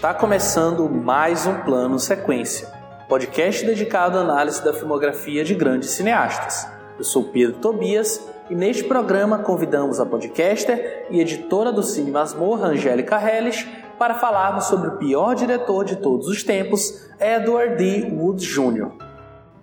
[0.00, 2.66] Está começando mais um Plano Sequência,
[3.06, 6.66] podcast dedicado à análise da filmografia de grandes cineastas.
[6.96, 12.68] Eu sou Pedro Tobias e neste programa convidamos a podcaster e editora do Cine Masmorra,
[12.68, 18.10] Angélica Helles, para falarmos sobre o pior diretor de todos os tempos, Edward D.
[18.10, 18.88] Wood Jr.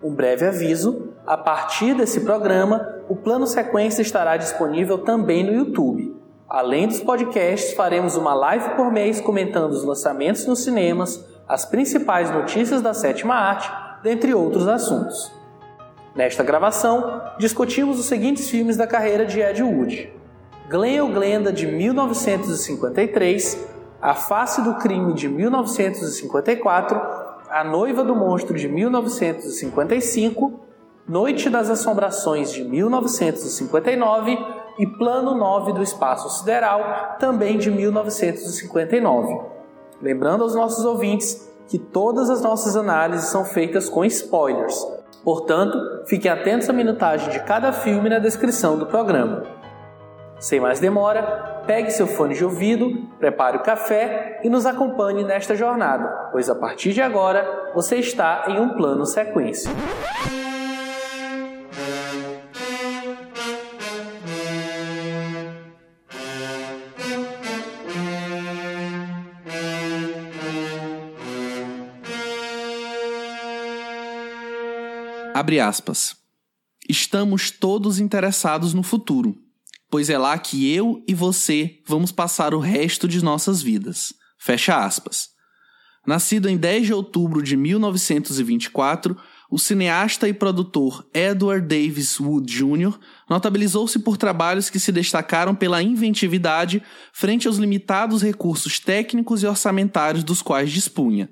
[0.04, 6.16] Um breve aviso: a partir desse programa, o plano sequência estará disponível também no YouTube.
[6.50, 12.32] Além dos podcasts, faremos uma live por mês comentando os lançamentos nos cinemas, as principais
[12.32, 13.70] notícias da sétima arte,
[14.02, 15.30] dentre outros assuntos.
[16.16, 20.10] Nesta gravação, discutimos os seguintes filmes da carreira de Ed Wood:
[20.70, 23.68] Glen ou Glenda, de 1953,
[24.02, 26.98] A Face do Crime, de 1954,
[27.50, 30.62] A Noiva do Monstro, de 1955,
[31.06, 39.40] Noite das Assombrações, de 1959 e Plano 9 do Espaço Sideral, também de 1959.
[40.02, 44.98] Lembrando aos nossos ouvintes que todas as nossas análises são feitas com spoilers
[45.28, 49.44] Portanto, fiquem atentos à minutagem de cada filme na descrição do programa.
[50.40, 55.54] Sem mais demora, pegue seu fone de ouvido, prepare o café e nos acompanhe nesta
[55.54, 59.70] jornada, pois a partir de agora você está em um plano sequência.
[75.38, 76.16] Abre aspas.
[76.90, 79.38] Estamos todos interessados no futuro,
[79.88, 84.16] pois é lá que eu e você vamos passar o resto de nossas vidas.
[84.40, 85.30] Fecha aspas.
[86.08, 89.16] Nascido em 10 de outubro de 1924,
[89.52, 92.98] o cineasta e produtor Edward Davis Wood Jr.
[93.30, 96.82] notabilizou-se por trabalhos que se destacaram pela inventividade
[97.14, 101.30] frente aos limitados recursos técnicos e orçamentários dos quais dispunha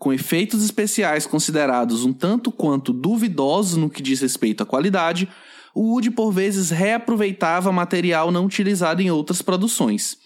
[0.00, 5.28] com efeitos especiais considerados um tanto quanto duvidosos no que diz respeito à qualidade,
[5.74, 10.16] o Wood por vezes reaproveitava material não utilizado em outras produções.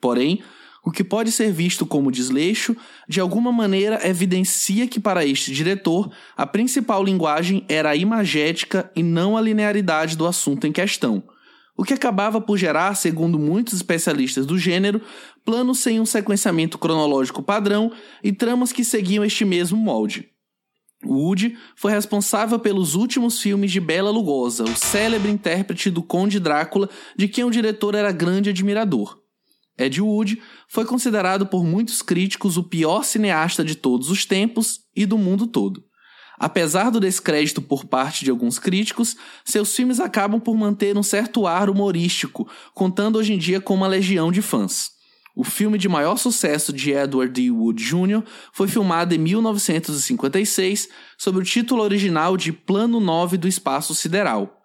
[0.00, 0.42] Porém,
[0.84, 2.76] o que pode ser visto como desleixo,
[3.08, 9.02] de alguma maneira evidencia que para este diretor a principal linguagem era a imagética e
[9.02, 11.22] não a linearidade do assunto em questão
[11.80, 15.00] o que acabava por gerar, segundo muitos especialistas do gênero,
[15.44, 17.92] planos sem um sequenciamento cronológico padrão
[18.22, 20.28] e tramas que seguiam este mesmo molde.
[21.04, 26.90] Wood foi responsável pelos últimos filmes de Bela Lugosa, o célebre intérprete do Conde Drácula,
[27.16, 29.18] de quem o diretor era grande admirador.
[29.78, 35.06] Ed Wood foi considerado por muitos críticos o pior cineasta de todos os tempos e
[35.06, 35.82] do mundo todo.
[36.38, 41.46] Apesar do descrédito por parte de alguns críticos, seus filmes acabam por manter um certo
[41.46, 44.90] ar humorístico, contando hoje em dia com uma legião de fãs.
[45.40, 47.50] O filme de maior sucesso de Edward D.
[47.50, 48.22] Wood Jr.
[48.52, 50.86] foi filmado em 1956
[51.16, 54.60] sob o título original de Plano 9 do Espaço Sideral.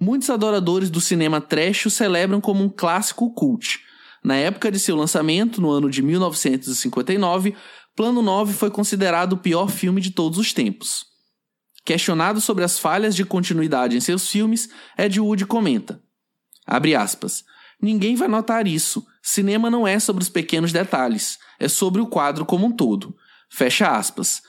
[0.00, 3.78] Muitos adoradores do cinema trash o celebram como um clássico cult.
[4.24, 7.54] Na época de seu lançamento, no ano de 1959,
[7.94, 11.06] Plano 9 foi considerado o pior filme de todos os tempos.
[11.84, 16.02] Questionado sobre as falhas de continuidade em seus filmes, Ed Wood comenta:
[16.66, 17.44] abre aspas.
[17.80, 19.06] Ninguém vai notar isso.
[19.28, 23.12] Cinema não é sobre os pequenos detalhes, é sobre o quadro como um todo.
[23.50, 24.40] Fecha aspas.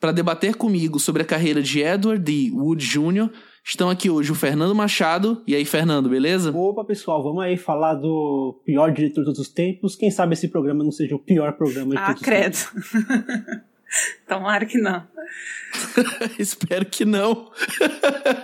[0.00, 2.50] Para debater comigo sobre a carreira de Edward D.
[2.52, 3.30] Wood Jr.,
[3.64, 5.40] estão aqui hoje o Fernando Machado.
[5.46, 6.50] E aí, Fernando, beleza?
[6.50, 9.94] Opa, pessoal, vamos aí falar do pior diretor de todos os tempos.
[9.94, 12.54] Quem sabe esse programa não seja o pior programa de ah, todos credo.
[12.54, 13.60] os tempos.
[14.26, 15.06] Tomara que não.
[16.40, 17.52] Espero que não.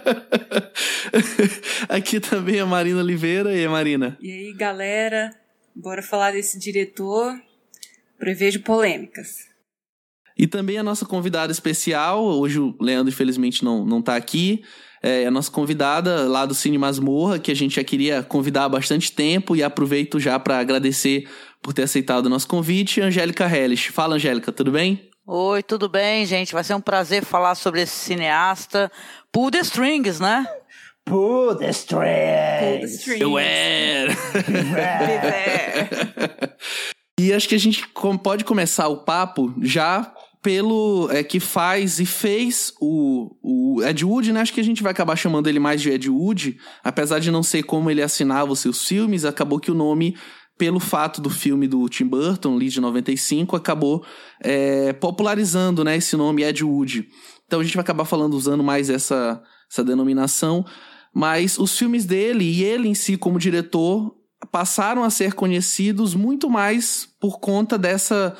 [1.89, 3.53] Aqui também a Marina Oliveira.
[3.53, 4.17] E aí, Marina?
[4.20, 5.39] E aí, galera?
[5.75, 7.34] Bora falar desse diretor.
[8.19, 9.50] Prevejo polêmicas.
[10.37, 12.25] E também a nossa convidada especial.
[12.25, 14.62] Hoje o Leandro, infelizmente, não, não tá aqui.
[15.02, 18.69] É a nossa convidada lá do Cine Masmorra, que a gente já queria convidar há
[18.69, 19.56] bastante tempo.
[19.56, 21.28] E aproveito já para agradecer
[21.62, 23.00] por ter aceitado o nosso convite.
[23.00, 23.90] Angélica Hellish.
[23.90, 25.11] Fala, Angélica, tudo bem?
[25.26, 26.52] Oi, tudo bem, gente?
[26.52, 28.90] Vai ser um prazer falar sobre esse cineasta.
[29.32, 30.46] Pull the strings, né?
[31.11, 32.61] Pull the strings.
[32.61, 34.17] Pull the strings.
[37.19, 37.87] E acho que a gente
[38.23, 40.11] pode começar o papo já
[40.43, 44.41] pelo é, que faz e fez o, o Ed Wood, né?
[44.41, 47.43] Acho que a gente vai acabar chamando ele mais de Ed Wood, apesar de não
[47.43, 50.17] ser como ele assinava os seus filmes, acabou que o nome,
[50.57, 54.03] pelo fato do filme do Tim Burton, ali de 95, acabou
[54.43, 57.07] é, popularizando né, esse nome Ed Wood.
[57.47, 60.65] Então a gente vai acabar falando, usando mais essa, essa denominação.
[61.12, 64.15] Mas os filmes dele e ele em si como diretor
[64.51, 68.37] passaram a ser conhecidos muito mais por conta dessa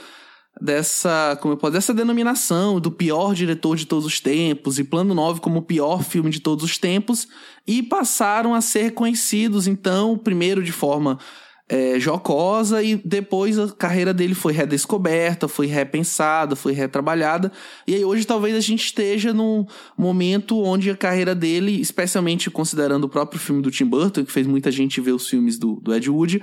[0.61, 5.15] dessa, como eu posso, dessa denominação do pior diretor de todos os tempos e Plano
[5.15, 7.27] 9 como o pior filme de todos os tempos
[7.67, 11.19] e passaram a ser conhecidos então, primeiro de forma
[11.71, 17.53] é, jocosa e depois a carreira dele foi redescoberta, foi repensada, foi retrabalhada.
[17.87, 19.65] E aí hoje talvez a gente esteja num
[19.97, 24.49] momento onde a carreira dele, especialmente considerando o próprio filme do Tim Burton, que fez
[24.49, 26.43] muita gente ver os filmes do, do Ed Wood,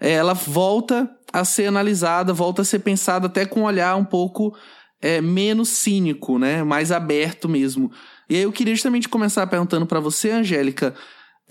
[0.00, 4.04] é, ela volta a ser analisada, volta a ser pensada até com um olhar um
[4.06, 4.56] pouco
[5.02, 6.64] é, menos cínico, né?
[6.64, 7.92] Mais aberto mesmo.
[8.26, 10.94] E aí eu queria justamente começar perguntando para você, Angélica,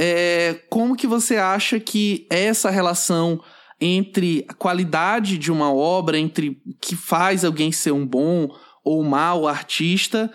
[0.04, 3.40] é, como que você acha que essa relação
[3.80, 8.50] entre a qualidade de uma obra, entre o que faz alguém ser um bom
[8.84, 10.32] ou mau artista,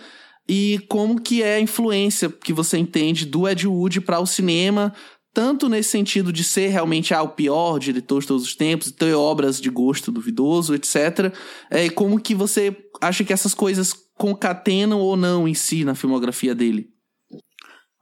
[0.48, 4.94] e como que é a influência que você entende do Ed Wood para o cinema,
[5.34, 9.14] tanto nesse sentido de ser realmente ah, o pior diretor de todos os tempos, ter
[9.14, 11.34] obras de gosto duvidoso, etc.
[11.68, 16.54] É, como que você acha que essas coisas concatenam ou não em si na filmografia
[16.54, 16.95] dele?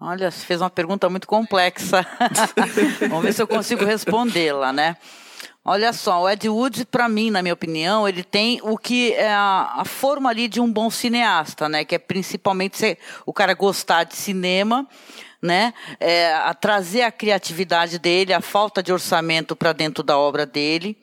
[0.00, 2.06] Olha, você fez uma pergunta muito complexa.
[3.08, 4.96] Vamos ver se eu consigo respondê-la, né?
[5.64, 9.32] Olha só, o Ed Wood, para mim, na minha opinião, ele tem o que é
[9.32, 11.86] a, a, forma ali de um bom cineasta, né?
[11.86, 14.86] Que é principalmente ser, o cara gostar de cinema,
[15.40, 15.72] né?
[15.98, 20.98] É, a trazer a criatividade dele, a falta de orçamento para dentro da obra dele.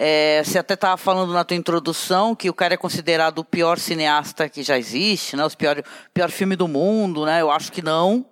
[0.00, 3.80] É, você até estava falando na tua introdução que o cara é considerado o pior
[3.80, 5.44] cineasta que já existe, né?
[5.44, 5.82] O pior,
[6.14, 7.40] pior filme do mundo, né?
[7.40, 8.24] Eu acho que não,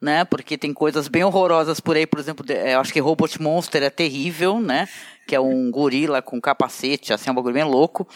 [0.00, 0.24] né?
[0.24, 3.82] Porque tem coisas bem horrorosas por aí, por exemplo, é, eu acho que Robot Monster
[3.82, 4.88] é terrível, né?
[5.26, 8.08] Que é um gorila com capacete, assim, é um bagulho bem louco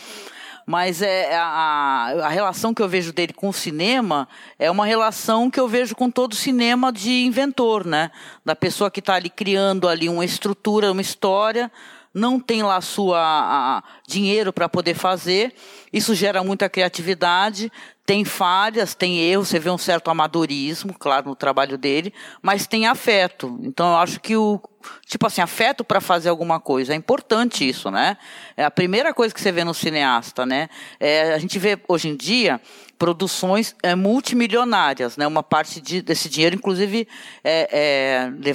[0.66, 4.26] mas é a, a relação que eu vejo dele com o cinema
[4.58, 8.10] é uma relação que eu vejo com todo o cinema de inventor, né?
[8.44, 11.70] Da pessoa que está ali criando ali uma estrutura, uma história,
[12.14, 15.52] não tem lá sua a, dinheiro para poder fazer.
[15.92, 17.70] Isso gera muita criatividade,
[18.06, 22.86] tem falhas, tem erros, você vê um certo amadorismo, claro, no trabalho dele, mas tem
[22.86, 23.58] afeto.
[23.62, 24.60] Então eu acho que o
[25.06, 28.18] tipo assim, afeto para fazer alguma coisa, é importante isso, né?
[28.56, 30.68] É a primeira coisa que você vê no cineasta, né?
[31.00, 32.60] É, a gente vê hoje em dia
[32.98, 35.26] produções é, multimilionárias, né?
[35.26, 37.06] Uma parte de, desse dinheiro, inclusive,
[37.42, 38.54] é, é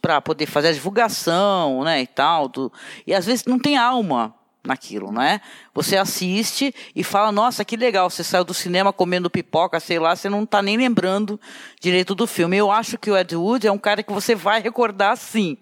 [0.00, 2.02] para poder fazer a divulgação, né?
[2.02, 2.72] E tal, do,
[3.06, 4.34] e às vezes não tem alma
[4.64, 5.40] naquilo, né?
[5.74, 10.16] Você assiste e fala, nossa, que legal, você saiu do cinema comendo pipoca, sei lá,
[10.16, 11.38] você não está nem lembrando
[11.80, 12.56] direito do filme.
[12.56, 15.58] Eu acho que o Ed Wood é um cara que você vai recordar sim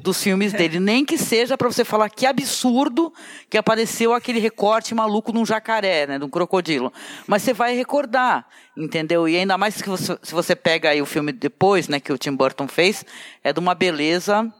[0.00, 3.12] dos filmes dele, nem que seja para você falar que absurdo
[3.50, 6.92] que apareceu aquele recorte maluco num jacaré, né, de um crocodilo.
[7.26, 8.46] Mas você vai recordar,
[8.76, 9.28] entendeu?
[9.28, 12.18] E ainda mais que você, se você pega aí o filme depois, né, que o
[12.18, 13.04] Tim Burton fez,
[13.42, 14.52] é de uma beleza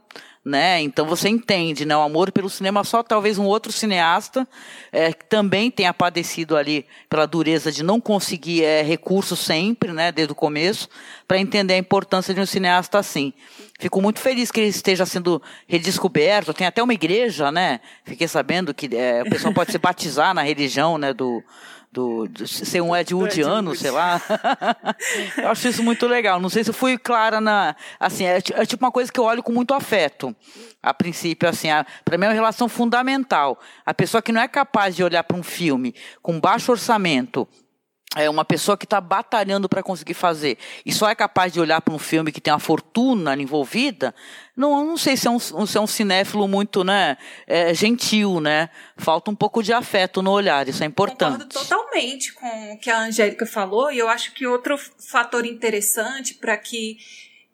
[0.45, 0.81] né?
[0.81, 1.97] Então você entende, né?
[1.97, 4.49] O amor pelo cinema só talvez um outro cineasta
[4.91, 10.11] é, que também tenha padecido ali pela dureza de não conseguir é, recursos sempre, né?
[10.11, 10.89] Desde o começo,
[11.27, 13.33] para entender a importância de um cineasta assim.
[13.79, 16.55] Fico muito feliz que ele esteja sendo redescoberto.
[16.55, 17.81] Tem até uma igreja, né?
[18.05, 21.13] Fiquei sabendo que é, o pessoal pode se batizar na religião, né?
[21.13, 21.43] Do
[21.91, 24.21] do, do ser um Ed Woodiano, sei lá.
[25.39, 26.41] eu acho isso muito legal.
[26.41, 27.75] Não sei se eu fui clara na.
[27.99, 30.35] Assim, é, é tipo uma coisa que eu olho com muito afeto.
[30.83, 31.69] A princípio, assim,
[32.05, 33.59] para mim é uma relação fundamental.
[33.85, 37.49] A pessoa que não é capaz de olhar para um filme com baixo orçamento
[38.17, 41.81] é uma pessoa que está batalhando para conseguir fazer e só é capaz de olhar
[41.83, 44.15] para um filme que tem uma fortuna envolvida,
[44.57, 48.71] não, não sei se é um, se é um cinéfilo muito né, é, gentil, né?
[48.97, 51.33] Falta um pouco de afeto no olhar, isso é importante.
[51.33, 56.35] Concordo totalmente com o que a Angélica falou e eu acho que outro fator interessante
[56.35, 56.97] para que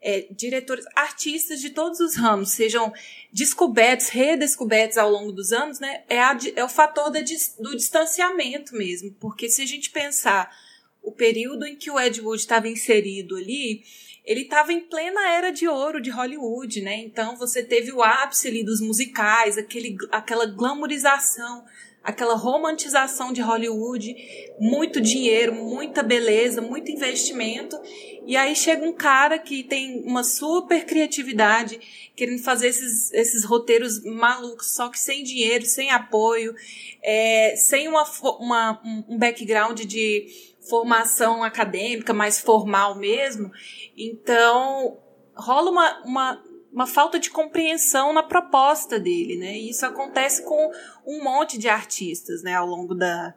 [0.05, 2.93] é, diretores, artistas de todos os ramos sejam
[3.33, 7.21] descobertos, redescobertos ao longo dos anos, né, é, a, é o fator da,
[7.59, 9.11] do distanciamento mesmo.
[9.19, 10.55] Porque se a gente pensar
[11.03, 13.83] o período em que o Ed Wood estava inserido ali,
[14.25, 16.97] ele estava em plena era de ouro de Hollywood, né?
[16.97, 21.65] Então você teve o ápice ali dos musicais, aquele, aquela glamorização
[22.05, 24.15] aquela romantização de Hollywood,
[24.61, 27.81] muito dinheiro, muita beleza, muito investimento.
[28.27, 31.81] E aí chega um cara que tem uma super criatividade,
[32.15, 36.55] querendo fazer esses, esses roteiros malucos, só que sem dinheiro, sem apoio,
[37.03, 38.05] é, sem uma,
[38.39, 40.27] uma, um background de
[40.69, 43.51] formação acadêmica mais formal mesmo.
[43.97, 44.99] Então,
[45.35, 46.45] rola uma, uma
[46.75, 49.57] uma falta de compreensão na proposta dele, né?
[49.57, 50.73] E isso acontece com
[51.07, 53.33] um monte de artistas, né, ao longo da,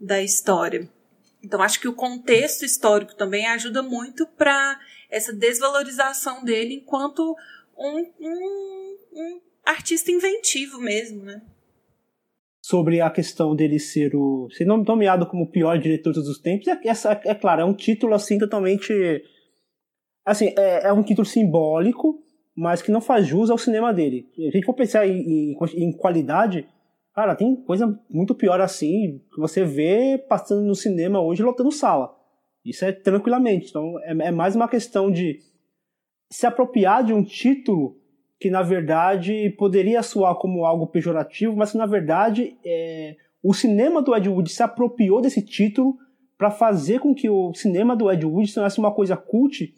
[0.00, 0.88] da história.
[1.42, 4.78] Então, acho que o contexto histórico também ajuda muito para
[5.10, 7.36] essa desvalorização dele enquanto
[7.76, 11.42] um, um, um artista inventivo mesmo, né?
[12.62, 16.38] Sobre a questão dele ser o ser nomeado como o pior diretor de todos os
[16.38, 18.92] tempos, é, é, é claro, é um título assim totalmente
[20.24, 22.25] assim, é, é, um título simbólico,
[22.56, 24.28] mas que não faz jus ao cinema dele.
[24.34, 26.66] Se a gente for pensar em, em, em qualidade,
[27.16, 32.14] Cara, tem coisa muito pior assim que você vê passando no cinema hoje lotando sala.
[32.62, 33.70] Isso é tranquilamente.
[33.70, 35.38] Então é, é mais uma questão de
[36.30, 37.96] se apropriar de um título
[38.38, 44.02] que na verdade poderia soar como algo pejorativo, mas que na verdade é, o cinema
[44.02, 45.96] do Ed Wood se apropriou desse título
[46.36, 49.72] para fazer com que o cinema do Ed Wood se tornasse uma coisa cult,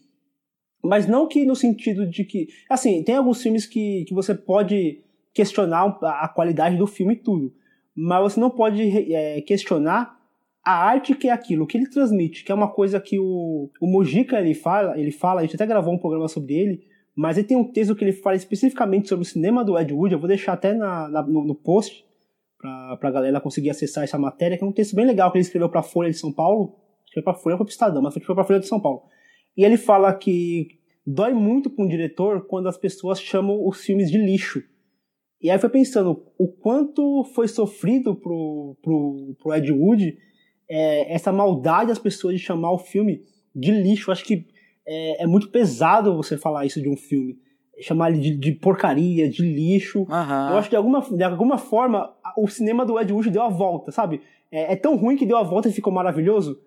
[0.82, 2.48] mas não que no sentido de que.
[2.68, 5.02] Assim, tem alguns filmes que, que você pode
[5.34, 7.52] questionar a qualidade do filme e tudo.
[7.94, 10.18] Mas você não pode é, questionar
[10.64, 13.70] a arte que é aquilo, o que ele transmite, que é uma coisa que o,
[13.80, 16.84] o Mujica ele fala, ele fala, a gente até gravou um programa sobre ele,
[17.16, 20.12] mas ele tem um texto que ele fala especificamente sobre o cinema do Ed Wood,
[20.12, 22.04] eu vou deixar até na, na, no, no, post
[22.60, 25.42] para a galera conseguir acessar essa matéria, que é um texto bem legal que ele
[25.42, 27.66] escreveu para a Folha de São Paulo, acho que foi para a Folha ou para
[27.66, 29.04] o Estadão, mas foi para a Folha de São Paulo.
[29.58, 34.08] E ele fala que dói muito para um diretor quando as pessoas chamam os filmes
[34.08, 34.62] de lixo.
[35.42, 40.16] E aí foi pensando o quanto foi sofrido pro, pro, pro Ed Wood
[40.70, 43.22] é, essa maldade das pessoas de chamar o filme
[43.52, 44.10] de lixo.
[44.10, 44.46] Eu acho que
[44.86, 47.36] é, é, muito pesado você falar isso de um filme.
[47.80, 50.00] Chamar ele de, de porcaria, de lixo.
[50.00, 50.50] Uhum.
[50.50, 53.48] Eu acho que de alguma, de alguma forma o cinema do Ed Wood deu a
[53.48, 54.20] volta, sabe?
[54.52, 56.60] É, é, tão ruim que deu a volta e ficou maravilhoso.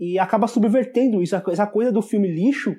[0.00, 2.74] E acaba subvertendo isso, essa coisa do filme lixo.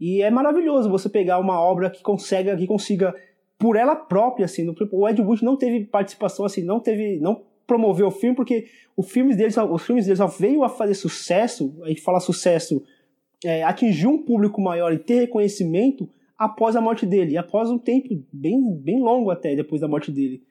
[0.00, 3.14] E é maravilhoso você pegar uma obra que consiga, que consiga
[3.56, 4.64] por ela própria, assim.
[4.64, 8.66] No, o Ed Wood não teve participação, assim, não teve, não promoveu o filme porque
[8.96, 12.82] os filmes dele, os filmes dele só veio a fazer sucesso, a gente fala sucesso,
[13.44, 18.08] é, atingir um público maior e ter reconhecimento após a morte dele, após um tempo
[18.32, 20.42] bem, bem longo até depois da morte dele.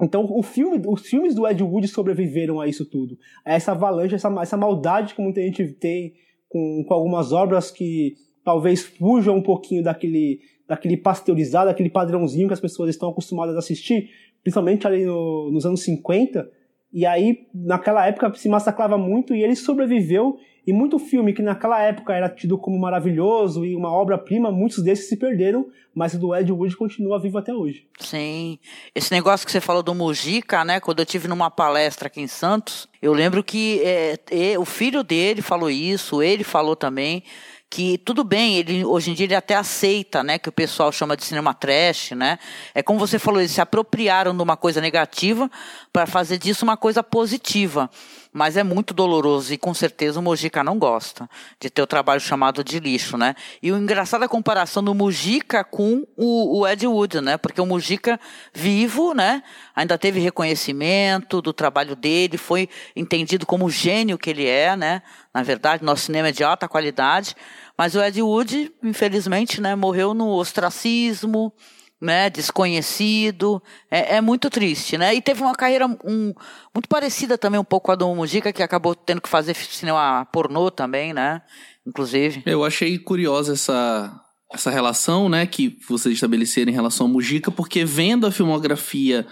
[0.00, 3.18] Então, o filme, os filmes do Ed Wood sobreviveram a isso tudo.
[3.44, 6.14] A essa avalanche, essa, essa maldade que muita gente tem
[6.48, 8.14] com, com algumas obras que
[8.44, 13.58] talvez fujam um pouquinho daquele daquele pasteurizado, aquele padrãozinho que as pessoas estão acostumadas a
[13.58, 14.10] assistir,
[14.42, 16.46] principalmente ali no, nos anos 50.
[16.92, 20.36] E aí, naquela época, se massacrava muito e ele sobreviveu.
[20.68, 25.08] E muito filme que naquela época era tido como maravilhoso e uma obra-prima, muitos desses
[25.08, 27.86] se perderam, mas o do Ed Wood continua vivo até hoje.
[27.98, 28.58] Sim.
[28.94, 30.78] Esse negócio que você falou do Mujica, né?
[30.78, 35.40] Quando eu tive numa palestra aqui em Santos, eu lembro que é, o filho dele
[35.40, 37.22] falou isso, ele falou também
[37.70, 41.16] que tudo bem, ele hoje em dia ele até aceita, né, que o pessoal chama
[41.16, 42.38] de cinema trash, né?
[42.74, 45.50] É como você falou, eles se apropriaram de uma coisa negativa
[45.92, 47.90] para fazer disso uma coisa positiva.
[48.38, 51.28] Mas é muito doloroso e com certeza o Mujica não gosta
[51.58, 53.34] de ter o trabalho chamado de lixo, né?
[53.60, 57.36] E o engraçado é a comparação do Mujica com o, o Ed Wood, né?
[57.36, 58.20] Porque o Mujica
[58.54, 59.42] vivo, né?
[59.74, 65.02] Ainda teve reconhecimento do trabalho dele, foi entendido como o gênio que ele é, né?
[65.34, 67.34] Na verdade, nosso cinema é de alta qualidade,
[67.76, 71.52] mas o Ed Wood, infelizmente, né, morreu no ostracismo,
[72.00, 75.14] né, desconhecido, é, é, muito triste, né?
[75.14, 76.32] E teve uma carreira um,
[76.72, 80.24] muito parecida também um pouco com a do Mujica, que acabou tendo que fazer cinema
[80.26, 81.42] pornô também, né?
[81.86, 82.42] Inclusive.
[82.46, 87.84] Eu achei curiosa essa essa relação, né, que vocês estabeleceram em relação ao Mujica, porque
[87.84, 89.26] vendo a filmografia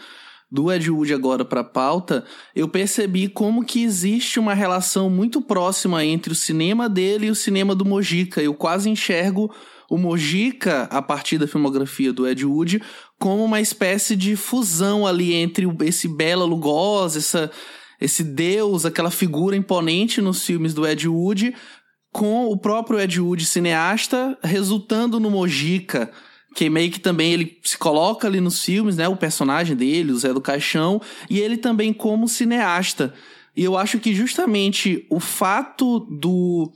[0.50, 6.04] do Ed Wood agora para pauta, eu percebi como que existe uma relação muito próxima
[6.04, 8.40] entre o cinema dele e o cinema do Mojica.
[8.42, 9.52] Eu quase enxergo
[9.88, 12.82] o Mojica, a partir da filmografia do Ed Wood,
[13.18, 17.50] como uma espécie de fusão ali entre esse Bela Lugosi, essa,
[18.00, 21.54] esse deus, aquela figura imponente nos filmes do Ed Wood,
[22.12, 26.10] com o próprio Ed Wood cineasta, resultando no Mojica,
[26.54, 29.06] que meio que também ele se coloca ali nos filmes, né?
[29.06, 33.12] O personagem dele, o Zé do Caixão, e ele também como cineasta.
[33.54, 36.72] E eu acho que justamente o fato do,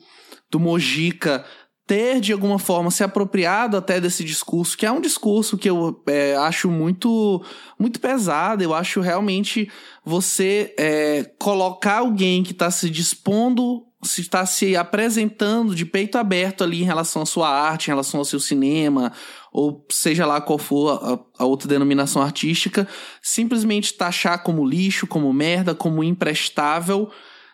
[0.50, 1.44] do Mojica
[1.90, 6.00] ter, de alguma forma, se apropriado até desse discurso, que é um discurso que eu
[6.06, 7.44] é, acho muito,
[7.76, 8.62] muito pesado.
[8.62, 9.68] Eu acho realmente
[10.04, 16.64] você é, colocar alguém que está se dispondo se está se apresentando de peito aberto
[16.64, 19.12] ali em relação à sua arte, em relação ao seu cinema,
[19.52, 22.88] ou seja lá qual for a, a, outra denominação artística,
[23.20, 27.10] simplesmente taxar como lixo, como merda, como imprestável,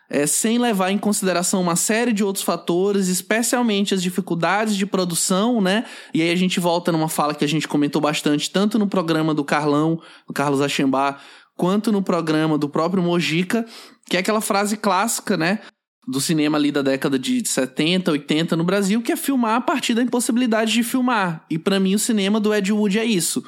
[0.08, 5.60] é, sem levar em consideração uma série de outros fatores, especialmente as dificuldades de produção,
[5.60, 5.84] né?
[6.14, 9.34] E aí a gente volta numa fala que a gente comentou bastante, tanto no programa
[9.34, 11.20] do Carlão, do Carlos Achembar,
[11.56, 13.66] quanto no programa do próprio Mojica,
[14.08, 15.60] que é aquela frase clássica, né?
[16.06, 19.92] do cinema ali da década de 70, 80 no Brasil, que é filmar a partir
[19.92, 21.44] da impossibilidade de filmar.
[21.50, 23.44] E para mim o cinema do Ed Wood é isso.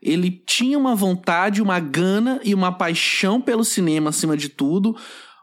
[0.00, 4.96] Ele tinha uma vontade, uma gana e uma paixão pelo cinema acima de tudo,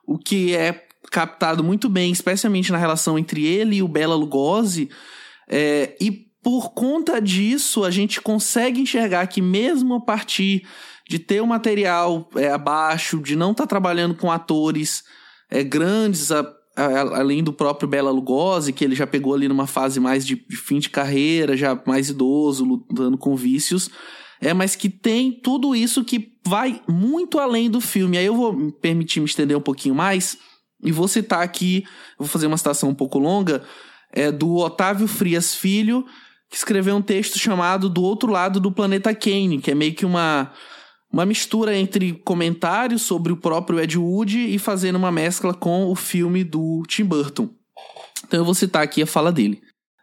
[0.06, 4.90] o que é captado muito bem, especialmente na relação entre ele e o Bela Lugosi.
[5.48, 10.68] É, e por conta disso, a gente consegue enxergar que mesmo a partir
[11.08, 15.04] de ter o material é, abaixo, de não estar tá trabalhando com atores
[15.50, 16.42] é, grandes, a,
[16.76, 20.36] a, além do próprio Bela Lugosi, que ele já pegou ali numa fase mais de,
[20.36, 23.90] de fim de carreira, já mais idoso, lutando com vícios,
[24.46, 28.16] é, mas que tem tudo isso que vai muito além do filme.
[28.16, 30.38] Aí eu vou permitir me estender um pouquinho mais
[30.84, 31.84] e vou citar aqui,
[32.16, 33.64] vou fazer uma citação um pouco longa,
[34.14, 36.06] é do Otávio Frias Filho,
[36.48, 40.06] que escreveu um texto chamado Do Outro Lado do Planeta Kane, que é meio que
[40.06, 40.54] uma,
[41.12, 45.96] uma mistura entre comentários sobre o próprio Ed Wood e fazendo uma mescla com o
[45.96, 47.50] filme do Tim Burton.
[48.28, 49.60] Então eu vou citar aqui a fala dele.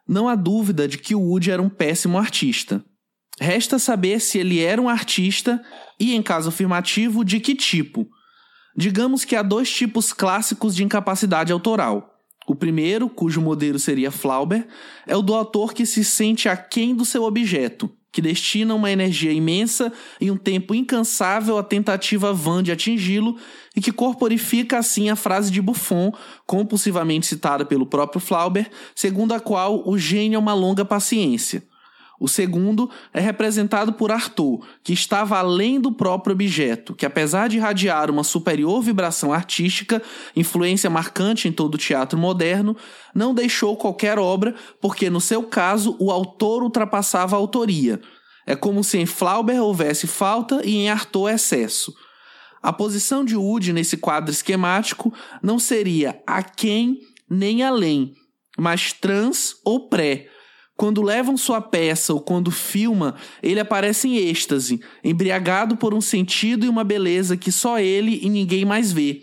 [0.09, 2.85] Não há dúvida de que Wood era um péssimo artista.
[3.41, 5.63] Resta saber se ele era um artista
[5.99, 8.07] e, em caso afirmativo, de que tipo.
[8.77, 12.13] Digamos que há dois tipos clássicos de incapacidade autoral.
[12.47, 14.67] O primeiro, cujo modelo seria Flauber,
[15.07, 19.33] é o do autor que se sente aquém do seu objeto, que destina uma energia
[19.33, 23.37] imensa e um tempo incansável à tentativa vã de atingi-lo
[23.77, 26.13] e que corporifica assim a frase de Buffon,
[26.47, 31.63] compulsivamente citada pelo próprio Flauber, segundo a qual o gênio é uma longa paciência.
[32.23, 37.57] O segundo é representado por Arthur, que estava além do próprio objeto, que apesar de
[37.57, 40.01] irradiar uma superior vibração artística,
[40.37, 42.77] influência marcante em todo o teatro moderno,
[43.13, 48.01] não deixou qualquer obra, porque no seu caso o autor ultrapassava a autoria.
[48.47, 51.93] É como se em Flauber houvesse falta e em Arthur excesso.
[52.63, 58.15] A posição de Wood nesse quadro esquemático não seria aquém nem além,
[58.57, 60.29] mas trans ou pré,
[60.83, 66.67] quando levam sua peça ou quando filma, ele aparece em êxtase, embriagado por um sentido
[66.67, 69.23] e uma beleza que só ele e ninguém mais vê.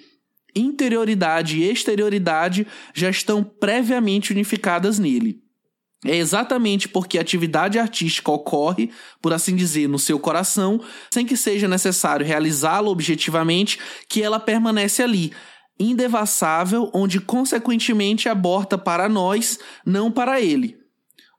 [0.56, 5.42] Interioridade e exterioridade já estão previamente unificadas nele.
[6.06, 8.90] É exatamente porque a atividade artística ocorre,
[9.22, 10.80] por assim dizer, no seu coração,
[11.12, 15.34] sem que seja necessário realizá-la objetivamente, que ela permanece ali,
[15.78, 20.79] indevassável, onde consequentemente aborta para nós, não para ele.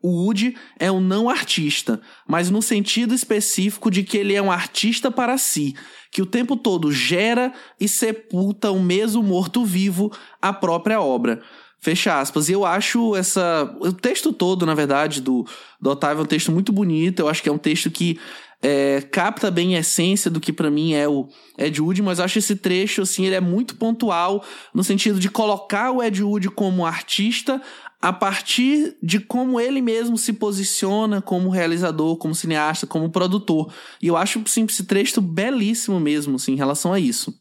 [0.02, 4.50] O Woody é um não artista, mas no sentido específico de que ele é um
[4.50, 5.74] artista para si,
[6.10, 10.10] que o tempo todo gera e sepulta o mesmo morto-vivo
[10.40, 11.42] a própria obra.
[11.78, 12.48] Fecha aspas.
[12.48, 13.74] E eu acho essa.
[13.80, 15.46] O texto todo, na verdade, do,
[15.80, 17.20] do Otávio é um texto muito bonito.
[17.20, 18.18] Eu acho que é um texto que
[18.62, 22.38] é, capta bem a essência do que para mim é o Ed Wood, mas acho
[22.38, 26.84] esse trecho, assim, ele é muito pontual no sentido de colocar o Ed Wood como
[26.84, 27.60] artista
[28.00, 33.72] a partir de como ele mesmo se posiciona como realizador, como cineasta, como produtor.
[34.00, 37.38] E eu acho sim, esse trecho belíssimo mesmo assim, em relação a isso.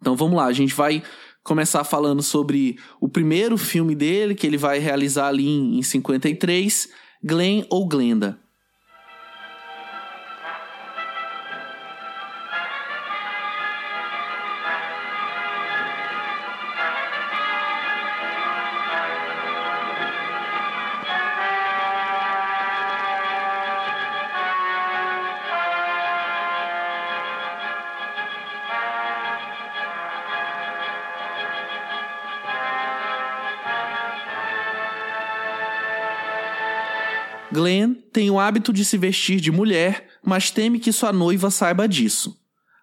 [0.00, 1.02] Então vamos lá, a gente vai
[1.44, 6.88] começar falando sobre o primeiro filme dele, que ele vai realizar ali em 53,
[7.22, 8.38] Glenn ou Glenda.
[38.12, 42.38] Tem o hábito de se vestir de mulher, mas teme que sua noiva saiba disso.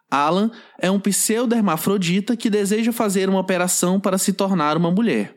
[0.10, 5.36] Alan é um pseudo-hermafrodita que deseja fazer uma operação para se tornar uma mulher.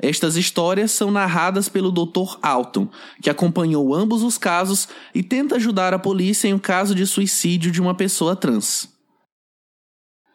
[0.00, 2.38] Estas histórias são narradas pelo Dr.
[2.40, 2.88] Alton,
[3.20, 7.72] que acompanhou ambos os casos e tenta ajudar a polícia em um caso de suicídio
[7.72, 8.88] de uma pessoa trans.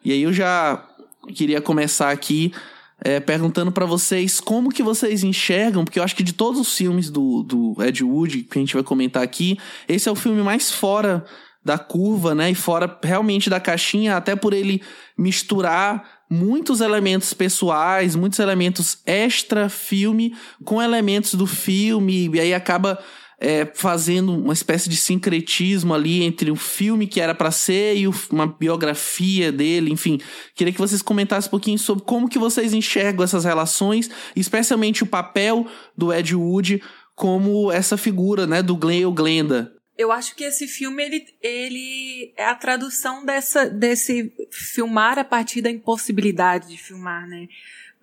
[0.04, 0.86] E aí eu já
[1.34, 2.52] queria começar aqui
[3.02, 6.76] é, perguntando para vocês como que vocês enxergam, porque eu acho que de todos os
[6.76, 10.42] filmes do, do Ed Wood que a gente vai comentar aqui, esse é o filme
[10.42, 11.24] mais fora
[11.64, 12.50] da curva, né?
[12.50, 14.82] E fora realmente da caixinha, até por ele
[15.16, 22.98] misturar muitos elementos pessoais, muitos elementos extra filme com elementos do filme, e aí acaba
[23.44, 28.08] é, fazendo uma espécie de sincretismo ali entre o filme que era para ser e
[28.08, 30.18] o, uma biografia dele, enfim.
[30.54, 35.06] Queria que vocês comentassem um pouquinho sobre como que vocês enxergam essas relações, especialmente o
[35.06, 36.82] papel do Ed Wood
[37.14, 39.70] como essa figura, né, do Glenn ou Glenda.
[39.96, 45.60] Eu acho que esse filme ele, ele é a tradução dessa desse filmar a partir
[45.60, 47.46] da impossibilidade de filmar, né?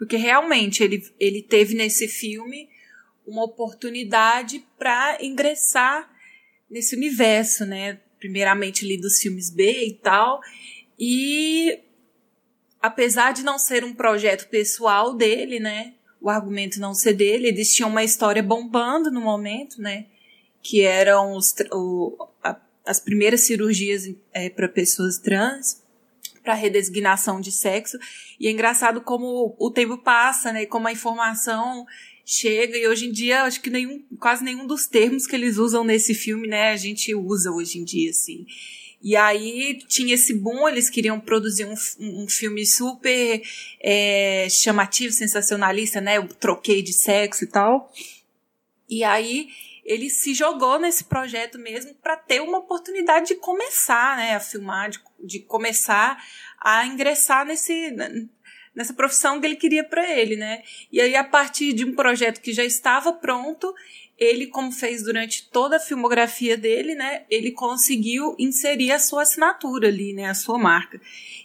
[0.01, 2.67] porque realmente ele, ele teve nesse filme
[3.25, 6.10] uma oportunidade para ingressar
[6.69, 7.99] nesse universo, né?
[8.19, 10.39] Primeiramente li dos filmes B e tal,
[10.97, 11.79] e
[12.81, 15.93] apesar de não ser um projeto pessoal dele, né?
[16.19, 20.05] O argumento não ser dele, eles tinham uma história bombando no momento, né?
[20.62, 25.81] Que eram os, o, a, as primeiras cirurgias é, para pessoas trans,
[26.43, 27.97] para redesignação de sexo.
[28.39, 30.65] E é engraçado como o tempo passa, né?
[30.65, 31.86] Como a informação
[32.32, 35.84] chega e hoje em dia acho que nenhum, quase nenhum dos termos que eles usam
[35.84, 38.46] nesse filme, né, a gente usa hoje em dia, assim.
[39.04, 43.41] E aí tinha esse boom, eles queriam produzir um, um filme super
[43.82, 46.20] é, chamativo, sensacionalista, né?
[46.20, 47.91] O troquei de sexo e tal.
[48.88, 49.50] E aí
[49.84, 54.91] ele se jogou nesse projeto mesmo para ter uma oportunidade de começar, né, a filmar,
[54.91, 56.24] de, de começar
[56.63, 57.91] a ingressar nesse
[58.75, 60.63] nessa profissão que ele queria para ele, né?
[60.91, 63.73] E aí a partir de um projeto que já estava pronto,
[64.17, 69.88] ele como fez durante toda a filmografia dele, né, ele conseguiu inserir a sua assinatura
[69.88, 71.01] ali, né, a sua marca.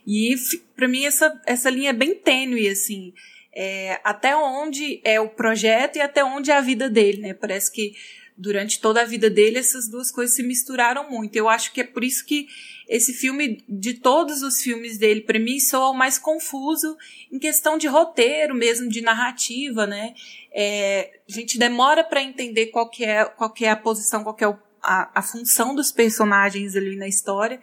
[0.07, 0.35] E
[0.77, 3.15] para mim essa essa linha é bem tênue assim,
[3.55, 7.33] é, até onde é o projeto e até onde é a vida dele, né?
[7.33, 7.95] Parece que
[8.37, 11.37] durante toda a vida dele essas duas coisas se misturaram muito.
[11.37, 12.47] Eu acho que é por isso que
[12.89, 16.97] esse filme, de todos os filmes dele, para mim, soa o mais confuso
[17.33, 20.15] em questão de roteiro mesmo, de narrativa, né?
[20.53, 24.35] É, a gente demora para entender qual que, é, qual que é a posição, qual
[24.35, 27.61] que é a, a função dos personagens ali na história.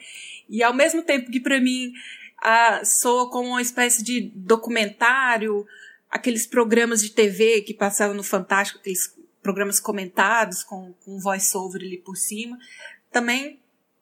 [0.50, 1.94] E ao mesmo tempo que para mim
[2.42, 5.66] a, soa como uma espécie de documentário,
[6.12, 11.98] aqueles programas de TV que passavam no Fantástico, aqueles programas comentados com, com voice-over ali
[11.98, 12.58] por cima,
[13.12, 13.60] também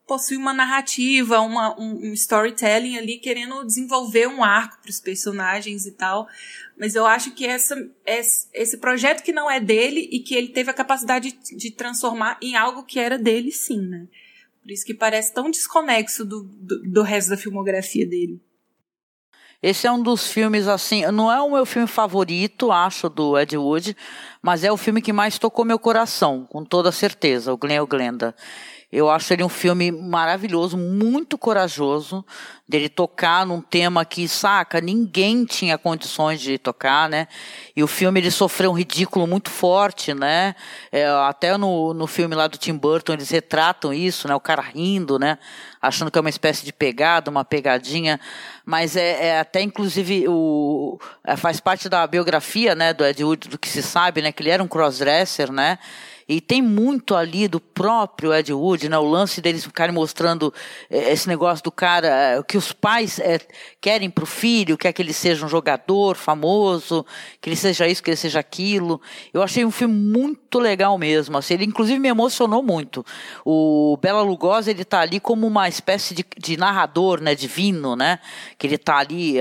[0.08, 5.86] possui uma narrativa, uma, um, um storytelling ali, querendo desenvolver um arco para os personagens
[5.86, 6.28] e tal.
[6.78, 7.76] Mas eu acho que essa,
[8.06, 12.38] esse projeto que não é dele e que ele teve a capacidade de, de transformar
[12.42, 14.08] em algo que era dele, sim, né?
[14.62, 18.40] Por isso que parece tão desconexo do, do, do resto da filmografia dele.
[19.64, 23.56] Esse é um dos filmes, assim, não é o meu filme favorito, acho, do Ed
[23.56, 23.96] Wood,
[24.42, 27.86] mas é o filme que mais tocou meu coração, com toda certeza, o Glenn o
[27.88, 28.36] Glenda.
[28.92, 32.26] Eu acho ele um filme maravilhoso, muito corajoso,
[32.68, 37.28] dele tocar num tema que, saca, ninguém tinha condições de tocar, né?
[37.74, 40.56] E o filme ele sofreu um ridículo muito forte, né?
[40.92, 44.36] É, até no, no filme lá do Tim Burton eles retratam isso, né?
[44.36, 45.38] O cara rindo, né?
[45.82, 48.20] Achando que é uma espécie de pegada, uma pegadinha,
[48.66, 52.94] mas é, é até inclusive o é, faz parte da biografia, né?
[52.94, 54.34] Do Ed Wood, do que se sabe, né?
[54.34, 55.80] Que ele era um crossdresser, né?
[56.32, 58.98] E tem muito ali do próprio Ed Wood, né?
[58.98, 60.54] O lance deles ficarem mostrando
[60.90, 63.38] é, esse negócio do cara, é, que os pais é,
[63.82, 67.06] querem para o filho, quer que ele seja um jogador famoso,
[67.42, 69.02] que ele seja isso, que ele seja aquilo.
[69.34, 71.38] Eu achei um filme muito legal mesmo.
[71.38, 73.06] Assim, ele inclusive me emocionou muito.
[73.44, 78.20] O Bela Lugosi ele está ali como uma espécie de, de, narrador, né, divino, né?
[78.58, 79.36] Que ele está ali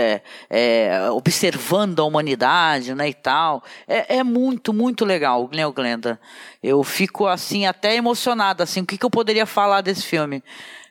[1.13, 3.63] observando a humanidade, né, e tal.
[3.87, 6.19] É, é muito, muito legal, Glenn Glenda.
[6.63, 10.43] Eu fico assim até emocionada, assim, o que, que eu poderia falar desse filme?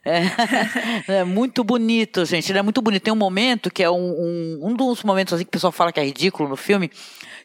[0.05, 0.21] É,
[1.19, 2.51] é, muito bonito, gente.
[2.51, 3.03] Ele é muito bonito.
[3.03, 5.91] Tem um momento que é um, um, um dos momentos assim que o pessoal fala
[5.91, 6.89] que é ridículo no filme,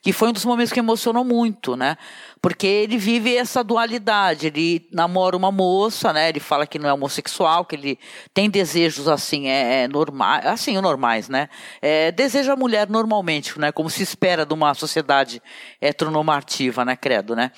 [0.00, 1.96] que foi um dos momentos que emocionou muito, né?
[2.40, 4.46] Porque ele vive essa dualidade.
[4.46, 6.28] Ele namora uma moça, né?
[6.28, 7.98] Ele fala que não é homossexual, que ele
[8.32, 11.48] tem desejos assim, é, é normais, assim, normais, né?
[11.82, 13.72] É, deseja a mulher normalmente, né?
[13.72, 15.42] Como se espera de uma sociedade
[15.80, 16.96] heteronormativa, né?
[16.96, 17.50] Credo, né?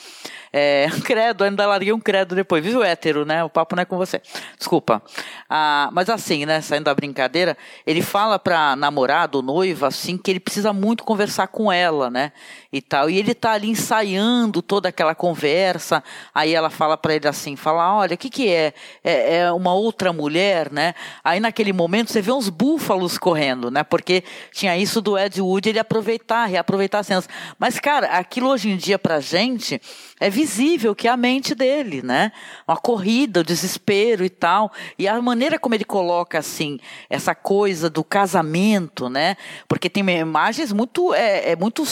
[0.59, 3.45] É, credo, ainda larguei um credo depois, viu, hétero, né?
[3.45, 4.23] O papo não é com você.
[4.57, 5.03] Desculpa.
[5.51, 6.63] Ah, mas assim, né?
[6.63, 11.71] Saindo da brincadeira, ele fala pra namorado, noiva, assim, que ele precisa muito conversar com
[11.71, 12.33] ela, né?
[12.73, 13.11] E tal.
[13.11, 16.03] E ele tá ali ensaiando toda aquela conversa.
[16.35, 18.73] Aí ela fala para ele assim, fala, olha, o que que é?
[19.05, 19.37] é?
[19.37, 19.53] é?
[19.53, 20.95] uma outra mulher, né?
[21.23, 23.85] Aí naquele momento você vê uns búfalos correndo, né?
[23.85, 27.29] Porque tinha isso do Ed Wood, ele aproveitar, reaproveitar as cenas.
[27.59, 29.79] Mas, cara, aquilo hoje em dia pra gente
[30.19, 30.46] é visível
[30.95, 32.33] que é a mente dele, né?
[32.67, 34.73] Uma corrida, o desespero e tal.
[34.99, 36.79] E a maneira como ele coloca, assim,
[37.09, 39.37] essa coisa do casamento, né?
[39.69, 41.83] Porque tem imagens muito, é, é muito,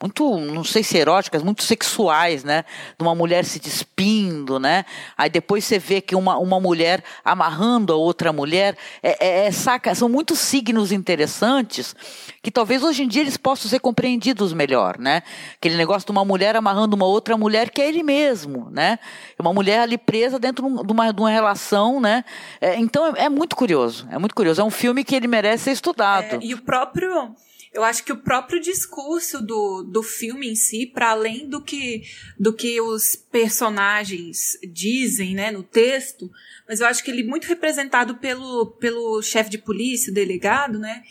[0.00, 2.64] muito, não sei se eróticas, muito sexuais, né?
[2.98, 4.84] De uma mulher se despindo, né?
[5.16, 8.76] Aí depois você vê que uma, uma mulher amarrando a outra mulher.
[9.02, 9.94] É, é, é saca?
[9.94, 11.94] São muitos signos interessantes
[12.42, 15.22] que talvez hoje em dia eles possam ser compreendidos melhor, né?
[15.56, 18.98] Aquele negócio de uma mulher amarrando uma outra mulher que é ele mesmo, né?
[19.38, 22.24] Uma mulher ali presa dentro de uma, de uma relação, né?
[22.60, 24.60] É, então é, é, muito curioso, é muito curioso.
[24.60, 26.36] É um filme que ele merece ser estudado.
[26.36, 27.34] É, e o próprio
[27.72, 32.02] eu acho que o próprio discurso do, do filme em si, para além do que,
[32.38, 36.30] do que os personagens dizem né, no texto,
[36.68, 40.78] mas eu acho que ele é muito representado pelo, pelo chefe de polícia, o delegado,
[40.78, 41.02] né?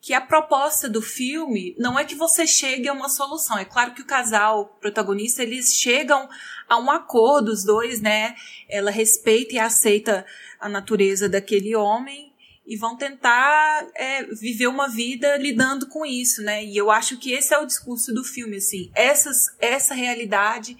[0.00, 3.58] Que a proposta do filme não é que você chegue a uma solução.
[3.58, 6.28] É claro que o casal protagonista, eles chegam
[6.68, 8.34] a um acordo, os dois, né?
[8.68, 10.24] Ela respeita e aceita
[10.60, 12.32] a natureza daquele homem
[12.68, 16.62] e vão tentar é, viver uma vida lidando com isso, né?
[16.62, 20.76] E eu acho que esse é o discurso do filme, assim, essas, essa realidade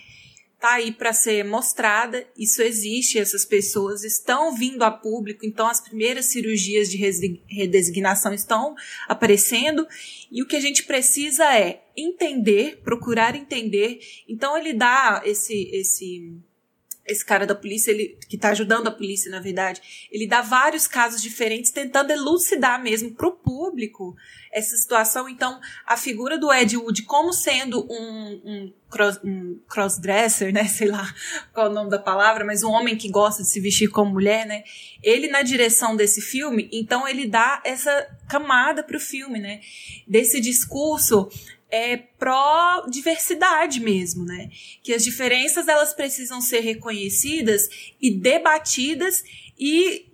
[0.61, 5.81] tá aí para ser mostrada, isso existe, essas pessoas estão vindo a público, então as
[5.81, 6.97] primeiras cirurgias de
[7.47, 8.75] redesignação estão
[9.07, 9.87] aparecendo,
[10.31, 14.01] e o que a gente precisa é entender, procurar entender.
[14.29, 16.37] Então ele dá esse esse
[17.09, 20.87] esse cara da polícia, ele que está ajudando a polícia, na verdade, ele dá vários
[20.87, 24.15] casos diferentes, tentando elucidar mesmo para o público
[24.53, 25.29] essa situação.
[25.29, 30.65] Então, a figura do Ed Wood como sendo um, um, cross, um crossdresser, né?
[30.69, 31.13] Sei lá
[31.53, 34.13] qual é o nome da palavra, mas um homem que gosta de se vestir como
[34.13, 34.63] mulher, né?
[35.03, 39.61] Ele, na direção desse filme, então ele dá essa camada para o filme, né?
[40.07, 41.29] Desse discurso
[41.71, 44.51] é pró-diversidade mesmo, né?
[44.83, 47.69] Que as diferenças elas precisam ser reconhecidas
[48.01, 49.23] e debatidas
[49.59, 50.07] e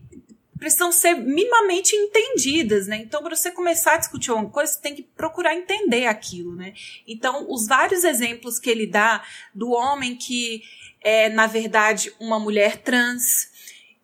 [0.59, 2.97] precisam ser minimamente entendidas, né?
[2.97, 6.73] Então, para você começar a discutir uma coisa, você tem que procurar entender aquilo, né?
[7.07, 9.23] Então, os vários exemplos que ele dá
[9.55, 10.63] do homem que
[11.05, 13.51] é, na verdade, uma mulher trans,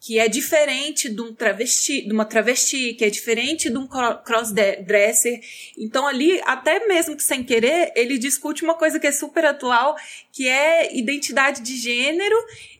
[0.01, 5.41] que é diferente de um travesti, de uma travesti, que é diferente de um crossdresser.
[5.77, 9.95] Então ali, até mesmo que sem querer, ele discute uma coisa que é super atual,
[10.33, 12.37] que é identidade de gênero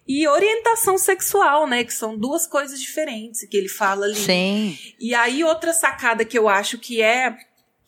[0.09, 1.85] e orientação sexual, né?
[1.85, 4.17] Que são duas coisas diferentes que ele fala ali.
[4.17, 4.79] Sim.
[4.99, 7.37] E aí outra sacada que eu acho que é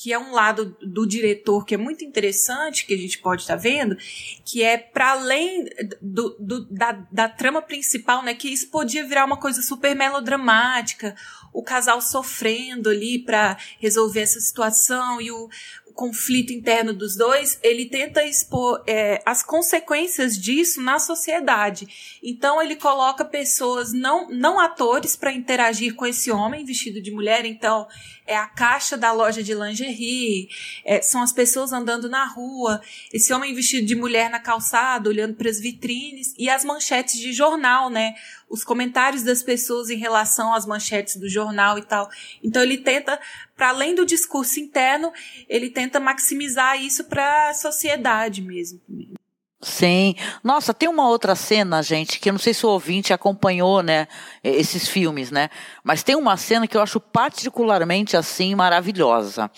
[0.03, 3.55] que é um lado do diretor que é muito interessante, que a gente pode estar
[3.55, 3.97] tá vendo,
[4.45, 5.65] que é para além
[6.01, 8.35] do, do, da, da trama principal, né?
[8.35, 11.15] Que isso podia virar uma coisa super melodramática,
[11.53, 15.49] o casal sofrendo ali para resolver essa situação e o,
[15.92, 22.18] conflito interno dos dois, ele tenta expor é, as consequências disso na sociedade.
[22.22, 27.44] Então ele coloca pessoas não, não atores para interagir com esse homem vestido de mulher.
[27.44, 27.87] Então
[28.26, 30.48] é a caixa da loja de lingerie,
[30.85, 32.81] é, são as pessoas andando na rua,
[33.12, 37.33] esse homem vestido de mulher na calçada, olhando para as vitrines e as manchetes de
[37.33, 38.14] jornal, né?
[38.48, 42.09] Os comentários das pessoas em relação às manchetes do jornal e tal.
[42.42, 43.18] Então ele tenta,
[43.62, 45.12] para além do discurso interno,
[45.48, 48.81] ele tenta maximizar isso para a sociedade mesmo.
[49.61, 50.16] Sim.
[50.42, 54.09] Nossa, tem uma outra cena, gente, que eu não sei se o ouvinte acompanhou, né,
[54.42, 55.48] esses filmes, né?
[55.85, 59.48] Mas tem uma cena que eu acho particularmente assim maravilhosa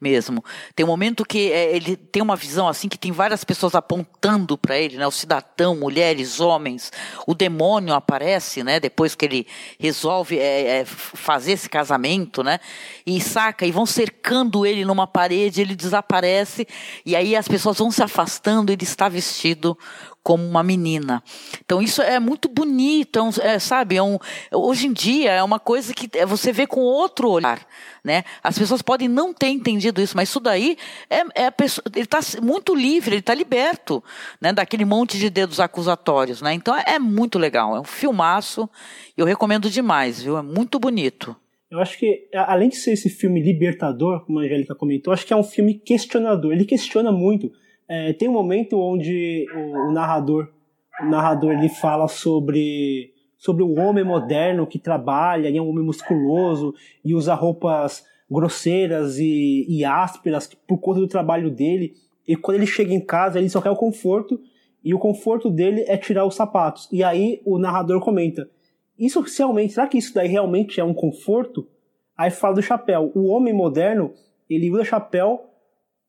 [0.00, 0.44] mesmo.
[0.74, 4.56] Tem um momento que é, ele tem uma visão assim que tem várias pessoas apontando
[4.58, 5.06] para ele, né?
[5.06, 6.92] O cidadão, mulheres, homens.
[7.26, 8.80] O demônio aparece, né?
[8.80, 9.46] Depois que ele
[9.78, 12.58] resolve é, é, fazer esse casamento, né?
[13.06, 16.66] E saca e vão cercando ele numa parede, ele desaparece
[17.04, 18.72] e aí as pessoas vão se afastando.
[18.72, 19.78] Ele está vestido
[20.24, 21.22] como uma menina.
[21.64, 23.96] Então isso é muito bonito, é, um, é sabe?
[23.96, 24.18] É um,
[24.50, 27.64] hoje em dia é uma coisa que é, você vê com outro olhar,
[28.02, 28.24] né?
[28.42, 30.78] As pessoas podem não ter entendido isso, mas isso daí
[31.10, 34.02] é, é pessoa, ele está muito livre, ele está liberto,
[34.40, 34.50] né?
[34.50, 36.54] Daquele monte de dedos acusatórios, né?
[36.54, 38.68] Então é, muito legal, é um filmaço,
[39.14, 40.38] eu recomendo demais, viu?
[40.38, 41.36] É muito bonito.
[41.70, 45.32] Eu acho que, além de ser esse filme libertador, como a Angélica comentou, acho que
[45.32, 46.52] é um filme questionador.
[46.52, 47.50] Ele questiona muito
[47.88, 50.48] é, tem um momento onde o, o, narrador,
[51.00, 55.84] o narrador ele fala sobre sobre o homem moderno que trabalha, e é um homem
[55.84, 61.94] musculoso e usa roupas grosseiras e, e ásperas por conta do trabalho dele.
[62.26, 64.40] E quando ele chega em casa, ele só quer o conforto
[64.82, 66.88] e o conforto dele é tirar os sapatos.
[66.90, 68.48] E aí o narrador comenta:
[68.98, 71.66] Isso realmente, será que isso daí realmente é um conforto?
[72.16, 73.12] Aí fala do chapéu.
[73.14, 74.12] O homem moderno,
[74.48, 75.50] ele usa chapéu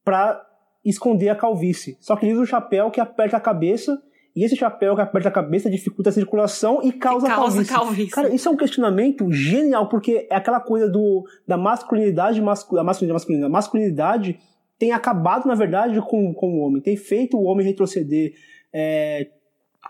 [0.03, 0.45] para
[0.85, 1.97] esconder a calvície.
[1.99, 4.01] Só que ele usa um chapéu que aperta a cabeça,
[4.35, 7.73] e esse chapéu que aperta a cabeça dificulta a circulação e causa, e causa calvície.
[7.73, 8.11] calvície.
[8.11, 12.83] Cara, isso é um questionamento genial, porque é aquela coisa do, da masculinidade, mascu, a
[12.83, 14.39] masculinidade, masculinidade, masculinidade
[14.77, 18.33] tem acabado, na verdade, com, com o homem, tem feito o homem retroceder.
[18.73, 19.27] É,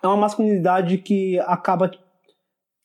[0.02, 1.90] é uma masculinidade que acaba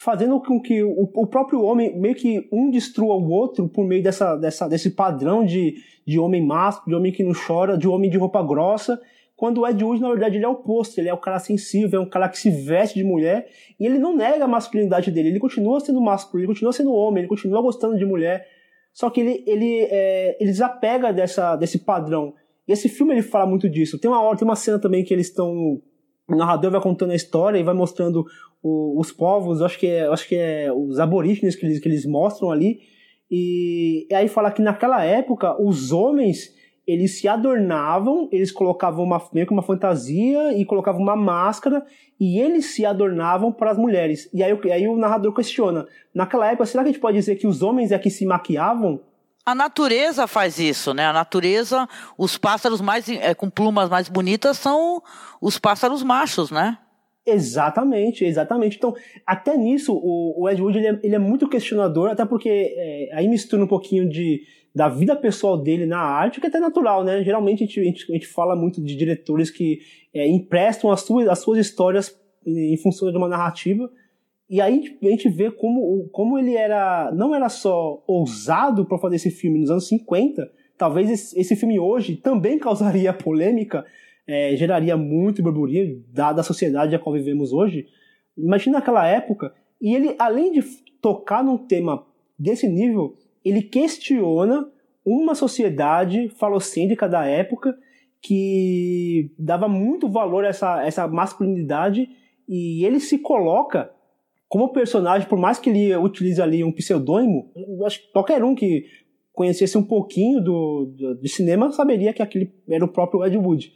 [0.00, 4.02] fazendo com que o, o, próprio homem meio que um destrua o outro por meio
[4.02, 5.74] dessa, dessa, desse padrão de,
[6.06, 8.98] de homem másculo, de homem que não chora, de homem de roupa grossa,
[9.36, 12.00] quando o Ed Wood, na verdade, ele é o oposto, ele é o cara sensível,
[12.00, 15.28] é um cara que se veste de mulher, e ele não nega a masculinidade dele,
[15.28, 18.46] ele continua sendo masculino, ele continua sendo homem, ele continua gostando de mulher,
[18.92, 22.34] Só que ele, ele, é, ele desapega dessa, desse padrão.
[22.66, 23.98] E esse filme ele fala muito disso.
[23.98, 25.80] Tem uma hora, tem uma cena também que eles estão.
[26.30, 28.24] O narrador vai contando a história e vai mostrando
[28.62, 32.06] o, os povos, acho que é, acho que é os aborígenes que eles, que eles
[32.06, 32.80] mostram ali.
[33.30, 36.54] E, e aí fala que naquela época os homens
[36.86, 41.84] eles se adornavam, eles colocavam uma, meio que uma fantasia e colocavam uma máscara
[42.18, 44.28] e eles se adornavam para as mulheres.
[44.34, 47.46] E aí, aí o narrador questiona: naquela época, será que a gente pode dizer que
[47.46, 49.00] os homens é que se maquiavam?
[49.44, 51.06] A natureza faz isso, né?
[51.06, 55.02] A natureza, os pássaros mais é, com plumas mais bonitas são
[55.40, 56.78] os pássaros machos, né?
[57.26, 58.76] Exatamente, exatamente.
[58.76, 58.94] Então,
[59.26, 63.10] até nisso, o, o Ed Wood ele é, ele é, muito questionador, até porque é,
[63.12, 64.42] aí mistura um pouquinho de,
[64.74, 67.22] da vida pessoal dele na arte, que é até natural, né?
[67.22, 69.80] Geralmente a gente, a gente, fala muito de diretores que
[70.14, 73.90] é, emprestam as suas, as suas histórias em função de uma narrativa,
[74.50, 79.14] e aí a gente vê como, como ele era não era só ousado para fazer
[79.14, 83.86] esse filme nos anos 50, talvez esse, esse filme hoje também causaria polêmica,
[84.26, 87.86] é, geraria muito burburinho, dada a sociedade a qual vivemos hoje.
[88.36, 90.62] Imagina naquela época, e ele, além de
[91.00, 92.04] tocar num tema
[92.36, 94.68] desse nível, ele questiona
[95.06, 97.78] uma sociedade falocêntrica da época
[98.20, 102.08] que dava muito valor a essa, essa masculinidade
[102.48, 103.90] e ele se coloca
[104.50, 107.52] como personagem, por mais que ele utilize ali um pseudônimo,
[107.86, 108.84] acho que qualquer um que
[109.32, 113.72] conhecesse um pouquinho do, do, de cinema saberia que aquele era o próprio Ed Wood.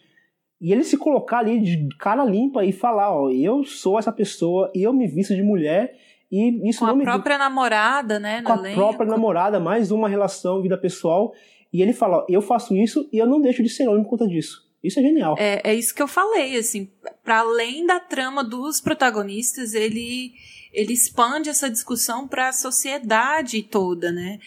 [0.60, 4.68] E ele se colocar ali de cara limpa e falar, ó, eu sou essa pessoa,
[4.74, 5.94] eu me visto de mulher
[6.28, 8.42] e isso com não a me própria namorada, né?
[8.42, 11.32] Com a própria namorada, mais uma relação, vida pessoal.
[11.72, 14.10] E ele fala, ó, eu faço isso e eu não deixo de ser homem por
[14.10, 14.64] conta disso.
[14.82, 15.36] Isso é genial.
[15.38, 16.90] É, é isso que eu falei, assim,
[17.22, 20.32] para além da trama dos protagonistas, ele
[20.74, 24.38] ele expande essa discussão para a sociedade toda, né?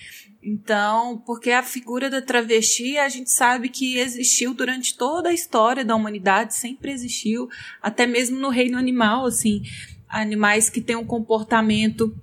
[0.43, 5.83] Então, porque a figura da travesti, a gente sabe que existiu durante toda a história
[5.83, 7.49] da humanidade, sempre existiu,
[7.81, 9.63] até mesmo no reino animal, assim,
[10.07, 12.15] animais que têm um comportamento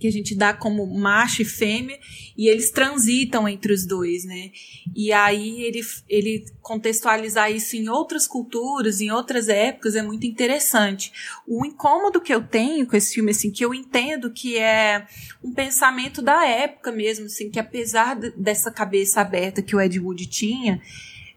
[0.00, 1.98] que a gente dá como macho e fêmea,
[2.36, 4.50] e eles transitam entre os dois, né?
[4.96, 11.12] E aí ele, ele contextualizar isso em outras culturas, em outras épocas, é muito interessante.
[11.46, 15.06] O incômodo que eu tenho com esse filme, assim, que eu entendo que é
[15.44, 20.26] um pensamento da época mesmo, assim, que apesar dessa cabeça aberta que o Ed Wood
[20.26, 20.80] tinha,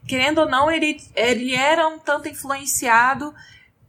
[0.07, 3.33] querendo ou não, ele, ele era um tanto influenciado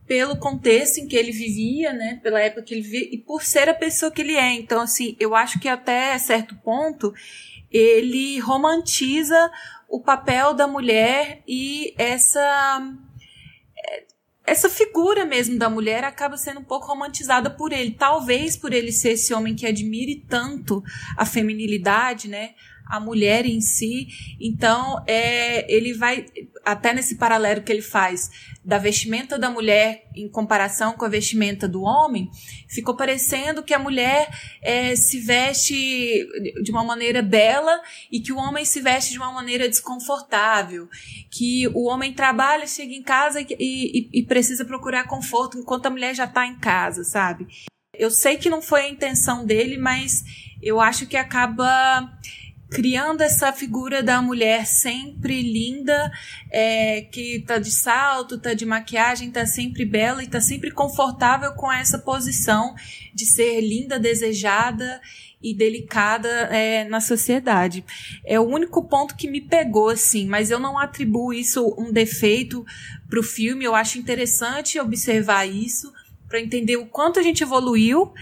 [0.07, 3.69] pelo contexto em que ele vivia, né, pela época que ele vivia e por ser
[3.69, 4.53] a pessoa que ele é.
[4.53, 7.13] Então, assim, eu acho que até certo ponto
[7.71, 9.51] ele romantiza
[9.89, 12.95] o papel da mulher e essa
[14.47, 18.93] essa figura mesmo da mulher acaba sendo um pouco romantizada por ele, talvez por ele
[18.93, 20.83] ser esse homem que admire tanto
[21.17, 22.51] a feminilidade, né?
[22.97, 24.09] A mulher em si.
[24.41, 26.27] Então, é, ele vai,
[26.65, 28.31] até nesse paralelo que ele faz
[28.65, 32.31] da vestimenta da mulher em comparação com a vestimenta do homem,
[32.69, 34.29] ficou parecendo que a mulher
[34.63, 36.27] é, se veste
[36.63, 37.81] de uma maneira bela
[38.11, 40.89] e que o homem se veste de uma maneira desconfortável.
[41.31, 45.91] Que o homem trabalha, chega em casa e, e, e precisa procurar conforto enquanto a
[45.91, 47.47] mulher já está em casa, sabe?
[47.97, 50.23] Eu sei que não foi a intenção dele, mas
[50.63, 52.11] eu acho que acaba
[52.71, 56.11] criando essa figura da mulher sempre linda,
[56.51, 61.53] é, que tá de salto, tá de maquiagem, tá sempre bela e tá sempre confortável
[61.53, 62.75] com essa posição
[63.15, 65.01] de ser linda, desejada
[65.43, 67.85] e delicada é, na sociedade.
[68.25, 72.65] É o único ponto que me pegou, assim, mas eu não atribuo isso um defeito
[73.09, 73.65] para o filme.
[73.65, 75.93] Eu acho interessante observar isso
[76.35, 78.13] para entender o quanto a gente evoluiu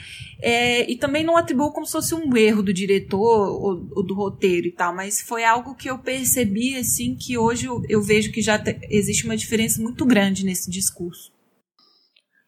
[0.42, 4.12] é, e também não atribuo como se fosse um erro do diretor ou, ou, do
[4.12, 8.30] roteiro e tal, mas foi algo que eu percebi assim que hoje eu, eu vejo
[8.30, 11.32] que já te, existe uma diferença muito grande nesse discurso.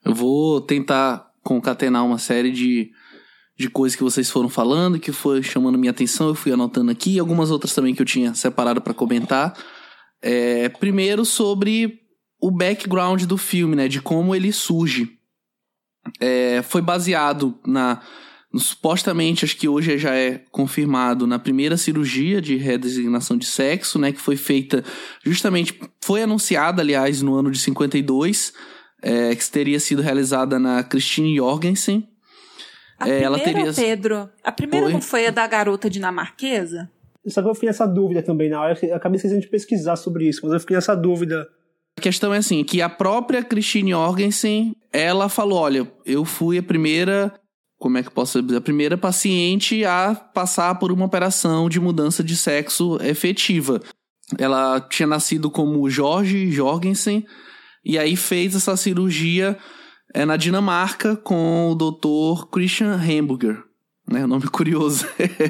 [0.05, 2.91] Eu vou tentar concatenar uma série de,
[3.59, 7.15] de coisas que vocês foram falando, que foi chamando minha atenção, eu fui anotando aqui,
[7.15, 9.57] e algumas outras também que eu tinha separado para comentar.
[10.21, 12.01] É, primeiro sobre
[12.39, 15.24] o background do filme, né, de como ele surge
[16.21, 18.01] é, foi baseado na
[18.57, 24.13] supostamente acho que hoje já é confirmado na primeira cirurgia de redesignação de sexo, né,
[24.13, 24.85] que foi feita
[25.25, 28.53] justamente foi anunciada, aliás, no ano de 52,
[29.03, 32.09] é, que teria sido realizada na Christine Jorgensen.
[32.99, 33.73] A é, primeira, ela teria...
[33.73, 34.93] Pedro, a primeira foi?
[34.93, 36.89] não foi a da garota dinamarquesa?
[37.27, 40.29] Só que eu fiquei nessa dúvida também na hora, eu acabei esquecendo de pesquisar sobre
[40.29, 41.49] isso, mas eu fiquei nessa dúvida
[41.99, 46.63] a questão é assim, que a própria Christine Jorgensen, ela falou, olha, eu fui a
[46.63, 47.33] primeira
[47.79, 48.57] como é que posso dizer?
[48.57, 53.79] A primeira paciente a passar por uma operação de mudança de sexo efetiva.
[54.39, 57.27] Ela tinha nascido como Jorge Jorgensen
[57.85, 59.59] e aí fez essa cirurgia
[60.15, 62.47] é, na Dinamarca com o Dr.
[62.51, 63.63] Christian Hamburger
[64.11, 64.27] né?
[64.27, 65.07] Nome curioso.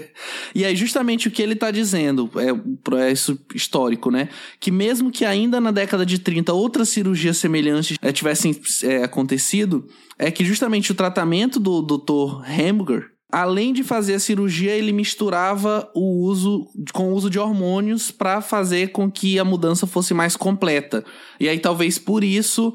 [0.54, 4.28] e aí, justamente o que ele está dizendo, é o progresso histórico, né?
[4.60, 9.86] Que mesmo que ainda na década de 30 outras cirurgias semelhantes é, tivessem é, acontecido,
[10.18, 12.42] é que justamente o tratamento do Dr.
[12.48, 18.12] Hamburger, além de fazer a cirurgia, ele misturava o uso com o uso de hormônios
[18.12, 21.04] para fazer com que a mudança fosse mais completa.
[21.40, 22.72] E aí, talvez por isso,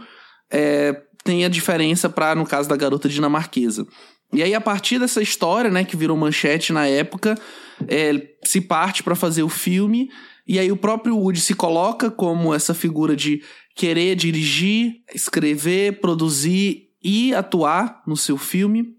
[0.52, 3.88] é, tenha diferença para, no caso da garota dinamarquesa.
[4.32, 7.36] E aí, a partir dessa história, né, que virou manchete na época,
[7.88, 10.10] é, se parte para fazer o filme.
[10.48, 13.42] E aí, o próprio Woody se coloca como essa figura de
[13.76, 18.96] querer dirigir, escrever, produzir e atuar no seu filme.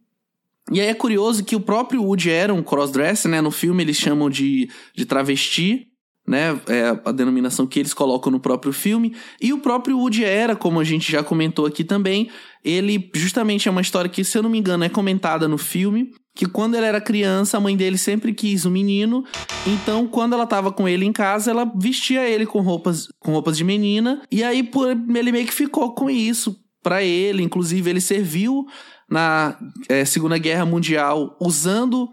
[0.72, 3.40] E aí é curioso que o próprio Woody era um crossdresser, né?
[3.40, 5.89] No filme eles chamam de, de travesti
[6.30, 6.60] né?
[6.68, 9.16] É a denominação que eles colocam no próprio filme.
[9.40, 12.30] E o próprio Woody era, como a gente já comentou aqui também,
[12.64, 16.12] ele justamente é uma história que, se eu não me engano, é comentada no filme.
[16.32, 19.24] Que quando ele era criança, a mãe dele sempre quis um menino.
[19.66, 23.56] Então, quando ela tava com ele em casa, ela vestia ele com roupas, com roupas
[23.56, 24.22] de menina.
[24.30, 27.42] E aí, por, ele meio que ficou com isso para ele.
[27.42, 28.64] Inclusive, ele serviu
[29.10, 29.58] na
[29.88, 32.08] é, Segunda Guerra Mundial usando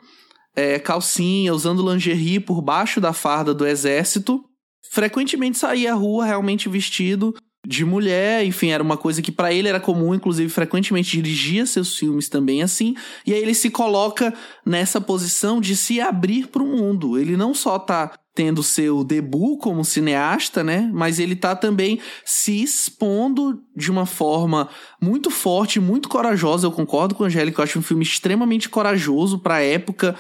[0.58, 4.43] é, calcinha, usando lingerie por baixo da farda do exército.
[4.89, 7.36] Frequentemente saía à rua realmente vestido
[7.68, 11.97] de mulher, enfim, era uma coisa que para ele era comum, inclusive frequentemente dirigia seus
[11.97, 12.95] filmes também assim.
[13.26, 14.34] E aí ele se coloca
[14.65, 17.20] nessa posição de se abrir para o mundo.
[17.20, 20.89] Ele não só tá tendo seu debut como cineasta, né?
[20.93, 24.70] Mas ele tá também se expondo de uma forma
[25.01, 26.68] muito forte, muito corajosa.
[26.68, 30.15] Eu concordo com a Angélica, eu acho um filme extremamente corajoso para a época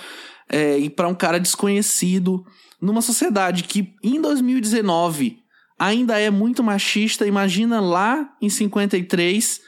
[0.49, 2.43] é, e para um cara desconhecido
[2.81, 5.46] numa sociedade que em 2019
[5.77, 7.25] ainda é muito machista.
[7.25, 9.61] Imagina lá em 53.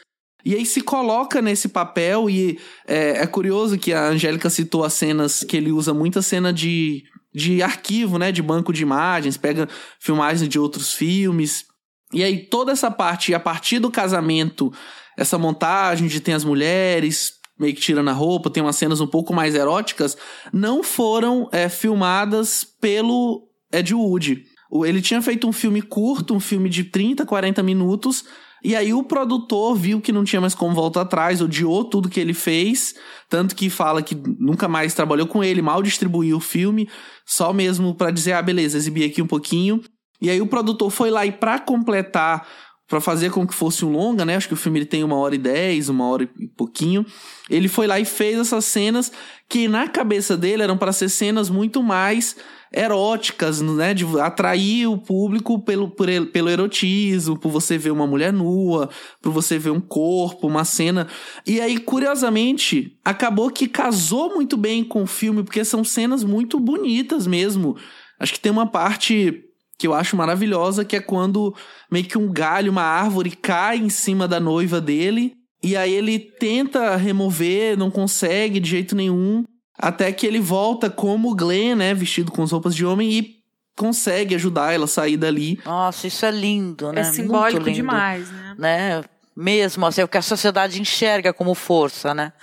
[0.45, 4.93] E aí se coloca nesse papel e é, é curioso que a Angélica citou as
[4.93, 7.03] cenas que ele usa muita cena de,
[7.33, 9.67] de arquivo, né, de banco de imagens, pega
[9.99, 11.65] filmagens de outros filmes.
[12.13, 14.71] E aí toda essa parte, a partir do casamento,
[15.17, 19.07] essa montagem de tem as mulheres, meio que tirando a roupa, tem umas cenas um
[19.07, 20.17] pouco mais eróticas,
[20.53, 24.45] não foram é, filmadas pelo Ed Wood.
[24.85, 28.25] Ele tinha feito um filme curto, um filme de 30, 40 minutos,
[28.63, 32.19] e aí o produtor viu que não tinha mais como voltar atrás, odiou tudo que
[32.19, 32.93] ele fez,
[33.29, 36.89] tanto que fala que nunca mais trabalhou com ele, mal distribuiu o filme,
[37.25, 39.81] só mesmo para dizer, ah, beleza, exibi aqui um pouquinho.
[40.21, 42.45] E aí o produtor foi lá e para completar
[42.89, 44.35] para fazer com que fosse um longa, né?
[44.35, 47.05] Acho que o filme ele tem uma hora e dez, uma hora e pouquinho.
[47.47, 49.11] Ele foi lá e fez essas cenas
[49.47, 52.35] que na cabeça dele eram para ser cenas muito mais
[52.73, 53.93] eróticas, né?
[53.93, 58.89] De atrair o público pelo, por, pelo erotismo, por você ver uma mulher nua,
[59.21, 61.07] por você ver um corpo, uma cena.
[61.45, 66.59] E aí, curiosamente, acabou que casou muito bem com o filme, porque são cenas muito
[66.59, 67.75] bonitas mesmo.
[68.19, 69.45] Acho que tem uma parte
[69.77, 71.55] que eu acho maravilhosa, que é quando
[71.89, 76.19] meio que um galho, uma árvore cai em cima da noiva dele, e aí ele
[76.19, 79.45] tenta remover, não consegue de jeito nenhum,
[79.79, 83.39] até que ele volta como Glenn, né, vestido com as roupas de homem e
[83.77, 85.57] consegue ajudar ela a sair dali.
[85.65, 86.99] Nossa, isso é lindo, né?
[86.99, 88.55] É simbólico demais, né?
[88.57, 89.03] né?
[89.33, 92.33] Mesmo, assim, é o que a sociedade enxerga como força, né?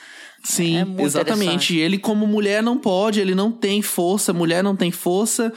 [0.43, 1.77] Sim, é exatamente.
[1.77, 5.53] Ele como mulher não pode, ele não tem força, mulher não tem força.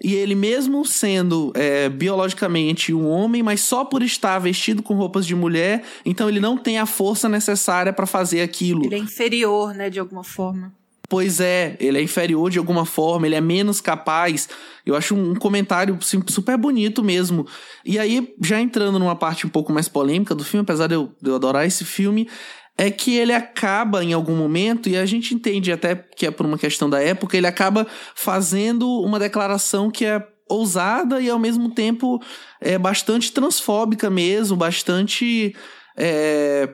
[0.00, 5.26] E ele, mesmo sendo é, biologicamente um homem, mas só por estar vestido com roupas
[5.26, 8.84] de mulher, então ele não tem a força necessária para fazer aquilo.
[8.84, 10.72] Ele é inferior, né, de alguma forma.
[11.08, 14.48] Pois é, ele é inferior de alguma forma, ele é menos capaz.
[14.86, 17.46] Eu acho um comentário super bonito mesmo.
[17.84, 21.14] E aí, já entrando numa parte um pouco mais polêmica do filme, apesar de eu,
[21.20, 22.28] de eu adorar esse filme,
[22.76, 26.44] é que ele acaba em algum momento, e a gente entende até que é por
[26.44, 31.70] uma questão da época, ele acaba fazendo uma declaração que é ousada e ao mesmo
[31.70, 32.20] tempo
[32.60, 35.54] é bastante transfóbica mesmo, bastante.
[35.96, 36.68] É,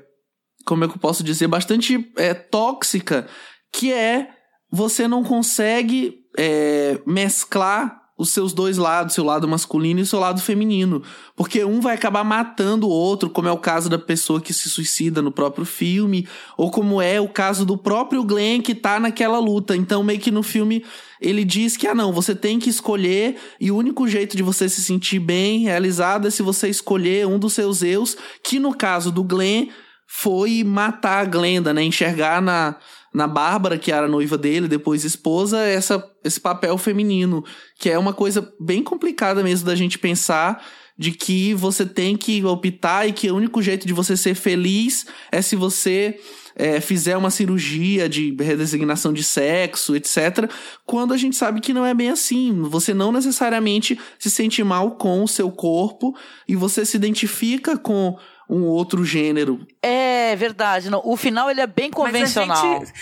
[0.65, 1.47] como é que eu posso dizer?
[1.47, 3.27] Bastante é, tóxica,
[3.73, 4.31] que é
[4.71, 10.43] você não consegue é, mesclar os seus dois lados, seu lado masculino e seu lado
[10.43, 11.03] feminino.
[11.35, 14.69] Porque um vai acabar matando o outro, como é o caso da pessoa que se
[14.69, 19.39] suicida no próprio filme, ou como é o caso do próprio Glenn que tá naquela
[19.39, 19.75] luta.
[19.75, 20.85] Então, meio que no filme
[21.19, 24.69] ele diz que, ah, não, você tem que escolher, e o único jeito de você
[24.69, 29.11] se sentir bem, realizado, é se você escolher um dos seus eus, que no caso
[29.11, 29.69] do Glenn
[30.07, 31.83] foi matar a Glenda, né?
[31.85, 32.77] Enxergar na,
[33.13, 37.45] na Bárbara, que era noiva dele, depois esposa, essa, esse papel feminino,
[37.79, 40.65] que é uma coisa bem complicada mesmo da gente pensar
[40.97, 45.07] de que você tem que optar e que o único jeito de você ser feliz
[45.33, 46.21] é se você
[46.55, 50.51] é, fizer uma cirurgia de redesignação de sexo, etc.
[50.85, 52.61] Quando a gente sabe que não é bem assim.
[52.65, 56.15] Você não necessariamente se sente mal com o seu corpo
[56.47, 58.19] e você se identifica com
[58.51, 59.67] um outro gênero.
[59.83, 60.91] É verdade.
[60.91, 61.01] Não.
[61.05, 62.57] O final ele é bem convencional.
[62.57, 62.93] A gente,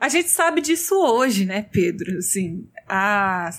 [0.00, 2.18] a gente, sabe disso hoje, né, Pedro?
[2.18, 3.50] Assim, a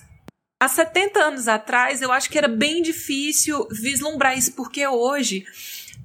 [0.60, 5.46] Há 70 anos atrás, eu acho que era bem difícil vislumbrar isso, porque hoje,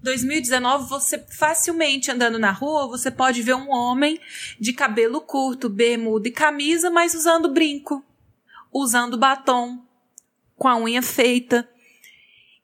[0.03, 4.21] 2019, você facilmente andando na rua, você pode ver um homem
[4.61, 8.05] de cabelo curto, bermuda e camisa, mas usando brinco,
[8.71, 9.83] usando batom,
[10.55, 11.67] com a unha feita.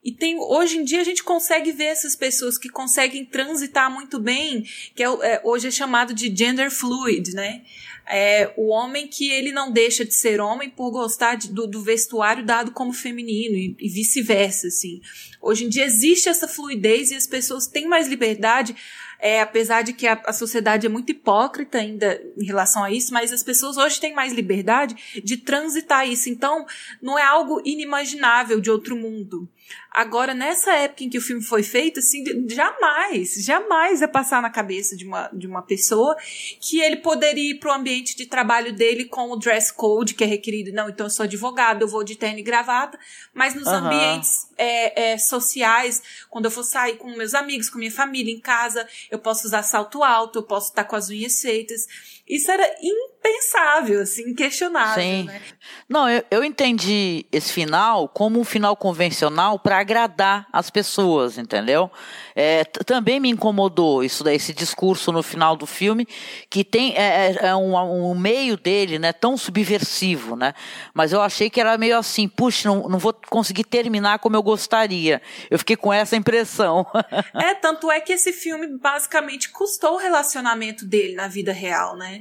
[0.08, 4.18] E tem, hoje em dia a gente consegue ver essas pessoas que conseguem transitar muito
[4.18, 7.60] bem, que é, é, hoje é chamado de gender fluid, né?
[8.08, 11.82] é, o homem que ele não deixa de ser homem por gostar de, do, do,
[11.82, 15.02] vestuário dado como feminino e, e vice-versa, assim.
[15.42, 18.74] Hoje em dia existe essa fluidez e as pessoas têm mais liberdade
[19.20, 23.12] é, apesar de que a, a, sociedade é muito hipócrita ainda em relação a isso,
[23.12, 26.30] mas as pessoas hoje têm mais liberdade de transitar isso.
[26.30, 26.64] Então,
[27.02, 29.48] não é algo inimaginável de outro mundo.
[29.90, 34.50] Agora, nessa época em que o filme foi feito, assim, jamais, jamais ia passar na
[34.50, 36.16] cabeça de uma, de uma pessoa
[36.60, 40.22] que ele poderia ir para o ambiente de trabalho dele com o dress code que
[40.22, 40.72] é requerido.
[40.72, 42.98] Não, então eu sou advogado, eu vou de terno e gravata,
[43.34, 43.74] mas nos uhum.
[43.74, 48.40] ambientes é, é, sociais, quando eu for sair com meus amigos, com minha família, em
[48.40, 51.86] casa, eu posso usar salto alto, eu posso estar com as unhas feitas.
[52.28, 55.02] Isso era impensável, assim, inquestionável.
[55.02, 55.24] Sim.
[55.24, 55.40] Né?
[55.88, 61.90] Não, eu, eu entendi esse final como um final convencional para agradar as pessoas, entendeu?
[62.36, 66.06] É, também me incomodou isso daí, esse discurso no final do filme,
[66.50, 67.74] que tem é, é, é um,
[68.10, 70.52] um, meio dele, né, tão subversivo, né?
[70.92, 74.42] Mas eu achei que era meio assim, puxa, não, não vou conseguir terminar como eu
[74.42, 75.22] gostaria.
[75.50, 76.86] Eu fiquei com essa impressão.
[77.34, 82.17] é, tanto é que esse filme basicamente custou o relacionamento dele na vida real, né?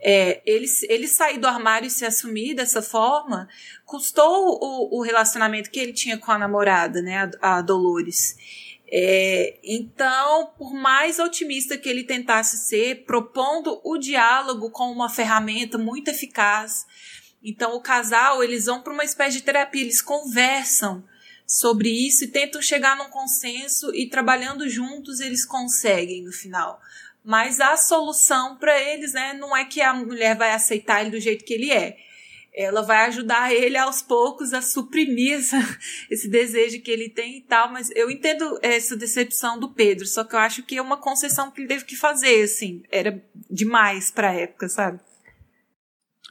[0.00, 3.48] É, ele, ele sair do armário e se assumir dessa forma
[3.84, 8.36] custou o, o relacionamento que ele tinha com a namorada, né, a, a Dolores.
[8.90, 15.76] É, então, por mais otimista que ele tentasse ser, propondo o diálogo como uma ferramenta
[15.76, 16.86] muito eficaz,
[17.42, 21.04] então o casal eles vão para uma espécie de terapia, eles conversam
[21.46, 26.80] sobre isso e tentam chegar num consenso e trabalhando juntos eles conseguem no final.
[27.28, 31.20] Mas a solução para eles, né, não é que a mulher vai aceitar ele do
[31.20, 31.98] jeito que ele é.
[32.54, 35.58] Ela vai ajudar ele aos poucos a suprimir essa,
[36.10, 40.24] esse desejo que ele tem e tal, mas eu entendo essa decepção do Pedro, só
[40.24, 44.10] que eu acho que é uma concessão que ele teve que fazer, assim, era demais
[44.10, 44.98] pra época, sabe?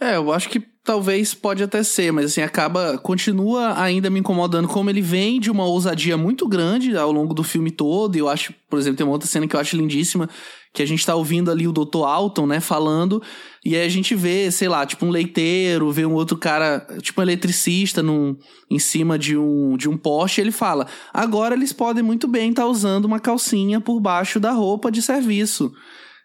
[0.02, 4.70] É, eu acho que talvez pode até ser, mas assim, acaba, continua ainda me incomodando
[4.70, 8.30] como ele vem de uma ousadia muito grande ao longo do filme todo, e eu
[8.30, 10.30] acho, por exemplo, tem uma outra cena que eu acho lindíssima,
[10.74, 12.06] que a gente tá ouvindo ali o Dr.
[12.06, 13.22] Alton, né, falando,
[13.66, 17.20] e aí a gente vê, sei lá, tipo um leiteiro, vê um outro cara, tipo
[17.20, 18.38] um eletricista num,
[18.72, 22.52] em cima de um, de um poste, e ele fala, agora eles podem muito bem
[22.52, 25.70] estar tá usando uma calcinha por baixo da roupa de serviço.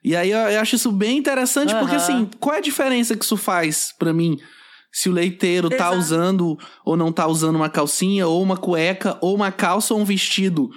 [0.04, 1.80] E aí eu, acho isso bem interessante, uhum.
[1.80, 4.38] porque assim, qual é a diferença que isso faz para mim?
[4.92, 5.90] Se o leiteiro tá Exato.
[5.90, 10.00] tá usando ou não tá usando uma calcinha, ou uma cueca, ou uma calça ou
[10.00, 10.70] um vestido.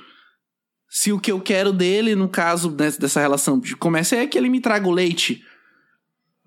[0.89, 4.47] Se o que eu quero dele, no caso dessa relação de comércio, é que ele
[4.47, 5.41] me traga o leite.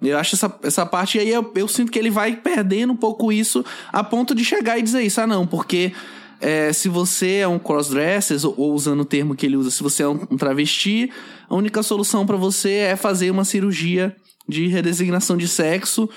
[0.01, 3.33] Eu acho essa, essa parte aí, eu, eu sinto que ele vai perdendo um pouco
[3.33, 5.21] isso a ponto de chegar e dizer isso.
[5.21, 5.93] Ah, não, porque
[6.41, 9.83] é, se você é um crossdresser, ou, ou, usando o termo que ele usa, se
[9.83, 11.11] você é um, um travesti,
[11.49, 14.15] a única solução para você é fazer uma cirurgia
[14.49, 16.09] de redesignação de sexo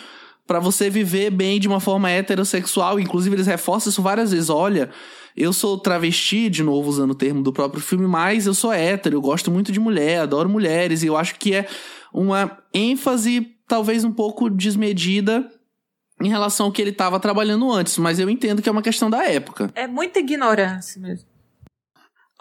[0.48, 3.00] para você viver bem de uma forma heterossexual.
[3.00, 4.50] Inclusive, eles reforçam isso várias vezes.
[4.50, 4.90] Olha,
[5.36, 9.16] eu sou travesti, de novo usando o termo do próprio filme, mas eu sou hétero,
[9.16, 11.68] eu gosto muito de mulher, adoro mulheres, e eu acho que é
[12.14, 15.50] uma ênfase talvez um pouco desmedida
[16.22, 19.10] em relação ao que ele estava trabalhando antes, mas eu entendo que é uma questão
[19.10, 19.72] da época.
[19.76, 21.31] É muita ignorância mesmo.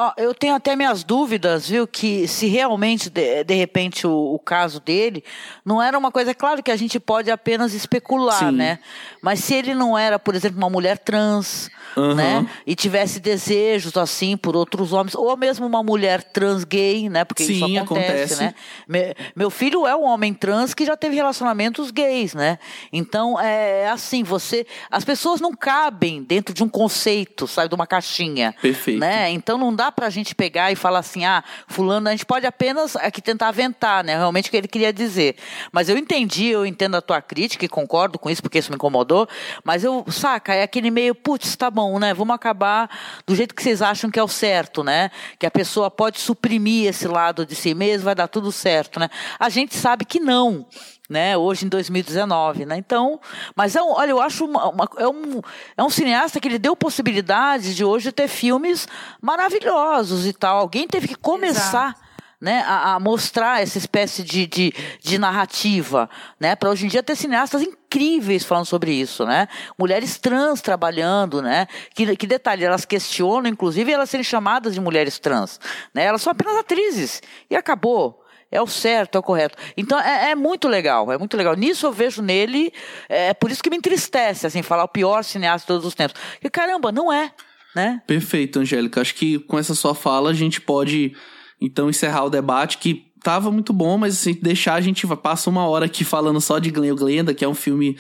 [0.03, 4.39] Oh, eu tenho até minhas dúvidas, viu, que se realmente, de, de repente, o, o,
[4.39, 5.23] caso dele
[5.63, 8.53] não era uma coisa, é claro que a gente pode apenas especular, Sim.
[8.53, 8.79] né?
[9.21, 12.15] Mas se ele não era, por exemplo, uma mulher trans, uhum.
[12.15, 12.49] né?
[12.67, 17.23] E tivesse desejos, assim, por outros homens, ou mesmo uma mulher trans gay, né?
[17.23, 18.43] Porque Sim, isso acontece, acontece.
[18.43, 18.55] né?
[18.89, 22.59] Me, meu filho é um homem trans que já teve relacionamentos gays, né?
[22.91, 24.67] Então, é assim, você...
[24.91, 28.55] As pessoas não cabem dentro de um conceito, sabe, de uma caixinha.
[28.63, 28.99] Perfeito.
[28.99, 29.31] Né?
[29.31, 32.47] Então, não dá dá pra gente pegar e falar assim, ah, fulano, a gente pode
[32.47, 34.17] apenas aqui tentar aventar, né?
[34.17, 35.37] Realmente o que ele queria dizer.
[35.73, 38.77] Mas eu entendi, eu entendo a tua crítica e concordo com isso, porque isso me
[38.77, 39.29] incomodou,
[39.65, 42.15] mas eu, saca, é aquele meio, putz, tá bom, né?
[42.15, 42.89] Vamos acabar
[43.27, 45.11] do jeito que vocês acham que é o certo, né?
[45.39, 49.11] Que a pessoa pode suprimir esse lado de si mesmo, vai dar tudo certo, né?
[49.39, 50.67] A gente sabe que não
[51.11, 51.37] né?
[51.37, 52.77] Hoje em 2019, né?
[52.77, 53.21] Então,
[53.57, 55.41] mas é um, olha, eu acho uma, uma, é, um,
[55.77, 58.87] é um cineasta que ele deu possibilidade de hoje ter filmes
[59.21, 60.59] maravilhosos e tal.
[60.59, 61.97] Alguém teve que começar.
[62.43, 66.09] Né, a, a, mostrar essa espécie de, de, de narrativa,
[66.41, 69.47] né, para hoje em dia ter cineastas incríveis falando sobre isso, né,
[69.79, 75.19] mulheres trans trabalhando, né, que, que detalhe, elas questionam, inclusive, elas serem chamadas de mulheres
[75.19, 75.61] trans,
[75.93, 78.20] né, elas são apenas atrizes, e acabou,
[78.51, 79.57] é o certo, é o correto.
[79.77, 81.55] Então é, é, muito legal, é muito legal.
[81.55, 82.73] Nisso eu vejo nele,
[83.09, 86.21] é por isso que me entristece, assim, falar o pior cineasta de todos os tempos.
[86.43, 87.33] E caramba, não é,
[87.75, 88.03] né?
[88.07, 89.01] Perfeito, Angélica.
[89.01, 91.15] Acho que com essa sua fala a gente pode
[91.61, 95.67] então encerrar o debate que tava muito bom, mas assim, deixar a gente passa uma
[95.67, 97.97] hora aqui falando só de Glenn Glenda, que é um filme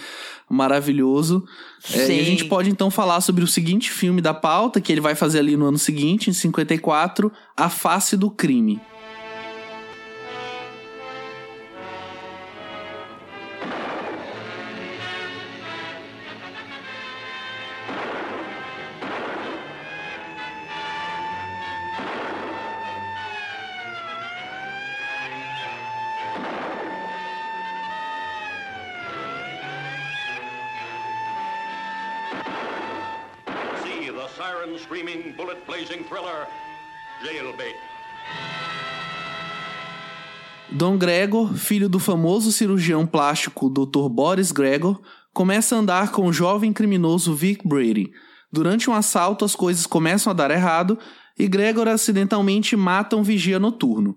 [0.49, 1.45] maravilhoso.
[1.93, 5.01] É, e a gente pode então falar sobre o seguinte filme da pauta, que ele
[5.01, 8.81] vai fazer ali no ano seguinte, em 54, A Face do Crime.
[40.81, 44.09] Dom Gregor, filho do famoso cirurgião plástico Dr.
[44.09, 44.99] Boris Gregor,
[45.31, 48.11] começa a andar com o jovem criminoso Vic Brady.
[48.51, 50.99] Durante um assalto, as coisas começam a dar errado
[51.39, 54.17] e Gregor acidentalmente mata um vigia noturno.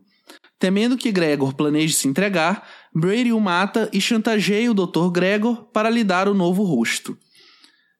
[0.57, 5.09] Temendo que Gregor planeje se entregar, Brady o mata e chantageia o Dr.
[5.11, 7.18] Gregor para lhe dar o novo rosto.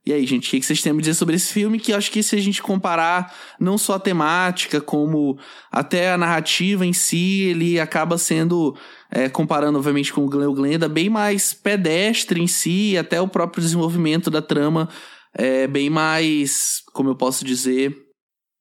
[0.05, 1.79] E aí, gente, o que vocês têm a dizer sobre esse filme?
[1.79, 5.37] Que eu acho que se a gente comparar não só a temática, como
[5.71, 8.77] até a narrativa em si, ele acaba sendo,
[9.09, 13.63] é, comparando obviamente com o Glenn Glenda, bem mais pedestre em si, até o próprio
[13.63, 14.89] desenvolvimento da trama
[15.33, 17.95] é bem mais, como eu posso dizer...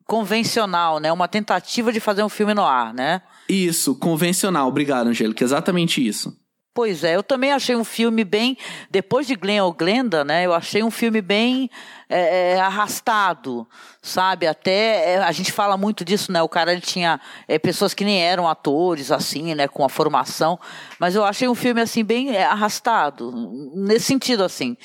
[0.06, 1.12] Convencional, né?
[1.12, 3.20] Uma tentativa de fazer um filme no ar, né?
[3.48, 4.68] Isso, convencional.
[4.68, 5.42] Obrigado, Angélica.
[5.42, 6.32] Exatamente isso.
[6.74, 8.56] Pois é, eu também achei um filme bem.
[8.90, 10.46] Depois de Glenn ou Glenda, né?
[10.46, 11.68] Eu achei um filme bem
[12.12, 13.66] é, é, arrastado,
[14.02, 14.46] sabe?
[14.46, 16.42] Até é, a gente fala muito disso, né?
[16.42, 19.66] O cara ele tinha é, pessoas que nem eram atores, assim, né?
[19.66, 20.60] Com a formação,
[20.98, 23.32] mas eu achei um filme assim bem arrastado
[23.74, 24.76] nesse sentido, assim,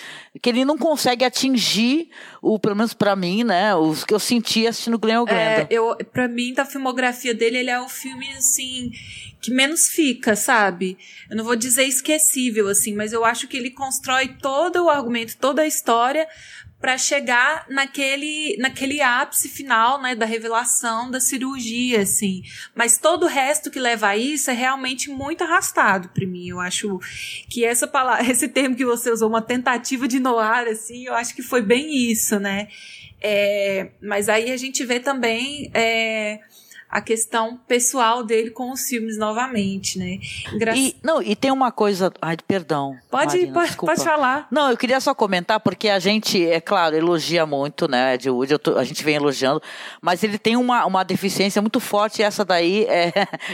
[0.42, 2.10] que ele não consegue atingir
[2.42, 3.76] o, pelo menos para mim, né?
[3.76, 7.70] Os que eu senti assistindo Glenn ou é, eu, para mim, da filmografia dele, ele
[7.70, 8.92] é o filme assim
[9.40, 10.98] que menos fica, sabe?
[11.30, 15.38] Eu não vou dizer esquecível assim, mas eu acho que ele constrói todo o argumento,
[15.38, 16.28] toda a história
[16.80, 22.44] para chegar naquele, naquele ápice final, né, da revelação da cirurgia, assim.
[22.76, 26.50] Mas todo o resto que leva a isso é realmente muito arrastado para mim.
[26.50, 27.00] Eu acho
[27.50, 31.36] que essa palavra, esse termo que você usou, uma tentativa de noir, assim, eu acho
[31.36, 32.68] que foi bem isso, né?
[33.20, 36.40] É, mas aí a gente vê também é,
[36.90, 40.20] a questão pessoal dele com os filmes novamente, né?
[40.54, 40.76] Engra...
[40.76, 42.12] E, não, e tem uma coisa.
[42.22, 42.96] Ai, perdão.
[43.12, 44.48] Pode, Marina, pode, pode falar.
[44.50, 48.58] Não, eu queria só comentar, porque a gente, é claro, elogia muito, né, Ed Wood,
[48.60, 49.62] tô, a gente vem elogiando,
[50.02, 53.12] mas ele tem uma, uma deficiência muito forte, e essa daí, é,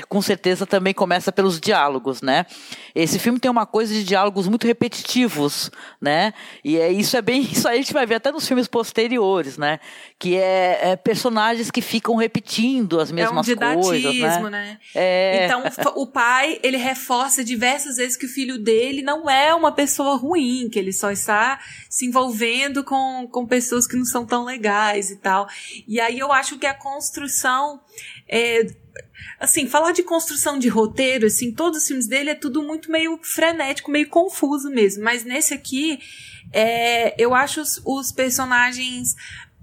[0.07, 2.45] com certeza, também começa pelos diálogos, né?
[2.93, 6.33] Esse filme tem uma coisa de diálogos muito repetitivos, né?
[6.63, 7.41] E é, isso é bem.
[7.53, 9.79] Isso aí a gente vai ver até nos filmes posteriores, né?
[10.19, 14.49] Que é, é personagens que ficam repetindo as mesmas mesmas é um didatismo, coisas, né?
[14.49, 14.79] né?
[14.93, 15.45] É...
[15.45, 15.63] Então,
[15.95, 20.69] o pai, ele reforça diversas vezes que o filho dele não é uma pessoa ruim,
[20.69, 21.59] que ele só está
[21.89, 25.47] se envolvendo com, com pessoas que não são tão legais e tal.
[25.87, 27.81] E aí eu acho que a construção
[28.27, 28.65] é,
[29.39, 33.19] assim, falar de construção de roteiro, assim, todos os filmes dele é tudo muito meio
[33.21, 35.03] frenético, meio confuso mesmo.
[35.03, 35.99] Mas nesse aqui,
[36.51, 39.15] é, eu acho os, os personagens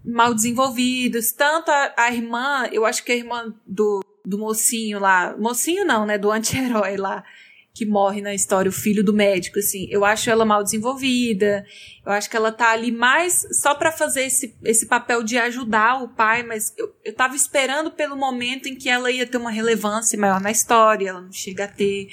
[0.04, 1.32] mal desenvolvidos.
[1.32, 6.06] Tanto a, a, irmã, eu acho que a irmã do, do mocinho lá, mocinho não,
[6.06, 6.18] né?
[6.18, 7.24] Do anti-herói lá,
[7.72, 9.86] que morre na história, o filho do médico, assim.
[9.90, 11.64] Eu acho ela mal desenvolvida.
[12.04, 16.02] Eu acho que ela tá ali mais só para fazer esse, esse papel de ajudar
[16.02, 19.50] o pai, mas eu, eu tava esperando pelo momento em que ela ia ter uma
[19.50, 22.08] relevância maior na história, ela não chega a ter.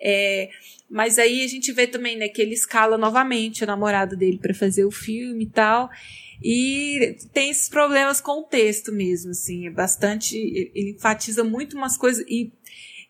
[0.00, 0.48] É,
[0.88, 4.54] mas aí a gente vê também, né, que ele escala novamente a namorada dele para
[4.54, 5.90] fazer o filme e tal.
[6.46, 10.36] E tem esses problemas com o texto mesmo, assim, é bastante.
[10.36, 12.22] Ele enfatiza muito umas coisas.
[12.28, 12.52] E,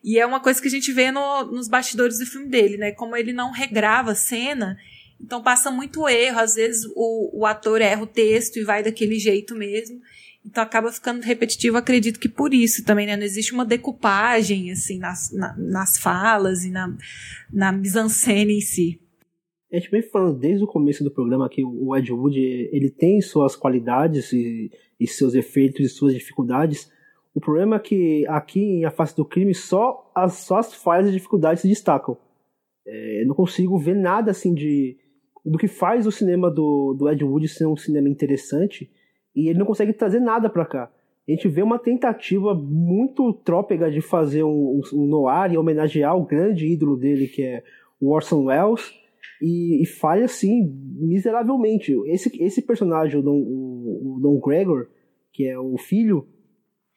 [0.04, 2.92] e é uma coisa que a gente vê no, nos bastidores do filme dele, né?
[2.92, 4.78] Como ele não regrava a cena,
[5.20, 6.38] então passa muito erro.
[6.38, 10.00] Às vezes o, o ator erra o texto e vai daquele jeito mesmo.
[10.46, 13.16] Então acaba ficando repetitivo, acredito que por isso também, né?
[13.16, 16.96] Não existe uma decupagem, assim, nas, na, nas falas e na,
[17.52, 19.00] na mise-en-scène em si.
[19.74, 23.20] A gente vem falando desde o começo do programa que o Ed Wood, ele tem
[23.20, 24.70] suas qualidades e,
[25.00, 26.92] e seus efeitos e suas dificuldades.
[27.34, 31.08] O problema é que aqui em A Face do Crime só as, só as falhas
[31.08, 32.16] e dificuldades se destacam.
[32.86, 34.96] É, eu não consigo ver nada assim de
[35.44, 38.88] do que faz o cinema do, do Ed Wood ser um cinema interessante
[39.34, 40.90] e ele não consegue trazer nada para cá.
[41.28, 46.24] A gente vê uma tentativa muito trópega de fazer um, um noir e homenagear o
[46.24, 47.64] grande ídolo dele, que é
[48.00, 49.03] o Orson Welles,
[49.40, 51.92] e, e falha, assim, miseravelmente.
[52.06, 54.88] Esse, esse personagem, o Don, o, o Don Gregor,
[55.32, 56.26] que é o filho,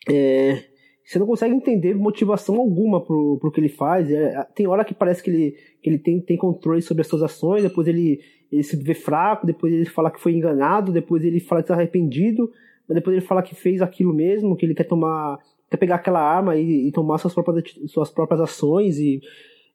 [0.09, 0.63] é,
[1.07, 4.11] você não consegue entender motivação alguma pro, pro que ele faz.
[4.11, 7.23] É, tem hora que parece que ele, que ele tem, tem controle sobre as suas
[7.23, 8.19] ações, depois ele,
[8.51, 11.75] ele se vê fraco, depois ele fala que foi enganado, depois ele fala que está
[11.75, 12.51] arrependido,
[12.87, 15.39] mas depois ele fala que fez aquilo mesmo, que ele quer tomar,
[15.71, 19.21] quer pegar aquela arma e, e tomar suas próprias, suas próprias ações, e,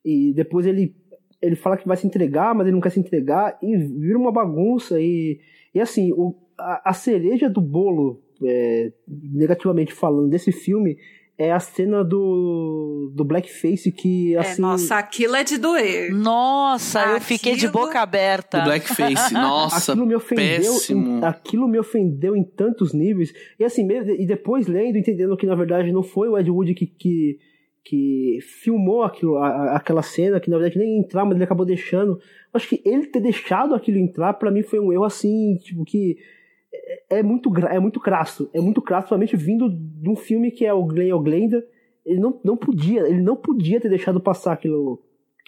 [0.05, 0.95] e depois ele,
[1.43, 4.31] ele fala que vai se entregar, mas ele não quer se entregar, e vira uma
[4.31, 5.41] bagunça, e,
[5.75, 10.97] e assim, o, a, a cereja do bolo, é, negativamente falando, desse filme
[11.37, 14.61] é a cena do, do blackface que, é, assim...
[14.61, 16.13] É, nossa, aquilo é de doer.
[16.13, 17.17] Nossa, aquilo...
[17.17, 18.61] eu fiquei de boca aberta.
[18.61, 21.19] Do blackface, nossa, aquilo me ofendeu péssimo.
[21.19, 23.33] Em, aquilo me ofendeu em tantos níveis.
[23.59, 26.87] E assim, e depois lendo, entendendo que na verdade não foi o Ed Wood que...
[26.87, 27.39] que
[27.85, 32.21] que filmou aquilo, a, aquela cena, que na verdade nem entrar, mas ele acabou deixando.
[32.53, 36.17] Acho que ele ter deixado aquilo entrar, para mim foi um erro assim, tipo, que
[36.73, 38.49] é, é muito, é muito crasso.
[38.55, 41.65] É muito crasso, somente vindo de um filme que é o Glenn ou Glenda.
[42.05, 45.01] Ele não, não podia, ele não podia ter deixado passar aquilo,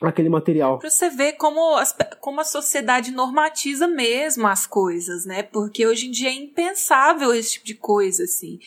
[0.02, 0.78] aquele material.
[0.78, 5.42] Pra você ver como, as, como a sociedade normatiza mesmo as coisas, né?
[5.42, 8.58] Porque hoje em dia é impensável esse tipo de coisa, assim.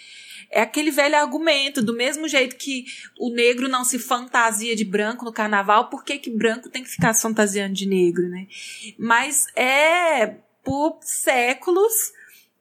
[0.49, 2.85] É aquele velho argumento, do mesmo jeito que
[3.19, 6.89] o negro não se fantasia de branco no carnaval, por que que branco tem que
[6.89, 8.47] ficar se fantasiando de negro, né?
[8.97, 12.13] Mas é por séculos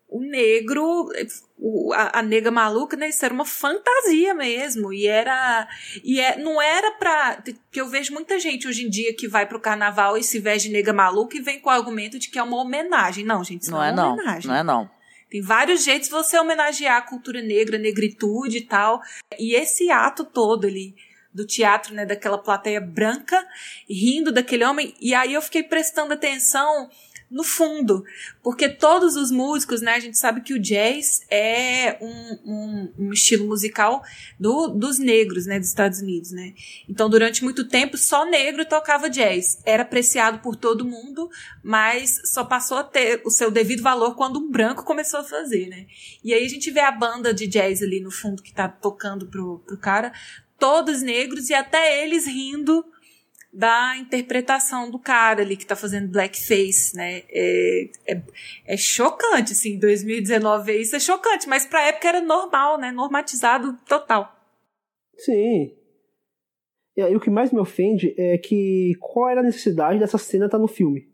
[0.08, 1.10] o negro,
[1.58, 3.08] o, a, a, nega maluca, né?
[3.08, 4.92] Isso era uma fantasia mesmo.
[4.92, 5.68] E era.
[6.04, 7.42] E é, não era pra.
[7.70, 10.68] Que eu vejo muita gente hoje em dia que vai pro carnaval e se veste
[10.68, 13.24] de nega maluca e vem com o argumento de que é uma homenagem.
[13.24, 14.12] Não, gente, isso não, não é, é não.
[14.12, 14.48] homenagem.
[14.48, 14.95] Não é não.
[15.30, 19.00] Tem vários jeitos de você homenagear a cultura negra, a negritude e tal.
[19.38, 20.94] E esse ato todo ali
[21.32, 23.46] do teatro, né, daquela plateia branca,
[23.88, 24.94] rindo daquele homem.
[25.00, 26.88] E aí eu fiquei prestando atenção
[27.30, 28.04] no fundo,
[28.42, 33.12] porque todos os músicos, né, a gente sabe que o jazz é um, um, um,
[33.12, 34.02] estilo musical
[34.38, 36.54] do, dos negros, né, dos Estados Unidos, né.
[36.88, 39.58] Então, durante muito tempo, só negro tocava jazz.
[39.64, 41.28] Era apreciado por todo mundo,
[41.64, 45.66] mas só passou a ter o seu devido valor quando um branco começou a fazer,
[45.66, 45.86] né.
[46.22, 49.26] E aí a gente vê a banda de jazz ali no fundo que tá tocando
[49.26, 50.12] pro, pro cara,
[50.58, 52.84] todos negros e até eles rindo
[53.56, 57.22] da interpretação do cara ali que tá fazendo blackface, né?
[57.30, 58.22] É, é,
[58.66, 62.92] é chocante, assim, 2019 isso é chocante, mas pra época era normal, né?
[62.92, 64.30] Normatizado total.
[65.16, 65.74] Sim.
[66.94, 70.44] E aí o que mais me ofende é que qual era a necessidade dessa cena
[70.44, 71.08] estar tá no filme?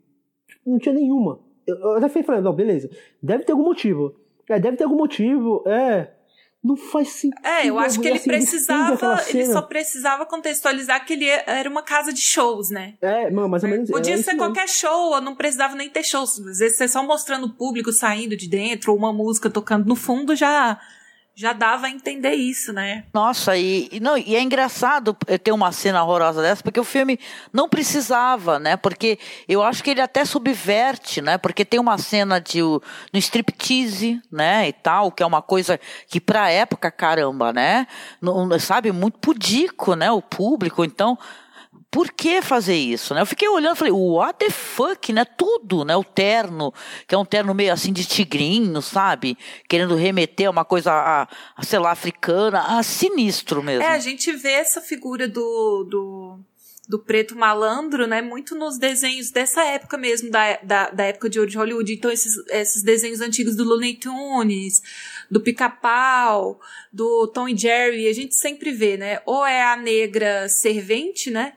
[0.65, 1.39] Não tinha nenhuma.
[1.65, 2.89] Eu, eu até falei, não, beleza,
[3.21, 4.19] deve ter algum motivo.
[4.49, 6.11] É, deve ter algum motivo, é
[6.63, 7.45] não faz sentido.
[7.45, 11.83] É, eu acho que ele assim, precisava, ele, só precisava contextualizar que ele era uma
[11.83, 12.93] casa de shows, né?
[13.01, 13.89] É, mais ou menos.
[13.91, 16.39] Podia ser qualquer show, não precisava nem ter shows.
[16.39, 19.95] Às vezes você só mostrando o público saindo de dentro, ou uma música tocando no
[19.95, 20.79] fundo já
[21.35, 23.05] já dava a entender isso, né?
[23.13, 27.19] Nossa, e, e, não, e é engraçado ter uma cena horrorosa dessa, porque o filme
[27.51, 28.77] não precisava, né?
[28.77, 29.17] Porque
[29.47, 31.37] eu acho que ele até subverte, né?
[31.37, 32.81] Porque tem uma cena de no
[33.15, 34.67] striptease, né?
[34.67, 37.87] E tal, que é uma coisa que pra época, caramba, né?
[38.21, 40.11] Não, sabe, muito pudico, né?
[40.11, 41.17] O público, então
[41.93, 43.21] por que fazer isso, né?
[43.21, 45.23] Eu fiquei olhando e falei, what the fuck, né?
[45.23, 45.95] Tudo, né?
[45.95, 46.73] O terno,
[47.07, 49.37] que é um terno meio assim de tigrinho, sabe?
[49.69, 53.83] Querendo remeter a uma coisa, a, a sei lá, africana, a sinistro mesmo.
[53.83, 56.39] É, a gente vê essa figura do, do,
[56.89, 58.23] do preto malandro, né?
[58.23, 61.93] Muito nos desenhos dessa época mesmo, da, da, da época de de Hollywood.
[61.93, 64.81] Então, esses, esses desenhos antigos do Looney Tunes,
[65.29, 66.59] do Pica-Pau,
[66.91, 69.21] do Tom e Jerry, a gente sempre vê, né?
[69.27, 71.53] Ou é a negra servente, né?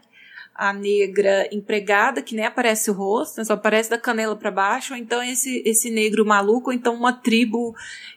[0.58, 4.94] A negra empregada, que nem aparece o rosto, né, só aparece da canela para baixo,
[4.94, 7.74] ou então esse, esse negro maluco, ou então uma tribo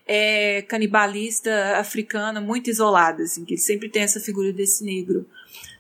[0.08, 5.26] é, canibalista africana muito isolada, assim, que sempre tem essa figura desse negro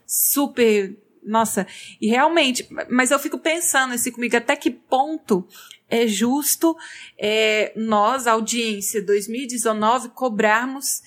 [0.05, 0.95] super.
[1.21, 1.67] Nossa,
[2.01, 5.45] e realmente, mas eu fico pensando assim comigo, até que ponto
[5.89, 6.75] é justo
[7.17, 11.01] é, nós, audiência 2019, cobrarmos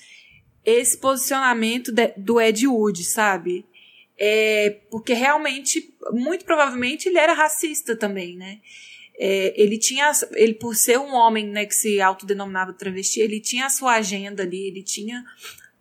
[0.63, 3.65] esse posicionamento de, do Ed Wood, sabe?
[4.25, 8.61] É, porque realmente, muito provavelmente, ele era racista também, né?
[9.19, 13.65] É, ele tinha, ele por ser um homem né, que se autodenominava travesti, ele tinha
[13.65, 15.25] a sua agenda ali, ele tinha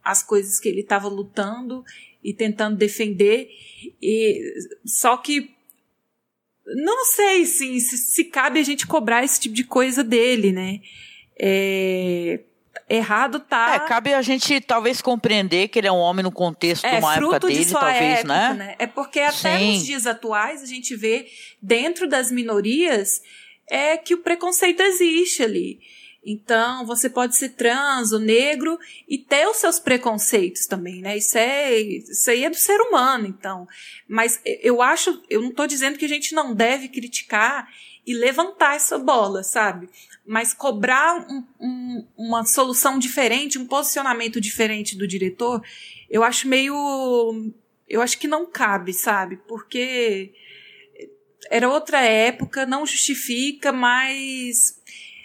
[0.02, 1.84] as coisas que ele estava lutando
[2.20, 3.48] e tentando defender.
[4.02, 4.42] E,
[4.84, 5.54] só que
[6.66, 10.80] não sei sim, se, se cabe a gente cobrar esse tipo de coisa dele, né?
[11.38, 12.40] É,
[12.96, 13.74] errado tá.
[13.74, 16.96] É, cabe a gente talvez compreender que ele é um homem no contexto é, de
[16.98, 18.54] uma época dele, de talvez, época, né?
[18.54, 18.76] né?
[18.78, 19.74] É porque até Sim.
[19.74, 21.26] nos dias atuais a gente vê
[21.60, 23.22] dentro das minorias
[23.68, 25.80] é que o preconceito existe ali.
[26.24, 28.78] Então, você pode ser trans ou negro
[29.08, 31.16] e ter os seus preconceitos também, né?
[31.16, 33.66] Isso, é, isso aí é do ser humano, então.
[34.06, 37.68] Mas eu acho, eu não estou dizendo que a gente não deve criticar
[38.06, 39.88] e levantar essa bola, sabe?
[40.24, 45.62] Mas cobrar um, um, uma solução diferente, um posicionamento diferente do diretor,
[46.08, 47.52] eu acho meio.
[47.88, 49.36] Eu acho que não cabe, sabe?
[49.48, 50.32] Porque
[51.50, 54.80] era outra época, não justifica, mas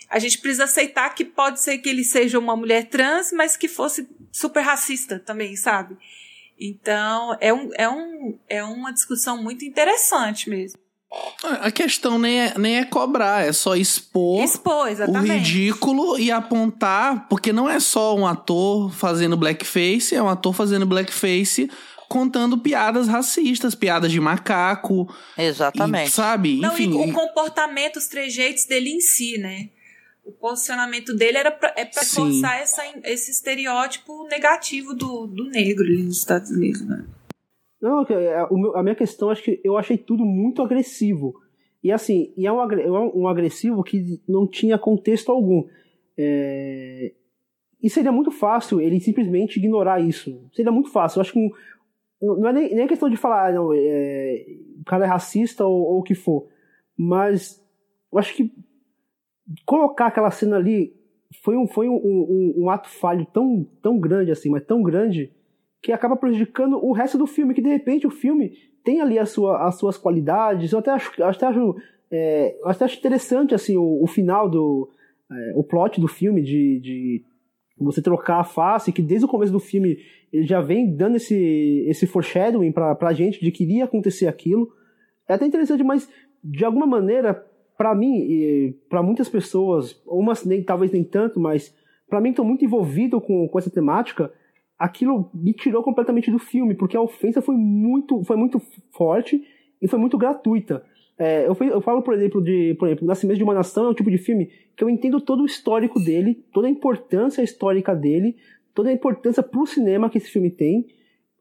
[0.09, 3.67] a gente precisa aceitar que pode ser que ele seja uma mulher trans, mas que
[3.67, 5.97] fosse super racista também, sabe?
[6.59, 10.79] Então, é, um, é, um, é uma discussão muito interessante mesmo.
[11.43, 17.27] A questão nem é, nem é cobrar, é só expor, Expor, o ridículo e apontar,
[17.29, 21.69] porque não é só um ator fazendo blackface, é um ator fazendo blackface
[22.09, 25.13] contando piadas racistas, piadas de macaco.
[25.37, 26.09] Exatamente.
[26.09, 26.57] E, sabe?
[26.59, 26.89] Não, Enfim.
[26.89, 29.69] e o comportamento, os trejeitos dele em si, né?
[30.25, 32.15] O posicionamento dele era pra, é pra Sim.
[32.15, 37.05] forçar essa, esse estereótipo negativo do, do negro ali nos Estados Unidos, né?
[37.81, 41.33] Não, é, meu- a minha questão, acho que eu achei tudo muito agressivo.
[41.83, 45.65] E assim, e é um, é um agressivo que não tinha contexto algum.
[46.17, 47.13] É,
[47.81, 50.49] E seria muito fácil ele simplesmente ignorar isso.
[50.53, 51.19] Seria muito fácil.
[51.19, 51.51] Eu acho que
[52.21, 54.45] não é nem, nem questão de falar, ah, não, é,
[54.81, 56.47] o cara é racista ou, ou o que for.
[56.97, 57.63] Mas
[58.11, 58.51] eu acho que
[59.65, 60.93] colocar aquela cena ali
[61.43, 65.31] foi um, foi um, um- um ato falho tão, tão grande assim, mas tão grande,
[65.81, 68.53] que acaba prejudicando o resto do filme, que de repente o filme
[68.83, 70.71] tem ali a sua, as suas qualidades.
[70.71, 71.75] Eu até acho, até acho,
[72.11, 74.89] é, até acho interessante assim, o, o final do.
[75.31, 77.25] é, o plot do filme de, de
[77.79, 79.99] você trocar a face, que desde o começo do filme
[80.31, 84.69] ele já vem dando esse, esse foreshadowing pra, pra gente de que iria acontecer aquilo.
[85.27, 86.09] É até interessante, mas
[86.43, 87.45] de alguma maneira,
[87.77, 91.75] pra mim, e pra muitas pessoas, umas nem, talvez nem tanto, mas
[92.09, 94.31] pra mim que muito envolvido com, com essa temática,
[94.77, 98.61] aquilo me tirou completamente do filme, porque a ofensa foi muito, foi muito
[98.91, 99.43] forte
[99.81, 100.85] e foi muito gratuita.
[101.17, 103.89] É, eu, fui- eu falo, por exemplo, de por exemplo, Nascimento de uma Nação é
[103.89, 107.95] um tipo de filme que eu entendo todo o histórico dele, toda a importância histórica
[107.95, 108.35] dele,
[108.73, 110.85] toda a importância pro cinema que esse filme tem.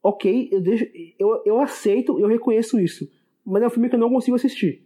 [0.03, 0.87] Ok, eu, deixo,
[1.19, 3.07] eu, eu aceito, eu reconheço isso.
[3.45, 4.83] Mas é um filme que eu não consigo assistir.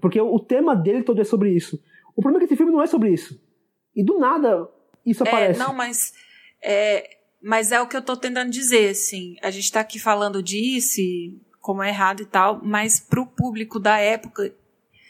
[0.00, 1.82] Porque o, o tema dele todo é sobre isso.
[2.14, 3.40] O problema é que esse filme não é sobre isso.
[3.96, 4.68] E do nada
[5.06, 5.58] isso É, aparece.
[5.58, 6.12] não, mas
[6.62, 7.08] é,
[7.42, 9.36] mas é o que eu tô tentando dizer, assim.
[9.42, 11.00] A gente tá aqui falando disso,
[11.60, 14.52] como é errado e tal, mas pro público da época,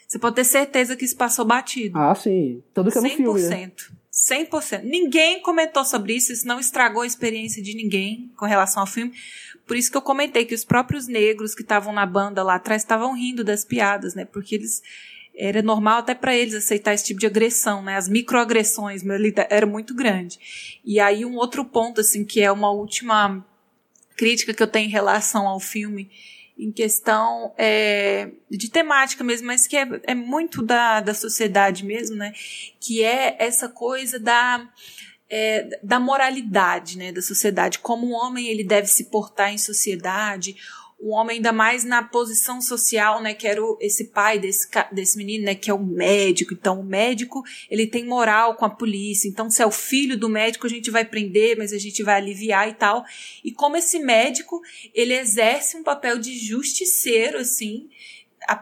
[0.06, 1.98] você pode ter certeza que isso passou batido.
[1.98, 2.62] Ah, sim.
[2.74, 3.70] Tanto que é no filme, né?
[3.76, 4.00] 100%.
[4.12, 4.82] 100%.
[4.82, 9.12] Ninguém comentou sobre isso, isso não estragou a experiência de ninguém com relação ao filme.
[9.66, 12.82] Por isso que eu comentei que os próprios negros que estavam na banda lá atrás
[12.82, 14.24] estavam rindo das piadas, né?
[14.24, 14.82] Porque eles
[15.40, 17.96] era normal até para eles aceitar esse tipo de agressão, né?
[17.96, 19.02] As microagressões
[19.48, 20.38] era muito grande.
[20.84, 23.44] E aí um outro ponto assim que é uma última
[24.16, 26.10] crítica que eu tenho em relação ao filme
[26.58, 32.16] em questão é, de temática mesmo, mas que é, é muito da, da sociedade mesmo,
[32.16, 32.34] né?
[32.78, 34.68] Que é essa coisa da
[35.30, 40.56] é, da moralidade, né, da sociedade, como um homem ele deve se portar em sociedade,
[41.00, 45.16] um homem ainda mais na posição social, né, que era o, esse pai desse, desse
[45.16, 49.26] menino, né, que é o médico, então o médico, ele tem moral com a polícia,
[49.26, 52.16] então se é o filho do médico a gente vai prender, mas a gente vai
[52.16, 53.04] aliviar e tal,
[53.42, 54.60] e como esse médico,
[54.94, 57.88] ele exerce um papel de justiceiro, assim,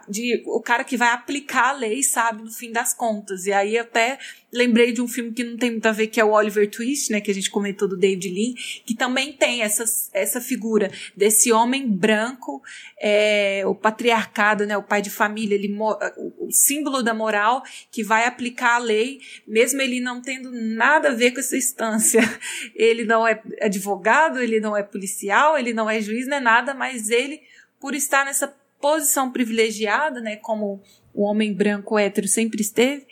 [0.09, 3.47] de o cara que vai aplicar a lei, sabe, no fim das contas.
[3.47, 4.19] E aí até
[4.53, 7.13] lembrei de um filme que não tem muito a ver, que é o Oliver Twist,
[7.13, 8.55] né, que a gente comentou do David Lean,
[8.87, 12.63] que também tem essa, essa figura desse homem branco,
[13.01, 18.27] é, o patriarcado, né, o pai de família, ele, o, símbolo da moral, que vai
[18.27, 22.21] aplicar a lei, mesmo ele não tendo nada a ver com essa instância.
[22.75, 26.75] Ele não é advogado, ele não é policial, ele não é juiz, não é nada,
[26.75, 27.41] mas ele,
[27.81, 33.07] por estar nessa posição privilegiada, né, como o homem branco hétero sempre esteve,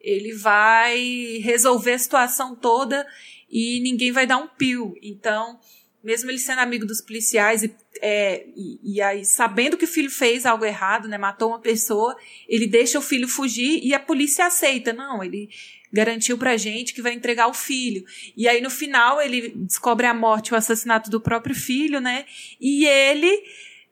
[0.00, 3.06] ele vai resolver a situação toda
[3.48, 4.96] e ninguém vai dar um pio.
[5.00, 5.60] Então,
[6.02, 10.10] mesmo ele sendo amigo dos policiais e, é, e, e, aí sabendo que o filho
[10.10, 12.16] fez algo errado, né, matou uma pessoa,
[12.48, 14.92] ele deixa o filho fugir e a polícia aceita.
[14.92, 15.48] Não, ele
[15.92, 18.04] garantiu pra gente que vai entregar o filho.
[18.36, 22.24] E aí no final ele descobre a morte, o assassinato do próprio filho, né?
[22.60, 23.44] E ele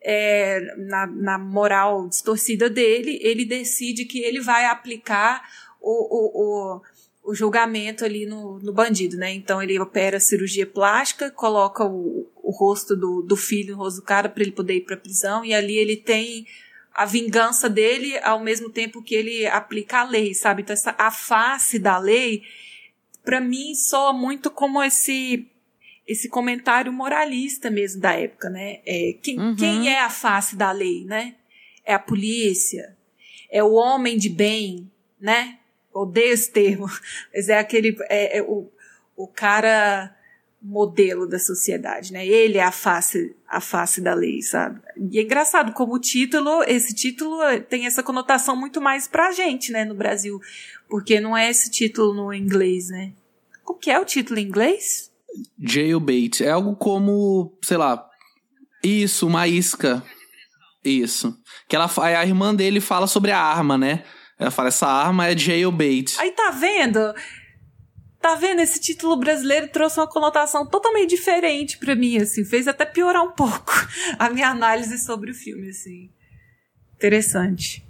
[0.03, 5.42] é, na, na moral distorcida dele, ele decide que ele vai aplicar
[5.80, 9.32] o, o, o, o julgamento ali no, no bandido, né?
[9.32, 14.07] Então ele opera cirurgia plástica, coloca o, o rosto do, do filho no rosto do
[14.07, 16.46] cara para ele poder ir para prisão, e ali ele tem
[16.94, 20.62] a vingança dele ao mesmo tempo que ele aplica a lei, sabe?
[20.62, 22.42] Então essa, a face da lei,
[23.24, 25.46] para mim, soa muito como esse
[26.11, 28.80] esse comentário moralista mesmo da época, né?
[28.84, 29.54] É, quem, uhum.
[29.54, 31.36] quem é a face da lei, né?
[31.84, 32.96] É a polícia,
[33.48, 34.90] é o homem de bem,
[35.20, 35.58] né?
[35.94, 36.86] Odeio esse termo,
[37.32, 38.68] mas é aquele, é, é o,
[39.16, 40.16] o cara
[40.61, 42.26] modelo da sociedade, né?
[42.26, 44.80] Ele é a face, a face da lei, sabe?
[45.12, 47.38] E é engraçado como o título, esse título
[47.68, 50.40] tem essa conotação muito mais pra gente, né, no Brasil,
[50.88, 53.12] porque não é esse título no inglês, né?
[53.64, 55.09] O que é o título em inglês?
[55.59, 56.43] Jailbait.
[56.43, 58.07] É algo como, sei lá.
[58.83, 60.03] Isso, uma isca.
[60.85, 61.37] Isso.
[61.68, 64.05] Que ela, a irmã dele fala sobre a arma, né?
[64.39, 66.16] Ela fala, essa arma é jailbait.
[66.18, 67.14] Aí tá vendo?
[68.20, 68.61] Tá vendo?
[68.61, 72.45] Esse título brasileiro trouxe uma conotação totalmente diferente para mim, assim.
[72.45, 73.72] Fez até piorar um pouco
[74.18, 76.11] a minha análise sobre o filme, assim.
[76.95, 77.87] Interessante.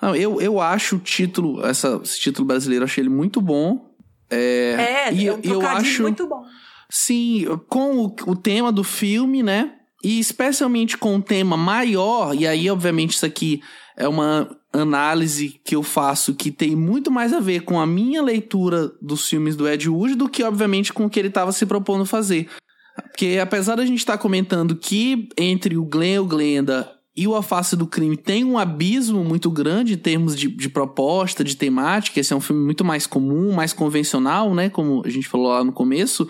[0.00, 3.85] Não, eu, eu acho o título, essa, esse título brasileiro, achei ele muito bom.
[4.30, 6.44] É, é, e, é um eu acho muito bom.
[6.88, 9.74] Sim, com o, o tema do filme, né?
[10.04, 13.60] E especialmente com o tema maior, e aí, obviamente, isso aqui
[13.96, 18.22] é uma análise que eu faço que tem muito mais a ver com a minha
[18.22, 21.64] leitura dos filmes do Ed Wood do que, obviamente, com o que ele estava se
[21.66, 22.48] propondo fazer.
[22.94, 27.26] Porque apesar da gente estar tá comentando que entre o Glenn e o Glenda e
[27.26, 31.42] o A Face do Crime tem um abismo muito grande em termos de, de proposta,
[31.42, 32.20] de temática.
[32.20, 34.68] Esse é um filme muito mais comum, mais convencional, né?
[34.68, 36.28] Como a gente falou lá no começo.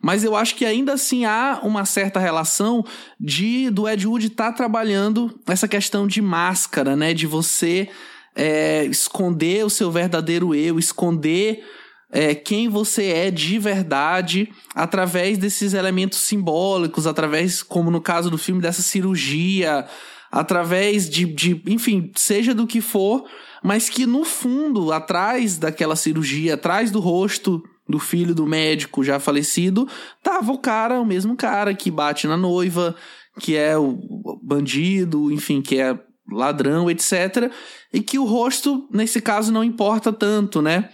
[0.00, 2.84] Mas eu acho que ainda assim há uma certa relação
[3.20, 7.12] de do Ed Wood estar tá trabalhando essa questão de máscara, né?
[7.12, 7.90] De você
[8.34, 11.62] é, esconder o seu verdadeiro eu, esconder
[12.10, 18.38] é, quem você é de verdade através desses elementos simbólicos, através, como no caso do
[18.38, 19.86] filme, dessa cirurgia,
[20.32, 23.24] através de, de, enfim, seja do que for,
[23.62, 29.20] mas que no fundo, atrás daquela cirurgia, atrás do rosto do filho do médico já
[29.20, 29.86] falecido,
[30.22, 32.96] tava o cara, o mesmo cara que bate na noiva,
[33.38, 35.98] que é o bandido, enfim, que é
[36.30, 37.52] ladrão, etc.
[37.92, 40.88] E que o rosto, nesse caso, não importa tanto, né?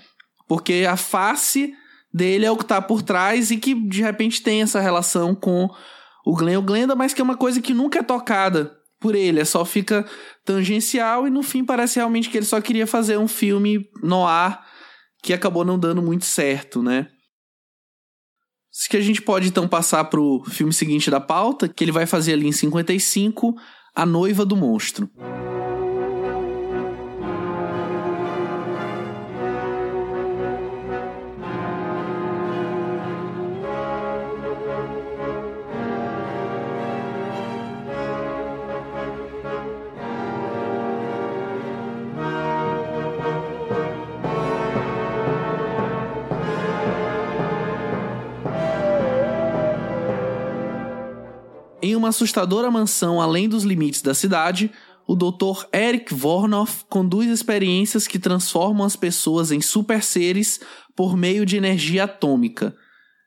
[0.48, 1.72] Porque a face
[2.12, 5.68] dele é o que tá por trás e que de repente tem essa relação com
[6.26, 9.40] o Glenn o Glenda, mas que é uma coisa que nunca é tocada por ele,
[9.40, 10.04] é só fica
[10.44, 14.66] tangencial e no fim parece realmente que ele só queria fazer um filme no ar
[15.22, 17.08] que acabou não dando muito certo, né?
[18.72, 22.06] Isso que a gente pode então passar pro filme seguinte da pauta, que ele vai
[22.06, 23.54] fazer ali em 55,
[23.94, 25.10] A Noiva do Monstro.
[52.08, 54.70] Assustadora mansão além dos limites da cidade,
[55.06, 55.64] o Dr.
[55.72, 60.60] Eric Vornoff conduz experiências que transformam as pessoas em super seres
[60.94, 62.74] por meio de energia atômica.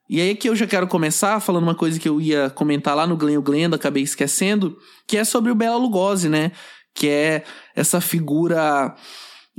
[0.10, 3.08] E aí que eu já quero começar falando uma coisa que eu ia comentar lá
[3.08, 4.78] no Glenn o Glenda, acabei esquecendo,
[5.08, 6.52] que é sobre o Bela Lugosi, né?
[6.94, 7.44] Que é
[7.76, 8.94] essa figura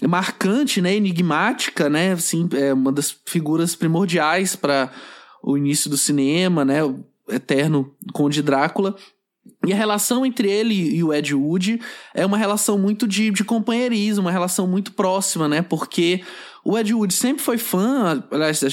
[0.06, 4.90] marcante, né, enigmática, né, assim, é uma das figuras primordiais para
[5.42, 6.80] o início do cinema, né,
[7.32, 8.96] eterno Conde Drácula,
[9.66, 11.80] E a relação entre ele e o Ed Wood
[12.14, 15.62] é uma relação muito de, de companheirismo, uma relação muito próxima, né?
[15.62, 16.22] Porque
[16.64, 18.22] o Ed Wood sempre foi fã,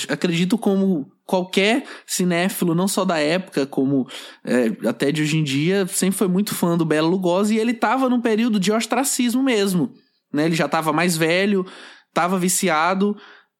[0.07, 4.07] acredito como qualquer cinéfilo, não só da época, como
[4.43, 7.71] é, até de hoje em dia, sempre foi muito fã do Bela Lugosi e ele
[7.71, 9.91] estava num período de ostracismo mesmo.
[10.31, 10.45] Né?
[10.45, 11.65] Ele já estava mais velho,
[12.09, 13.15] estava viciado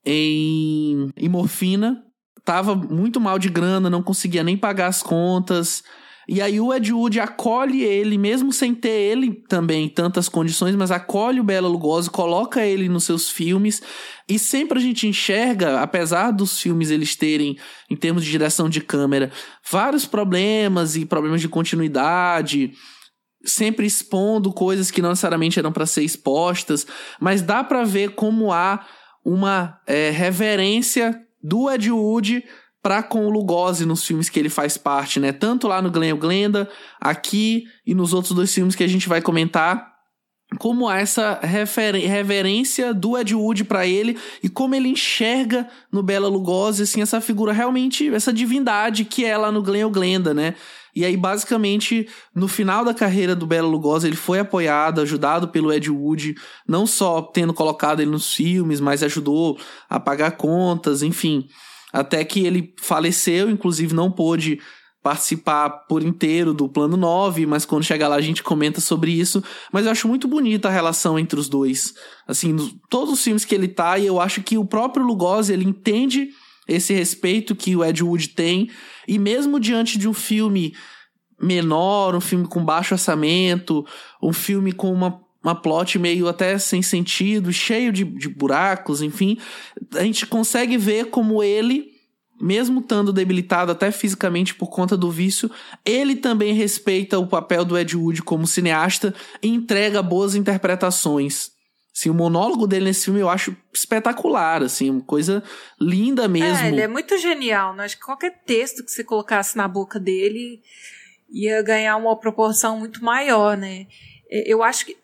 [0.05, 2.03] em, em morfina,
[2.39, 5.83] estava muito mal de grana, não conseguia nem pagar as contas.
[6.31, 10.75] E aí o Ed Wood acolhe ele, mesmo sem ter ele também em tantas condições,
[10.75, 13.81] mas acolhe o Bela Lugosi, coloca ele nos seus filmes.
[14.29, 17.57] E sempre a gente enxerga, apesar dos filmes eles terem,
[17.89, 19.31] em termos de direção de câmera,
[19.71, 22.73] vários problemas e problemas de continuidade,
[23.43, 26.85] sempre expondo coisas que não necessariamente eram para ser expostas,
[27.19, 28.85] mas dá para ver como há
[29.25, 32.43] uma é, reverência do Ed Wood
[32.81, 35.31] para com o Lugosi nos filmes que ele faz parte, né?
[35.31, 36.69] Tanto lá no Glenn Glenda,
[36.99, 39.89] aqui e nos outros dois filmes que a gente vai comentar,
[40.57, 46.27] como há essa reverência do Ed Wood para ele e como ele enxerga no Bela
[46.27, 50.55] Lugosi assim essa figura realmente essa divindade que é lá no Glenn Glenda, né?
[50.99, 55.71] E aí, basicamente, no final da carreira do Bela Lugosi, ele foi apoiado, ajudado pelo
[55.71, 56.35] Ed Wood,
[56.67, 59.57] não só tendo colocado ele nos filmes, mas ajudou
[59.89, 61.47] a pagar contas, enfim.
[61.93, 64.59] Até que ele faleceu, inclusive não pôde
[65.01, 69.41] participar por inteiro do plano 9, mas quando chegar lá a gente comenta sobre isso.
[69.71, 71.93] Mas eu acho muito bonita a relação entre os dois.
[72.27, 72.57] Assim,
[72.89, 76.27] todos os filmes que ele tá, e eu acho que o próprio Lugosi, ele entende
[76.67, 78.69] esse respeito que o Ed Wood tem,
[79.09, 80.75] e mesmo diante de um filme
[81.41, 83.83] menor, um filme com baixo orçamento,
[84.21, 89.37] um filme com uma uma plot meio até sem sentido, cheio de, de buracos, enfim.
[89.95, 91.91] A gente consegue ver como ele,
[92.41, 95.49] mesmo estando debilitado até fisicamente por conta do vício,
[95.85, 101.51] ele também respeita o papel do Ed Wood como cineasta e entrega boas interpretações.
[101.99, 105.43] Assim, o monólogo dele nesse filme eu acho espetacular, assim, uma coisa
[105.77, 106.65] linda mesmo.
[106.65, 107.83] É, ele é muito genial, né?
[107.83, 110.61] Acho que qualquer texto que você colocasse na boca dele
[111.29, 113.85] ia ganhar uma proporção muito maior, né?
[114.29, 114.97] Eu acho que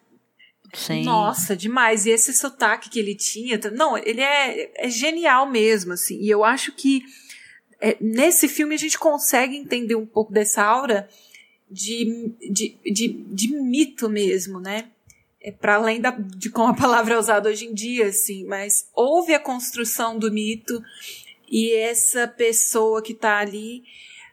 [0.74, 1.04] Sim.
[1.04, 2.06] Nossa, demais.
[2.06, 3.60] E esse sotaque que ele tinha.
[3.74, 6.20] Não, ele é, é genial mesmo, assim.
[6.22, 7.04] E eu acho que
[7.82, 11.10] é, nesse filme a gente consegue entender um pouco dessa aura
[11.70, 14.90] de, de, de, de mito mesmo, né?
[15.46, 18.46] É para além da, de como a palavra é usada hoje em dia, assim.
[18.46, 20.82] Mas houve a construção do mito
[21.48, 23.84] e essa pessoa que está ali,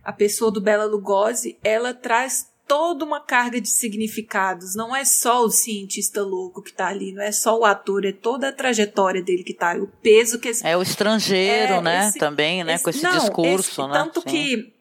[0.03, 4.75] a pessoa do Bela Lugosi, ela traz toda uma carga de significados.
[4.75, 8.13] Não é só o cientista louco que está ali, não é só o ator, é
[8.13, 12.09] toda a trajetória dele que está, o peso que esse, é o estrangeiro, é, né?
[12.09, 12.77] Esse, Também, né?
[12.77, 13.93] Esse, com esse não, discurso, né?
[13.93, 14.27] Tanto Sim.
[14.31, 14.73] que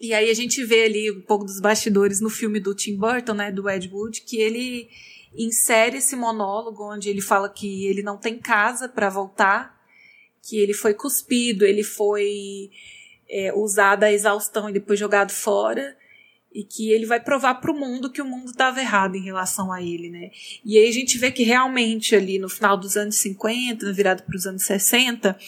[0.00, 3.34] e aí a gente vê ali um pouco dos bastidores no filme do Tim Burton,
[3.34, 3.50] né?
[3.50, 4.88] Do Ed Wood, que ele
[5.34, 9.80] insere esse monólogo onde ele fala que ele não tem casa para voltar,
[10.42, 12.70] que ele foi cuspido, ele foi
[13.28, 15.96] é, usado a exaustão e depois jogado fora
[16.52, 19.72] e que ele vai provar para o mundo que o mundo estava errado em relação
[19.72, 20.30] a ele, né?
[20.64, 24.22] E aí a gente vê que realmente ali no final dos anos 50, na virada
[24.24, 25.38] para os anos 60,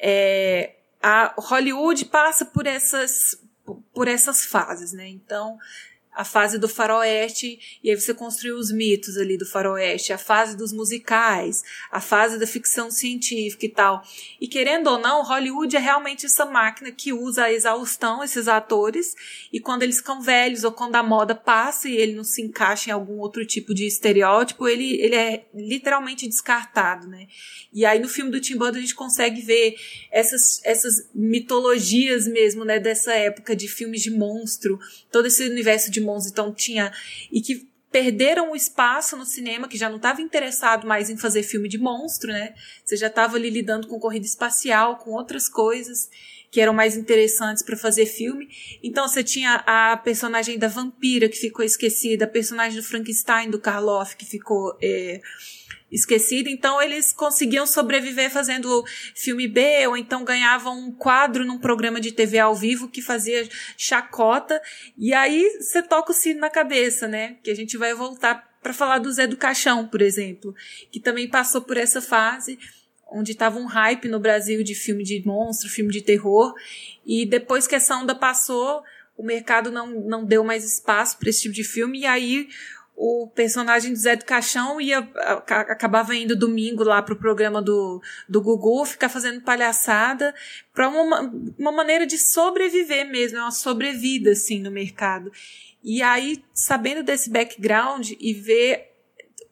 [0.00, 3.40] é, a Hollywood passa por essas
[3.92, 5.08] por essas fases, né?
[5.08, 5.58] Então
[6.16, 10.56] a fase do faroeste, e aí você construiu os mitos ali do faroeste, a fase
[10.56, 11.62] dos musicais,
[11.92, 14.02] a fase da ficção científica e tal.
[14.40, 19.14] E querendo ou não, Hollywood é realmente essa máquina que usa a exaustão esses atores,
[19.52, 22.88] e quando eles ficam velhos ou quando a moda passa e ele não se encaixa
[22.88, 27.26] em algum outro tipo de estereótipo, ele, ele é literalmente descartado, né?
[27.70, 29.76] E aí no filme do Tim Burton a gente consegue ver
[30.10, 34.80] essas, essas mitologias mesmo, né, dessa época de filmes de monstro,
[35.12, 36.92] todo esse universo de monstros, então tinha
[37.30, 41.42] e que perderam o espaço no cinema, que já não estava interessado mais em fazer
[41.42, 42.54] filme de monstro, né?
[42.84, 46.10] Você já estava ali lidando com corrida espacial, com outras coisas
[46.50, 48.48] que eram mais interessantes para fazer filme.
[48.82, 53.58] Então você tinha a personagem da vampira que ficou esquecida, a personagem do Frankenstein do
[53.58, 55.20] Karloff que ficou é,
[55.90, 62.00] esquecida, então eles conseguiam sobreviver fazendo filme B, ou então ganhavam um quadro num programa
[62.00, 64.60] de TV ao vivo que fazia chacota,
[64.96, 67.36] e aí você toca o sino na cabeça, né?
[67.42, 70.52] Que a gente vai voltar para falar do Zé do Caixão, por exemplo,
[70.90, 72.58] que também passou por essa fase
[73.06, 76.54] onde estava um hype no Brasil de filme de monstro, filme de terror,
[77.04, 78.82] e depois que essa onda passou,
[79.16, 82.48] o mercado não, não deu mais espaço para esse tipo de filme, e aí
[82.96, 85.00] o personagem do Zé do Caixão ia,
[85.46, 90.34] acabava indo domingo lá pro programa do, do Gugu, ficar fazendo palhaçada,
[90.72, 95.30] para uma, uma maneira de sobreviver mesmo, é uma sobrevida, assim, no mercado.
[95.84, 98.95] E aí, sabendo desse background e ver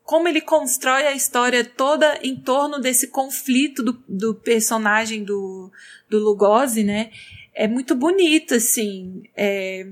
[0.05, 5.72] como ele constrói a história toda em torno desse conflito do, do personagem do,
[6.10, 7.10] do Lugosi, né?
[7.55, 9.22] É muito bonito, assim.
[9.35, 9.86] É,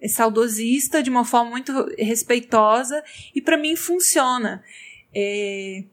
[0.00, 4.64] é saudosista de uma forma muito respeitosa e para mim funciona.
[5.14, 5.84] É,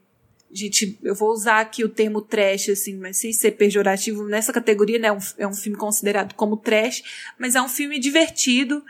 [0.50, 4.98] gente, eu vou usar aqui o termo trash, assim, mas sem ser pejorativo nessa categoria,
[4.98, 5.08] né?
[5.08, 7.04] É um, é um filme considerado como trash,
[7.38, 8.84] mas é um filme divertido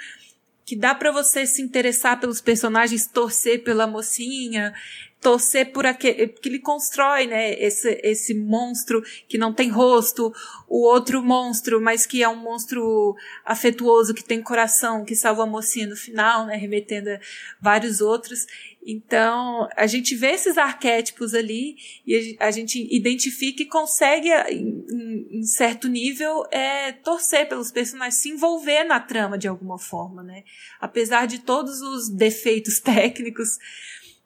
[0.70, 4.72] que dá para você se interessar pelos personagens, torcer pela mocinha,
[5.20, 10.32] torcer por aquele que ele constrói, né, esse, esse monstro que não tem rosto,
[10.68, 15.46] o outro monstro, mas que é um monstro afetuoso, que tem coração, que salva a
[15.46, 17.18] mocinha no final, né, remetendo a
[17.60, 18.46] vários outros.
[18.82, 21.76] Então, a gente vê esses arquétipos ali
[22.06, 28.84] e a gente identifica e consegue, em, certo nível, é, torcer pelos personagens, se envolver
[28.84, 30.44] na trama de alguma forma, né?
[30.80, 33.58] Apesar de todos os defeitos técnicos,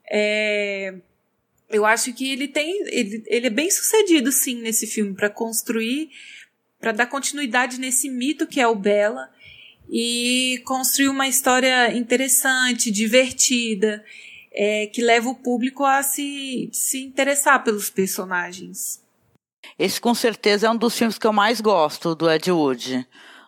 [0.08, 0.94] é,
[1.68, 6.10] eu acho que ele tem, ele, ele é bem sucedido sim nesse filme para construir,
[6.78, 9.28] para dar continuidade nesse mito que é o Bela
[9.90, 14.04] e construir uma história interessante, divertida,
[14.54, 19.02] é, que leva o público a se, se interessar pelos personagens.
[19.78, 23.06] Esse com certeza é um dos filmes que eu mais gosto do Ed Wood,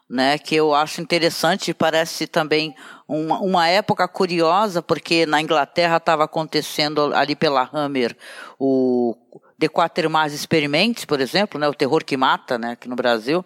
[0.08, 0.38] né?
[0.38, 2.74] Que eu acho interessante e parece também
[3.06, 8.16] uma, uma época curiosa, porque na Inglaterra estava acontecendo ali pela Hammer
[8.58, 9.16] o
[9.58, 13.44] The Quatermass Experiments, por exemplo, né, o terror que mata, né, aqui no Brasil.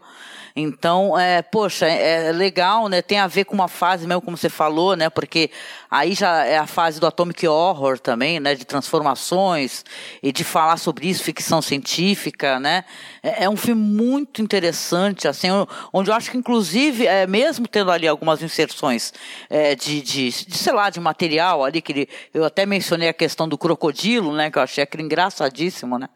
[0.55, 3.01] Então, é, poxa, é, é legal, né?
[3.03, 5.09] Tem a ver com uma fase mesmo, como você falou, né?
[5.09, 5.51] Porque
[5.91, 8.55] aí já é a fase do Atomic Horror também, né?
[8.55, 9.85] De transformações
[10.23, 12.85] e de falar sobre isso, ficção científica, né?
[13.23, 15.49] É, é um filme muito interessante, assim,
[15.93, 19.13] onde eu acho que, inclusive, é, mesmo tendo ali algumas inserções
[19.49, 23.15] é, de, de, de, sei lá, de material ali, que ele, eu até mencionei a
[23.15, 24.51] questão do crocodilo, né?
[24.51, 26.09] Que eu achei aquele engraçadíssimo, né?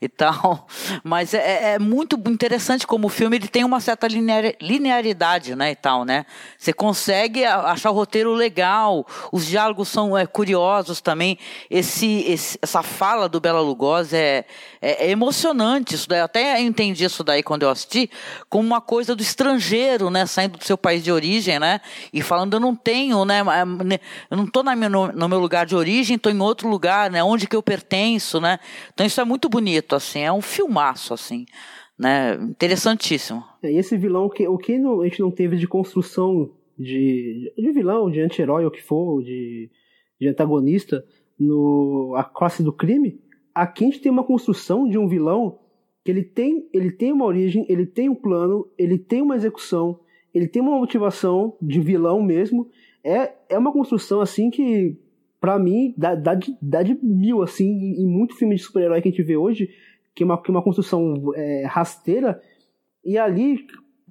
[0.00, 0.66] e tal.
[1.02, 5.72] Mas é, é, é, muito interessante como o filme ele tem uma certa linearidade, né,
[5.72, 6.24] e tal, né?
[6.56, 11.38] Você consegue achar o roteiro legal, os diálogos são é, curiosos também.
[11.70, 14.44] Esse, esse, essa fala do Bela Lugosi é,
[14.80, 15.94] é, é, emocionante.
[15.94, 18.10] Isso daí, eu até entendi isso daí quando eu assisti,
[18.48, 21.80] como uma coisa do estrangeiro, né, saindo do seu país de origem, né,
[22.12, 23.42] e falando eu não tenho, né,
[23.84, 23.98] né
[24.30, 27.46] eu não estou no, no meu lugar de origem, estou em outro lugar, né, onde
[27.46, 28.58] que eu pertenço, né?
[28.92, 31.46] Então isso é muito bonito assim, é um filmaço, assim,
[31.98, 32.34] né?
[32.34, 33.44] Interessantíssimo.
[33.62, 37.52] É, e esse vilão, o que, o que a gente não teve de construção de,
[37.56, 39.70] de vilão, de anti-herói, o que for, de,
[40.20, 41.04] de antagonista,
[41.38, 43.20] no A Classe do Crime,
[43.54, 45.58] aqui a gente tem uma construção de um vilão
[46.04, 50.00] que ele tem, ele tem uma origem, ele tem um plano, ele tem uma execução,
[50.32, 52.68] ele tem uma motivação de vilão mesmo.
[53.02, 54.96] É, é uma construção assim que
[55.40, 59.08] para mim, dá, dá, de, dá de mil, assim, em muito filme de super-herói que
[59.08, 59.70] a gente vê hoje,
[60.14, 62.40] que é uma, que é uma construção é, rasteira,
[63.04, 63.64] e ali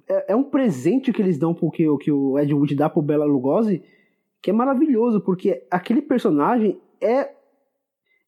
[0.08, 3.24] é, é, um presente que eles dão porque que o Ed Wood dá pro Bela
[3.24, 3.82] Lugosi,
[4.40, 7.32] que é maravilhoso, porque aquele personagem é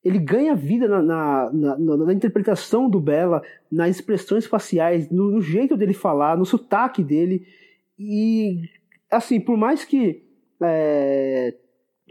[0.02, 5.43] ele ganha vida na, na, na, na, interpretação do Bela, nas expressões faciais, no, no,
[5.43, 7.47] jeito dele falar, no sotaque dele.
[7.98, 8.62] E,
[9.11, 10.24] assim, por mais que
[10.62, 11.55] é,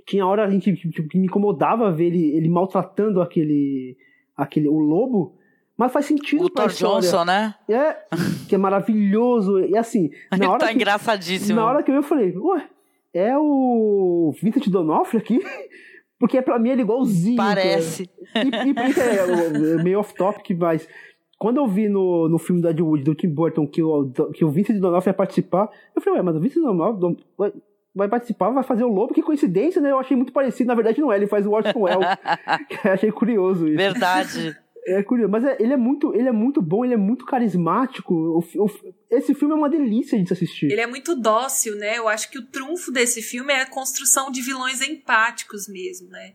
[0.06, 3.98] tinha hora que, que, que, me incomodava ver ele, ele maltratando aquele,
[4.38, 5.36] aquele o lobo,
[5.80, 7.00] mas faz sentido o Thor história.
[7.00, 7.56] Johnson, né?
[7.70, 7.96] É,
[8.50, 9.62] que é maravilhoso.
[9.62, 11.56] E assim, na hora tá que, engraçadíssimo.
[11.56, 12.68] Na hora que eu, eu falei, ué,
[13.14, 15.40] é o Vincent Donofrio aqui?
[16.20, 17.38] Porque pra mim ele é igualzinho.
[17.38, 18.10] Parece.
[18.34, 18.46] Cara.
[18.46, 20.86] E, e é, é, meio off-topic, mas
[21.38, 24.50] quando eu vi no, no filme da Wood, do Tim Burton, que o, que o
[24.50, 27.18] Vincent Donofrio ia participar, eu falei, ué, mas o Vincent Donofrio
[27.96, 29.14] vai participar, vai fazer o Lobo.
[29.14, 29.92] Que coincidência, né?
[29.92, 30.68] Eu achei muito parecido.
[30.68, 31.16] Na verdade, não é.
[31.16, 32.06] Ele faz o Orson Welles.
[32.84, 33.78] achei curioso isso.
[33.78, 34.58] Verdade.
[34.90, 38.14] É curioso, mas é, ele, é muito, ele é muito bom, ele é muito carismático.
[38.14, 40.72] O, o, esse filme é uma delícia de se assistir.
[40.72, 41.98] Ele é muito dócil, né?
[41.98, 46.34] Eu acho que o trunfo desse filme é a construção de vilões empáticos mesmo, né?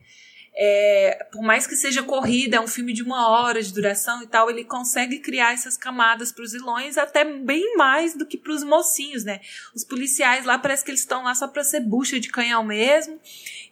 [0.56, 4.26] É, por mais que seja corrida, é um filme de uma hora de duração e
[4.28, 8.52] tal, ele consegue criar essas camadas para os vilões até bem mais do que para
[8.52, 9.40] os mocinhos, né?
[9.74, 13.18] Os policiais lá parece que eles estão lá só para ser bucha de canhão mesmo.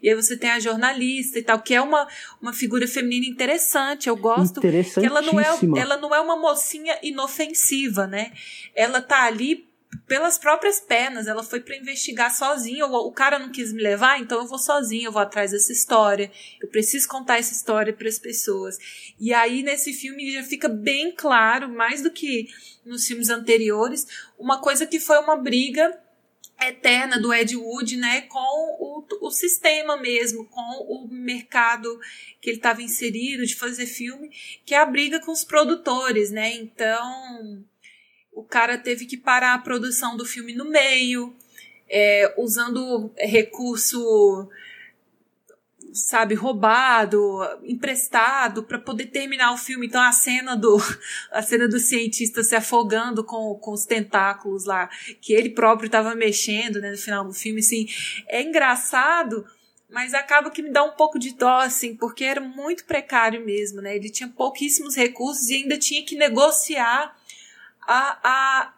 [0.03, 2.09] E aí você tem a jornalista e tal, que é uma,
[2.41, 4.09] uma figura feminina interessante.
[4.09, 5.47] Eu gosto que ela não é
[5.79, 8.33] ela não é uma mocinha inofensiva, né?
[8.75, 9.71] Ela tá ali
[10.07, 11.27] pelas próprias pernas.
[11.27, 12.87] Ela foi para investigar sozinha.
[12.87, 15.73] O, o, cara não quis me levar, então eu vou sozinha, eu vou atrás dessa
[15.73, 16.31] história.
[16.61, 18.79] Eu preciso contar essa história para as pessoas.
[19.21, 22.49] E aí nesse filme já fica bem claro, mais do que
[22.85, 24.07] nos filmes anteriores,
[24.39, 25.97] uma coisa que foi uma briga
[26.69, 28.39] eterna do Ed Wood, né, com
[28.79, 32.01] o, o sistema mesmo, com o mercado
[32.41, 34.31] que ele estava inserido de fazer filme,
[34.65, 36.55] que é a briga com os produtores, né?
[36.55, 37.65] Então,
[38.33, 41.37] o cara teve que parar a produção do filme no meio,
[41.89, 44.49] é, usando recurso
[45.93, 49.87] sabe, roubado, emprestado para poder terminar o filme.
[49.87, 50.79] Então a cena do
[51.31, 54.89] a cena do cientista se afogando com, com os tentáculos lá,
[55.21, 57.87] que ele próprio estava mexendo, né, no final do filme, assim,
[58.29, 59.47] é engraçado,
[59.89, 63.83] mas acaba que me dá um pouco de dó, assim, porque era muito precário mesmo,
[63.83, 63.95] né?
[63.95, 67.15] Ele tinha pouquíssimos recursos e ainda tinha que negociar
[67.87, 68.75] a, a,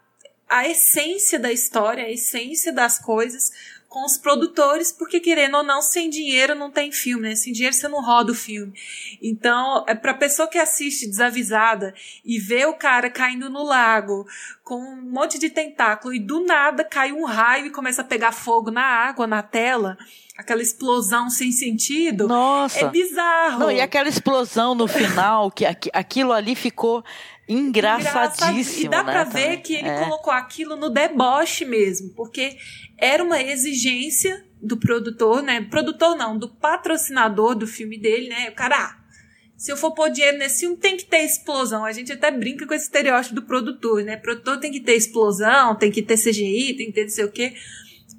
[0.48, 3.52] a essência da história, a essência das coisas
[3.94, 7.36] com os produtores, porque querendo ou não, sem dinheiro não tem filme, né?
[7.36, 8.74] Sem dinheiro você não roda o filme.
[9.22, 11.94] Então, é pra pessoa que assiste desavisada
[12.24, 14.26] e vê o cara caindo no lago
[14.64, 18.32] com um monte de tentáculo e do nada cai um raio e começa a pegar
[18.32, 19.96] fogo na água, na tela,
[20.36, 22.26] aquela explosão sem sentido.
[22.26, 22.80] Nossa.
[22.80, 23.60] É bizarro.
[23.60, 27.04] Não, e aquela explosão no final, que aquilo ali ficou
[27.48, 28.86] engraçadíssimo.
[28.86, 30.04] E dá né, pra ver que ele é.
[30.04, 32.56] colocou aquilo no deboche mesmo, porque
[32.98, 35.60] era uma exigência do produtor, né?
[35.60, 38.48] Produtor não, do patrocinador do filme dele, né?
[38.48, 39.04] O cara, ah,
[39.56, 41.84] se eu for pôr dinheiro nesse filme, tem que ter explosão.
[41.84, 44.16] A gente até brinca com esse estereótipo do produtor, né?
[44.16, 47.24] O produtor tem que ter explosão, tem que ter CGI, tem que ter não sei
[47.24, 47.54] o quê.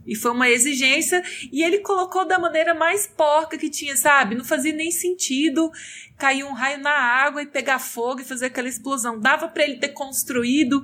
[0.05, 1.23] E foi uma exigência.
[1.51, 4.35] E ele colocou da maneira mais porca que tinha, sabe?
[4.35, 5.71] Não fazia nem sentido
[6.17, 9.19] cair um raio na água e pegar fogo e fazer aquela explosão.
[9.19, 10.83] Dava para ele ter construído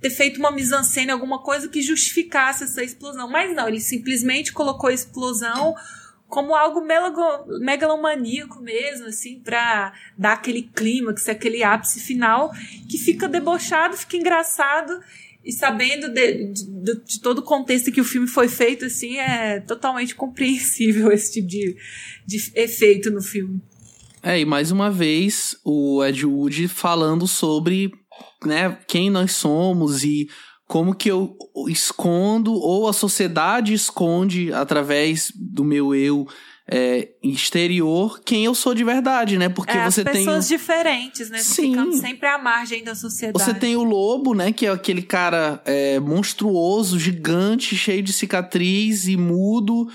[0.00, 3.28] ter feito uma mise-en-scène, alguma coisa que justificasse essa explosão.
[3.28, 5.74] Mas não, ele simplesmente colocou a explosão
[6.28, 6.86] como algo
[7.58, 12.52] megalomaníaco mesmo, assim, pra dar aquele clímax, aquele ápice final,
[12.88, 15.00] que fica debochado, fica engraçado,
[15.48, 19.60] e sabendo de, de, de, todo o contexto que o filme foi feito, assim, é
[19.60, 21.74] totalmente compreensível esse tipo de,
[22.26, 23.58] de efeito no filme.
[24.22, 27.90] É, e mais uma vez, o Ed Wood falando sobre
[28.44, 30.28] né, quem nós somos e
[30.66, 31.34] como que eu
[31.66, 36.26] escondo ou a sociedade esconde através do meu eu
[36.70, 39.48] é, exterior quem eu sou de verdade, né?
[39.48, 41.38] Porque é, você tem pessoas diferentes, né?
[41.38, 41.70] Sim.
[41.70, 43.42] Ficando sempre à margem da sociedade.
[43.42, 44.52] Você tem o lobo, né?
[44.52, 49.88] Que é aquele cara é, monstruoso, gigante, cheio de cicatriz e mudo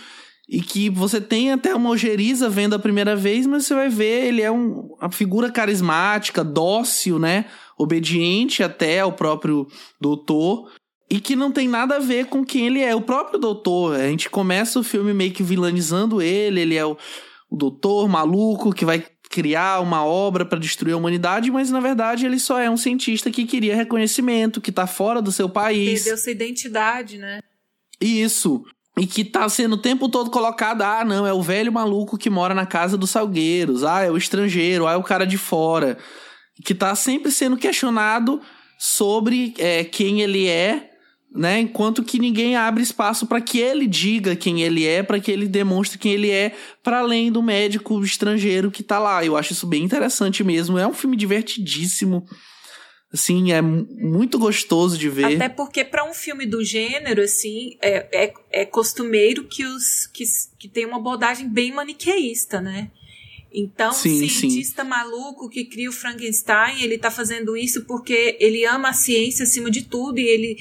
[0.47, 4.25] e que você tem até uma ojeriza vendo a primeira vez, mas você vai ver,
[4.25, 7.45] ele é um, uma figura carismática, dócil, né?
[7.77, 9.67] Obediente até ao próprio
[9.99, 10.69] doutor.
[11.13, 12.95] E que não tem nada a ver com quem ele é.
[12.95, 16.97] O próprio doutor, a gente começa o filme meio que vilanizando ele, ele é o,
[17.51, 22.25] o doutor maluco que vai criar uma obra para destruir a humanidade, mas na verdade
[22.25, 26.01] ele só é um cientista que queria reconhecimento, que tá fora do seu país.
[26.01, 27.41] Perdeu sua identidade, né?
[28.01, 28.65] Isso
[28.97, 32.29] e que tá sendo o tempo todo colocado, ah, não, é o velho maluco que
[32.29, 35.95] mora na casa dos salgueiros, ah, é o estrangeiro, ah, é o cara de fora,
[36.65, 38.41] que tá sempre sendo questionado
[38.79, 40.92] sobre é, quem ele é,
[41.33, 45.31] né, enquanto que ninguém abre espaço para que ele diga quem ele é, para que
[45.31, 49.25] ele demonstre quem ele é, para além do médico estrangeiro que tá lá.
[49.25, 50.77] Eu acho isso bem interessante mesmo.
[50.77, 52.25] É um filme divertidíssimo.
[53.11, 55.35] Assim, é muito gostoso de ver.
[55.35, 60.23] Até porque para um filme do gênero, assim, é, é, é costumeiro que os que,
[60.59, 62.89] que tem uma abordagem bem maniqueísta, né?
[63.53, 64.89] Então, sim, o cientista sim.
[64.89, 69.69] maluco que cria o Frankenstein, ele tá fazendo isso porque ele ama a ciência acima
[69.69, 70.57] de tudo e ele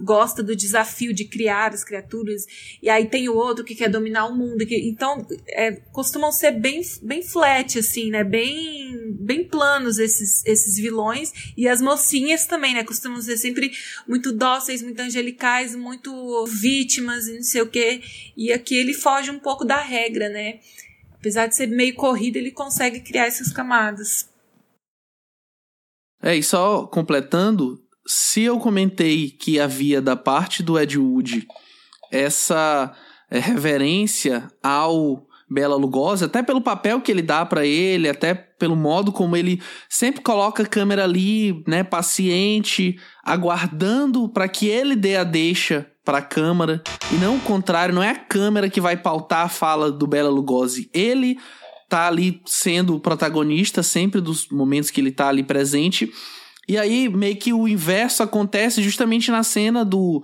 [0.00, 2.44] gosta do desafio de criar as criaturas,
[2.82, 4.66] e aí tem o outro que quer dominar o mundo.
[4.66, 8.22] Que, então, é, costumam ser bem, bem flat, assim, né?
[8.22, 11.32] Bem, bem planos esses, esses vilões.
[11.56, 12.84] E as mocinhas também, né?
[12.84, 13.72] Costumam ser sempre
[14.06, 18.02] muito dóceis, muito angelicais, muito vítimas e não sei o quê.
[18.36, 20.60] E aqui ele foge um pouco da regra, né?
[21.14, 24.28] Apesar de ser meio corrido, ele consegue criar essas camadas.
[26.22, 31.46] É, e só completando, se eu comentei que havia da parte do Ed Wood
[32.12, 32.92] essa
[33.30, 38.74] é, reverência ao Bela Lugosi, até pelo papel que ele dá para ele, até pelo
[38.74, 45.16] modo como ele sempre coloca a câmera ali, né, paciente, aguardando para que ele dê
[45.16, 48.96] a deixa para a câmera, e não o contrário, não é a câmera que vai
[48.96, 51.38] pautar a fala do Bela Lugosi, ele
[51.88, 56.12] tá ali sendo o protagonista sempre dos momentos que ele tá ali presente
[56.68, 60.22] E aí, meio que o inverso acontece justamente na cena do,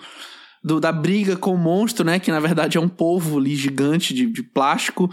[0.62, 2.18] do da briga com o monstro, né?
[2.18, 5.10] Que na verdade é um polvo ali gigante de, de plástico.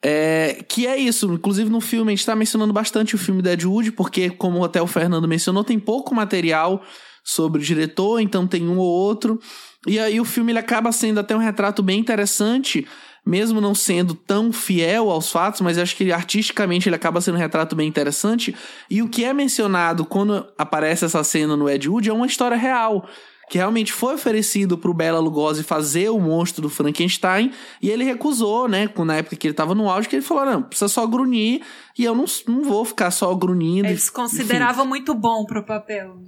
[0.00, 3.90] É, que é isso, inclusive no filme a gente tá mencionando bastante o filme Deadwood,
[3.92, 6.82] porque, como até o Fernando mencionou, tem pouco material
[7.24, 9.40] sobre o diretor, então tem um ou outro.
[9.86, 12.86] E aí o filme ele acaba sendo até um retrato bem interessante,
[13.24, 17.38] mesmo não sendo tão fiel aos fatos, mas acho que artisticamente ele acaba sendo um
[17.38, 18.54] retrato bem interessante.
[18.90, 22.56] E o que é mencionado quando aparece essa cena no Ed Wood é uma história
[22.56, 23.06] real
[23.48, 27.50] que realmente foi oferecido pro Bela Lugosi fazer o monstro do Frankenstein,
[27.80, 30.62] e ele recusou, né, na época que ele tava no auge, que ele falou, não,
[30.62, 31.62] precisa só grunhir,
[31.98, 33.88] e eu não, não vou ficar só grunhindo.
[33.88, 36.18] Eles consideravam muito bom pro papel.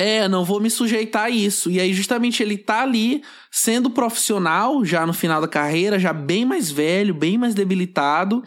[0.00, 1.70] É, não vou me sujeitar a isso.
[1.70, 6.46] E aí, justamente, ele tá ali sendo profissional, já no final da carreira, já bem
[6.46, 8.42] mais velho, bem mais debilitado,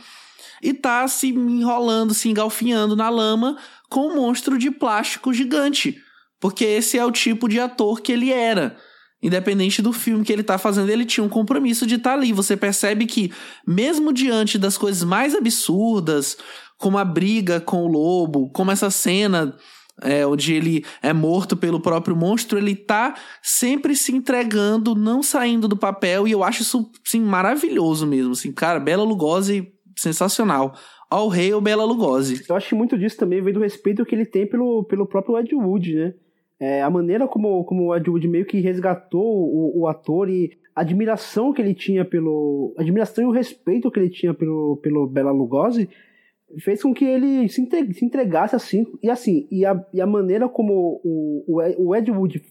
[0.63, 3.55] e tá se enrolando, se engalfinhando na lama
[3.87, 6.01] com um monstro de plástico gigante.
[6.39, 8.75] Porque esse é o tipo de ator que ele era.
[9.21, 12.33] Independente do filme que ele tá fazendo, ele tinha um compromisso de estar tá ali.
[12.33, 13.31] Você percebe que,
[13.65, 16.35] mesmo diante das coisas mais absurdas,
[16.79, 19.55] como a briga com o lobo, como essa cena
[20.01, 25.67] é, onde ele é morto pelo próprio monstro, ele tá sempre se entregando, não saindo
[25.67, 30.73] do papel, e eu acho isso, assim, maravilhoso mesmo, assim, cara, Bela Lugosi, sensacional.
[31.09, 32.43] All hail Bela Lugosi.
[32.49, 35.53] Eu acho muito disso também vem do respeito que ele tem pelo, pelo próprio Ed
[35.53, 36.13] Wood, né?
[36.59, 40.57] É, a maneira como, como o Ed Wood meio que resgatou o, o ator e
[40.75, 42.73] a admiração que ele tinha pelo.
[42.77, 45.87] admiração e o respeito que ele tinha pelo, pelo Bela Lugosi
[46.59, 47.61] fez com que ele se,
[48.01, 48.85] entregasse assim.
[49.01, 52.41] E assim, e a, e a maneira como o, o Ed Wood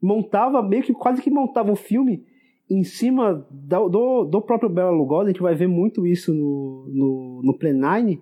[0.00, 2.24] montava, meio que quase que montava o filme
[2.68, 6.88] em cima do, do, do próprio Bela Lugosi, a gente vai ver muito isso no,
[6.92, 8.20] no, no Plenine,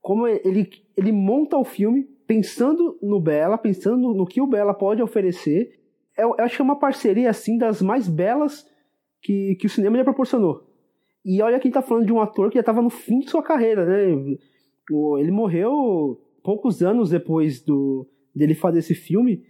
[0.00, 5.02] como ele, ele monta o filme pensando no Bela, pensando no que o Bela pode
[5.02, 5.78] oferecer.
[6.16, 8.66] Eu, eu acho que é uma parceria assim das mais belas
[9.22, 10.73] que, que o cinema já proporcionou.
[11.24, 13.20] E olha que a gente tá falando de um ator que já estava no fim
[13.20, 14.36] de sua carreira, né?
[15.18, 19.42] Ele morreu poucos anos depois do, dele fazer esse filme.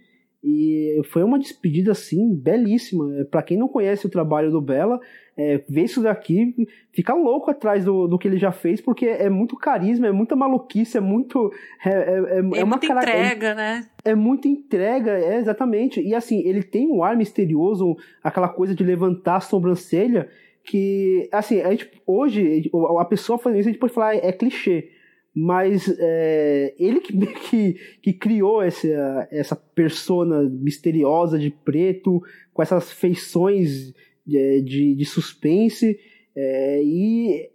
[0.47, 3.19] E foi uma despedida, assim, belíssima.
[3.19, 4.99] É, para quem não conhece o trabalho do Bela,
[5.35, 6.53] é, ver isso daqui,
[6.93, 10.35] fica louco atrás do, do que ele já fez, porque é muito carisma, é muita
[10.35, 11.51] maluquice, é muito.
[11.83, 13.87] É, é, é, é uma muita entrega, é, né?
[14.05, 15.99] É muita entrega, é, exatamente.
[15.99, 20.29] E assim, ele tem um ar misterioso, aquela coisa de levantar a sobrancelha,
[20.65, 24.89] que, assim, a gente, hoje, a pessoa fazendo isso, a gente pode falar é clichê
[25.37, 32.23] mas é, ele que, que, que, criou essa, essa persona misteriosa de preto,
[32.53, 33.93] com essas feições
[34.25, 35.99] de, de, de suspense,
[36.33, 37.49] é, e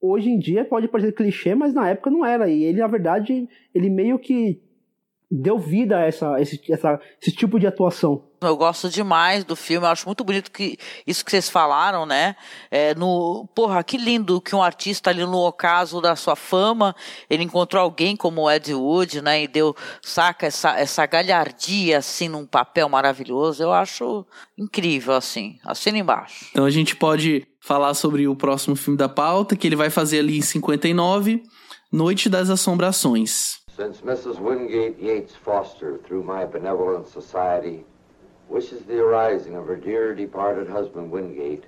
[0.00, 3.46] hoje em dia pode parecer clichê, mas na época não era, e ele, na verdade,
[3.74, 4.62] ele meio que
[5.30, 8.24] deu vida a essa, esse, essa, esse tipo de atuação.
[8.40, 12.36] Eu gosto demais do filme, eu acho muito bonito que isso que vocês falaram, né?
[12.70, 16.94] É, no, porra, que lindo que um artista ali no ocaso da sua fama,
[17.28, 19.42] ele encontrou alguém como o Ed Wood, né?
[19.42, 23.62] E deu, saca, essa, essa galhardia, assim, num papel maravilhoso.
[23.62, 24.24] Eu acho
[24.56, 25.58] incrível, assim.
[25.64, 26.46] Assina embaixo.
[26.50, 30.20] Então a gente pode falar sobre o próximo filme da pauta, que ele vai fazer
[30.20, 31.42] ali em 59,
[31.90, 33.58] Noite das Assombrações.
[33.78, 34.40] Since Mrs.
[34.40, 37.84] Wingate Yates Foster, through my benevolent society,
[38.48, 41.62] wishes the arising of her dear departed husband Wingate,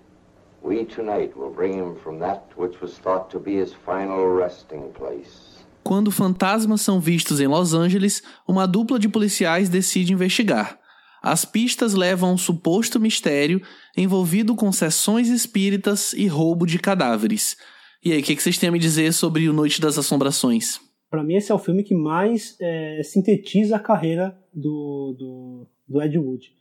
[0.60, 4.90] we tonight will bring him from that which was thought to be his final resting
[4.92, 5.62] place.
[5.84, 10.80] Quando fantasmas são vistos em Los Angeles, uma dupla de policiais decide investigar.
[11.22, 13.62] As pistas levam a um suposto mistério
[13.96, 17.56] envolvido com sessões espíritas e roubo de cadáveres.
[18.04, 20.89] E aí, o que, que vocês têm a me dizer sobre o Noite das Assombrações?
[21.10, 26.02] Para mim esse é o filme que mais é, sintetiza a carreira do, do, do,
[26.02, 26.54] Ed Wood.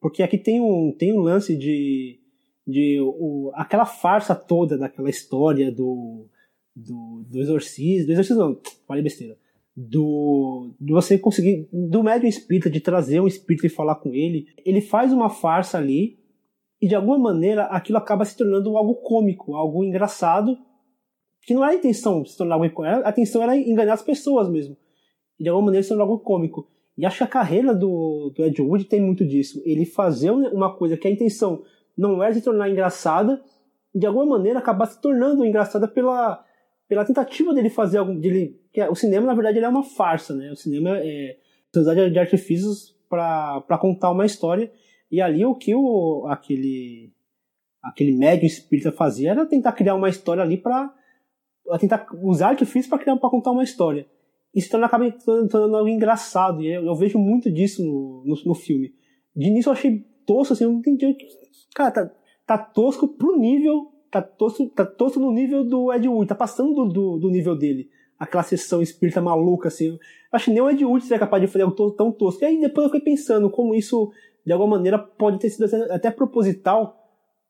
[0.00, 2.18] Porque aqui tem um, tem um lance de,
[2.66, 6.26] de o, aquela farsa toda daquela história do,
[6.74, 9.36] do, do exorcismo, do exorcismo não, falei besteira,
[9.76, 14.48] do, de você conseguir, do médium espírita, de trazer um espírito e falar com ele,
[14.64, 16.18] ele faz uma farsa ali
[16.80, 20.56] e de alguma maneira aquilo acaba se tornando algo cômico, algo engraçado
[21.42, 24.76] que não era a intenção se tornar algo a intenção era enganar as pessoas mesmo.
[25.38, 26.68] E de alguma maneira se tornar algo cômico.
[26.96, 29.62] E acho que a carreira do, do Ed Wood tem muito disso.
[29.64, 31.62] Ele fazer uma coisa que a intenção
[31.96, 33.42] não era se tornar engraçada,
[33.94, 36.44] de alguma maneira acabar se tornando engraçada pela,
[36.88, 38.14] pela tentativa dele fazer algo.
[38.14, 40.50] Dele, é, o cinema, na verdade, ele é uma farsa, né?
[40.52, 41.38] O cinema é
[41.74, 44.70] usar de artifícios para contar uma história.
[45.10, 47.12] E ali o que o, aquele,
[47.82, 50.94] aquele médium espírita fazia era tentar criar uma história ali para
[51.70, 54.06] a tentar usar artifício para contar uma história.
[54.54, 55.10] isso também acaba
[55.48, 56.62] tornando algo engraçado.
[56.62, 58.94] E eu, eu, vejo muito disso no, no, no, filme.
[59.34, 61.16] De início eu achei tosco, assim, eu não entendi.
[61.74, 62.10] Cara, tá,
[62.46, 63.92] tá tosco pro nível.
[64.10, 67.56] Tá tosco, tá tosco no nível do Ed Wood, tá passando do, do, do nível
[67.56, 67.88] dele.
[68.18, 69.86] Aquela sessão espírita maluca, assim.
[69.86, 69.98] Eu
[70.32, 72.42] acho que nem o Ed Wood seria capaz de fazer algo tão tosco.
[72.42, 74.12] E aí depois eu fiquei pensando como isso,
[74.44, 76.99] de alguma maneira, pode ter sido até proposital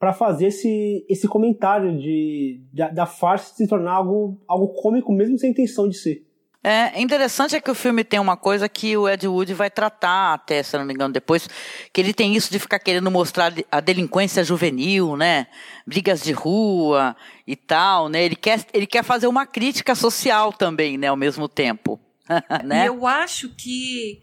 [0.01, 5.39] para fazer esse, esse comentário de, de, da farsa se tornar algo, algo cômico, mesmo
[5.39, 6.27] sem intenção de ser.
[6.65, 10.35] É interessante é que o filme tem uma coisa que o Ed Wood vai tratar
[10.35, 11.49] até, se não me engano, depois,
[11.93, 15.47] que ele tem isso de ficar querendo mostrar a delinquência juvenil, né?
[15.87, 17.15] Brigas de rua
[17.47, 18.25] e tal, né?
[18.25, 22.01] Ele quer, ele quer fazer uma crítica social também, né, ao mesmo tempo.
[22.65, 22.85] né?
[22.85, 24.21] E eu acho que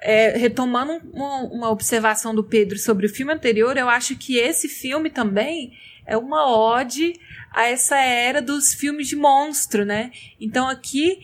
[0.00, 4.68] é, retomando uma, uma, observação do Pedro sobre o filme anterior, eu acho que esse
[4.68, 5.72] filme também
[6.06, 7.14] é uma ode
[7.52, 10.10] a essa era dos filmes de monstro, né?
[10.40, 11.18] Então aqui,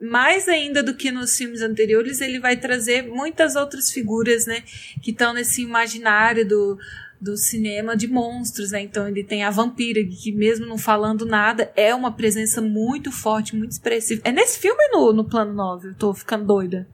[0.00, 4.62] mais ainda do que nos filmes anteriores, ele vai trazer muitas outras figuras, né?
[5.02, 6.78] Que estão nesse imaginário do,
[7.20, 8.80] do cinema de monstros, né?
[8.80, 13.54] Então ele tem a vampira, que mesmo não falando nada, é uma presença muito forte,
[13.54, 14.22] muito expressiva.
[14.24, 15.88] É nesse filme no, no plano 9?
[15.88, 16.88] Eu tô ficando doida.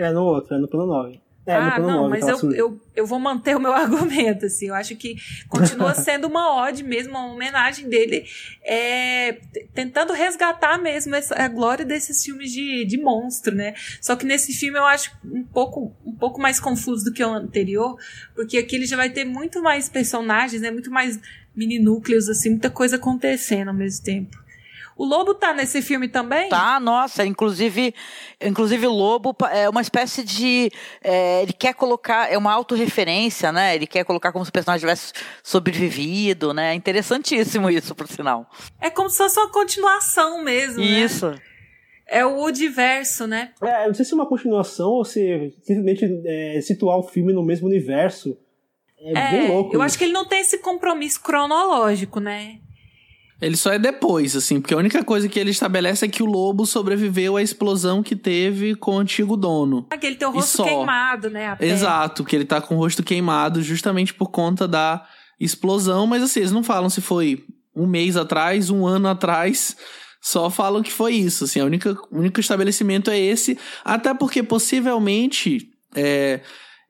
[0.00, 1.20] É no outro, é no plano 9.
[1.46, 4.68] É, ah, não, 9, mas eu, eu, eu vou manter o meu argumento, assim.
[4.68, 5.16] Eu acho que
[5.48, 8.24] continua sendo uma ode mesmo, uma homenagem dele,
[8.62, 9.38] é,
[9.74, 13.74] tentando resgatar mesmo essa, a glória desses filmes de, de monstro, né?
[14.00, 17.30] Só que nesse filme eu acho um pouco, um pouco mais confuso do que o
[17.30, 17.96] anterior,
[18.34, 20.70] porque aqui ele já vai ter muito mais personagens, né?
[20.70, 21.18] Muito mais
[21.56, 24.38] mini núcleos, assim, muita coisa acontecendo ao mesmo tempo.
[25.00, 26.50] O Lobo tá nesse filme também?
[26.50, 27.94] Tá, nossa, inclusive,
[28.38, 30.70] inclusive o Lobo é uma espécie de,
[31.02, 33.74] é, ele quer colocar, é uma autorreferência, né?
[33.74, 36.74] Ele quer colocar como se o personagem tivesse sobrevivido, né?
[36.74, 38.46] Interessantíssimo isso, por sinal.
[38.78, 41.30] É como se fosse uma continuação mesmo, Isso.
[41.30, 41.38] Né?
[42.06, 43.52] É o diverso, né?
[43.62, 47.42] É, não sei se é uma continuação ou se simplesmente é, situar o filme no
[47.42, 48.36] mesmo universo.
[48.98, 49.70] É, é bem louco.
[49.74, 49.82] Eu isso.
[49.82, 52.60] acho que ele não tem esse compromisso cronológico, né?
[53.40, 56.26] Ele só é depois, assim, porque a única coisa que ele estabelece é que o
[56.26, 59.86] lobo sobreviveu à explosão que teve com o antigo dono.
[59.90, 61.56] Ah, que ele tem o rosto queimado, né?
[61.58, 65.06] Exato, que ele tá com o rosto queimado justamente por conta da
[65.38, 67.44] explosão, mas assim, eles não falam se foi
[67.74, 69.76] um mês atrás, um ano atrás,
[70.20, 74.42] só falam que foi isso, assim, a única, o único estabelecimento é esse, até porque
[74.42, 76.40] possivelmente é,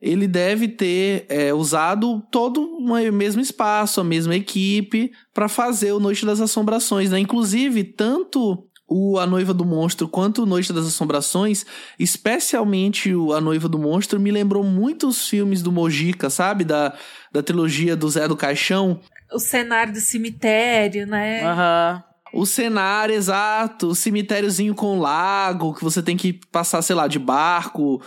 [0.01, 5.99] ele deve ter é, usado todo o mesmo espaço, a mesma equipe para fazer o
[5.99, 7.19] Noite das Assombrações, né?
[7.19, 11.65] Inclusive, tanto o A Noiva do Monstro quanto o Noite das Assombrações,
[11.99, 16.65] especialmente o A Noiva do Monstro, me lembrou muito os filmes do Mojica, sabe?
[16.65, 16.93] Da,
[17.31, 18.99] da trilogia do Zé do Caixão.
[19.31, 21.43] O cenário do cemitério, né?
[21.43, 22.03] Aham.
[22.03, 22.11] Uhum.
[22.33, 23.87] O cenário, exato.
[23.87, 28.01] O cemitériozinho com lago, que você tem que passar, sei lá, de barco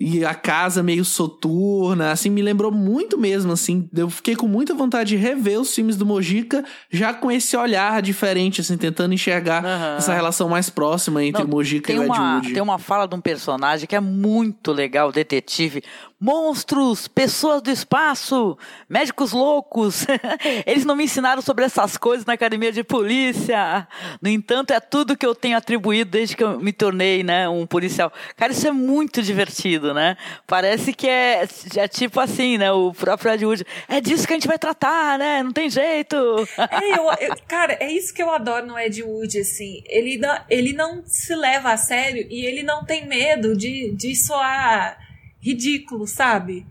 [0.00, 4.72] e a casa meio soturna, assim, me lembrou muito mesmo, assim, eu fiquei com muita
[4.72, 9.64] vontade de rever os filmes do Mojica, já com esse olhar diferente, assim, tentando enxergar
[9.64, 9.96] uhum.
[9.96, 12.52] essa relação mais próxima entre Não, Mojica e o Ed Wood.
[12.52, 15.82] Tem uma fala de um personagem que é muito legal, detetive,
[16.20, 18.58] monstros, pessoas do espaço,
[18.88, 20.04] médicos loucos.
[20.66, 23.86] Eles não me ensinaram sobre essas coisas na academia de polícia.
[24.20, 27.66] No entanto, é tudo que eu tenho atribuído desde que eu me tornei, né, um
[27.66, 28.12] policial.
[28.36, 30.16] Cara, isso é muito divertido, né?
[30.46, 31.46] Parece que é,
[31.76, 33.66] é tipo assim, né, o próprio Ed Wood.
[33.88, 35.42] É disso que a gente vai tratar, né?
[35.42, 36.16] Não tem jeito.
[36.58, 39.82] É, eu, eu, cara, é isso que eu adoro no Ed Wood, assim.
[39.86, 44.16] Ele não, ele não se leva a sério e ele não tem medo de, de
[44.16, 45.07] soar
[45.40, 46.66] ridículo, sabe?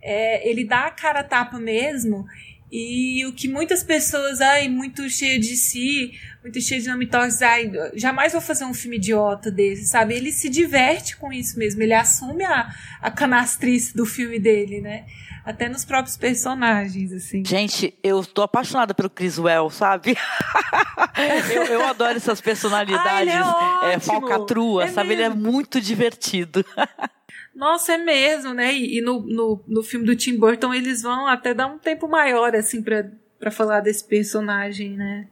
[0.00, 2.26] É, ele dá a cara a tapa mesmo.
[2.70, 6.12] E o que muitas pessoas, ai, muito cheio de si,
[6.42, 10.14] muito cheio de nomitoses, ai, jamais vou fazer um filme idiota desse, sabe?
[10.14, 12.70] Ele se diverte com isso mesmo, ele assume a,
[13.00, 15.06] a canastrice do filme dele, né?
[15.46, 17.42] Até nos próprios personagens, assim.
[17.42, 20.14] Gente, eu tô apaixonada pelo Criswell, sabe?
[21.50, 25.08] eu, eu, adoro essas personalidades ai, é, é falcatrua, é sabe?
[25.08, 25.22] Mesmo.
[25.22, 26.62] Ele é muito divertido.
[27.58, 28.72] Nossa, é mesmo, né?
[28.72, 32.06] E, e no, no, no filme do Tim Burton eles vão até dar um tempo
[32.06, 35.26] maior, assim, pra, pra falar desse personagem, né?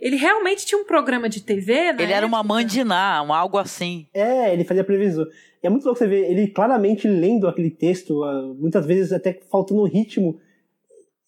[0.00, 2.02] Ele realmente tinha um programa de TV, né?
[2.04, 4.06] Ele era uma mãe de Ná, um algo assim.
[4.14, 5.26] É, ele fazia previsão.
[5.62, 9.84] É muito louco você ver ele claramente lendo aquele texto, ah, muitas vezes até faltando
[9.84, 10.40] ritmo.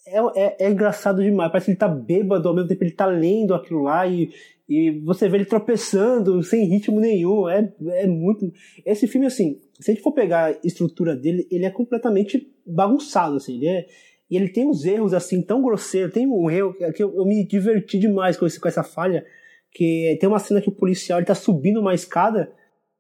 [0.07, 1.53] É, é, é, engraçado demais.
[1.53, 4.33] Parece que ele tá bêbado, ao mesmo tempo ele tá lendo aquilo lá e,
[4.69, 7.49] e você vê ele tropeçando sem ritmo nenhum.
[7.49, 8.51] É, é muito.
[8.85, 13.37] Esse filme, assim, se a gente for pegar a estrutura dele, ele é completamente bagunçado,
[13.37, 13.57] assim.
[13.57, 13.87] Ele é,
[14.31, 16.15] e ele tem uns erros, assim, tão grosseiros.
[16.15, 19.25] Tem um erro que eu, eu me diverti demais com, esse, com essa falha,
[19.71, 22.51] que tem uma cena que o policial ele tá subindo uma escada,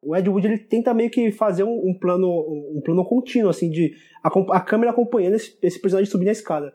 [0.03, 2.28] o Ed Wood ele tenta meio que fazer um, um plano
[2.77, 6.74] um plano contínuo, assim, de a, a câmera acompanhando esse, esse, personagem subir a escada.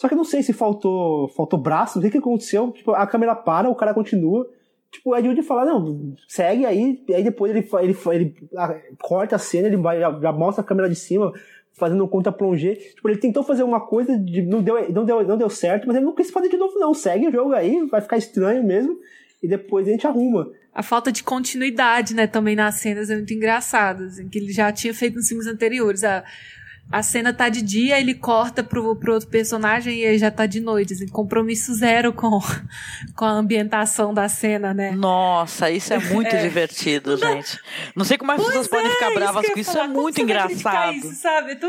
[0.00, 3.06] Só que não sei se faltou faltou braço, não sei o que aconteceu, tipo, a
[3.06, 4.48] câmera para, o cara continua,
[4.90, 8.34] tipo, o Ed Wood fala, não, segue aí, aí depois ele, ele, ele,
[8.98, 11.30] corta a cena, ele vai, já, já mostra a câmera de cima,
[11.74, 12.76] fazendo um contra-plongé.
[12.76, 15.94] Tipo, ele tentou fazer uma coisa, de, não, deu, não, deu, não deu certo, mas
[15.94, 16.94] ele não quis fazer de novo, não.
[16.94, 18.98] Segue o jogo aí, vai ficar estranho mesmo,
[19.42, 20.50] e depois a gente arruma.
[20.72, 24.72] A falta de continuidade, né, também nas cenas é muito engraçada, assim, que ele já
[24.72, 26.04] tinha feito nos filmes anteriores.
[26.04, 26.24] A,
[26.90, 30.44] a cena tá de dia, ele corta pro, pro outro personagem e aí já tá
[30.44, 30.94] de noite.
[30.94, 32.40] Assim, compromisso zero com,
[33.14, 34.90] com a ambientação da cena, né?
[34.90, 36.42] Nossa, isso é muito é.
[36.42, 37.58] divertido, gente.
[37.94, 40.96] Não sei como as pessoas é, podem ficar bravas com isso, isso é muito engraçado.
[40.96, 41.54] Isso, sabe?
[41.56, 41.68] Tu,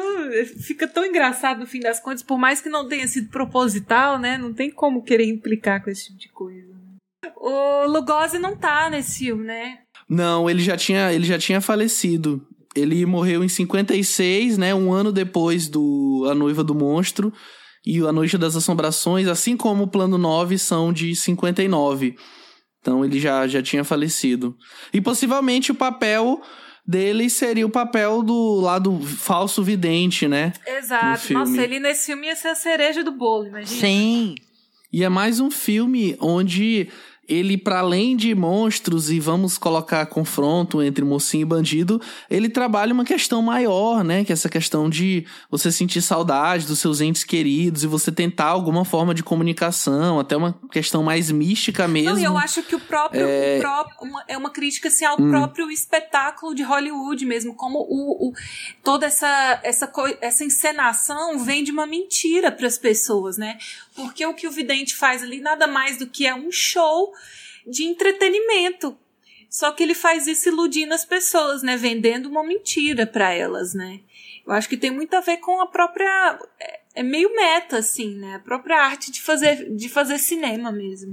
[0.62, 4.40] fica tão engraçado no fim das contas, por mais que não tenha sido proposital, né?
[4.40, 6.68] Não tem como querer implicar com esse tipo de coisa.
[6.68, 7.32] Né?
[7.36, 9.80] O Lugosi não tá nesse filme, né?
[10.10, 12.46] Não, ele já tinha, ele já tinha falecido
[12.76, 14.74] ele morreu em 56, né?
[14.74, 17.34] Um ano depois do A Noiva do Monstro
[17.86, 22.16] e A Noite das Assombrações, assim como o Plano 9, são de 59.
[22.80, 24.56] Então ele já, já tinha falecido.
[24.94, 26.42] E possivelmente o papel
[26.86, 30.54] dele seria o papel do lado falso vidente, né?
[30.66, 31.34] Exato.
[31.34, 33.80] Nossa, ele nesse filme ia ser a cereja do bolo, imagina.
[33.80, 34.36] Sim.
[34.92, 36.90] E é mais um filme onde
[37.32, 42.94] ele, para além de monstros e vamos colocar confronto entre mocinho e bandido, ele trabalha
[42.94, 44.26] uma questão maior, né?
[44.26, 48.48] Que é essa questão de você sentir saudade dos seus entes queridos e você tentar
[48.48, 52.16] alguma forma de comunicação, até uma questão mais mística mesmo.
[52.16, 55.20] Não, eu acho que o próprio, é, o próprio uma, é uma crítica assim, ao
[55.20, 55.30] hum.
[55.30, 58.34] próprio espetáculo de Hollywood mesmo, como o, o
[58.84, 59.90] toda essa, essa,
[60.20, 63.58] essa encenação vem de uma mentira para as pessoas, né?
[64.02, 67.14] Porque o que o vidente faz ali nada mais do que é um show
[67.66, 68.98] de entretenimento.
[69.50, 71.76] Só que ele faz isso iludindo as pessoas, né?
[71.76, 74.00] Vendendo uma mentira para elas, né?
[74.46, 76.40] Eu acho que tem muito a ver com a própria.
[76.60, 78.36] É, é meio meta, assim, né?
[78.36, 81.12] A própria arte de fazer, de fazer cinema mesmo.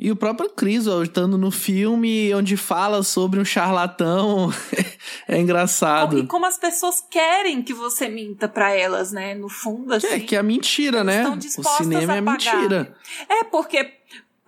[0.00, 4.52] E o próprio Criswell estando no filme onde fala sobre um charlatão
[5.26, 6.18] é engraçado.
[6.18, 9.34] E como as pessoas querem que você minta para elas, né?
[9.34, 10.06] No fundo, assim.
[10.06, 11.26] É, que é mentira, né?
[11.26, 12.94] O cinema é mentira.
[13.28, 13.97] É, porque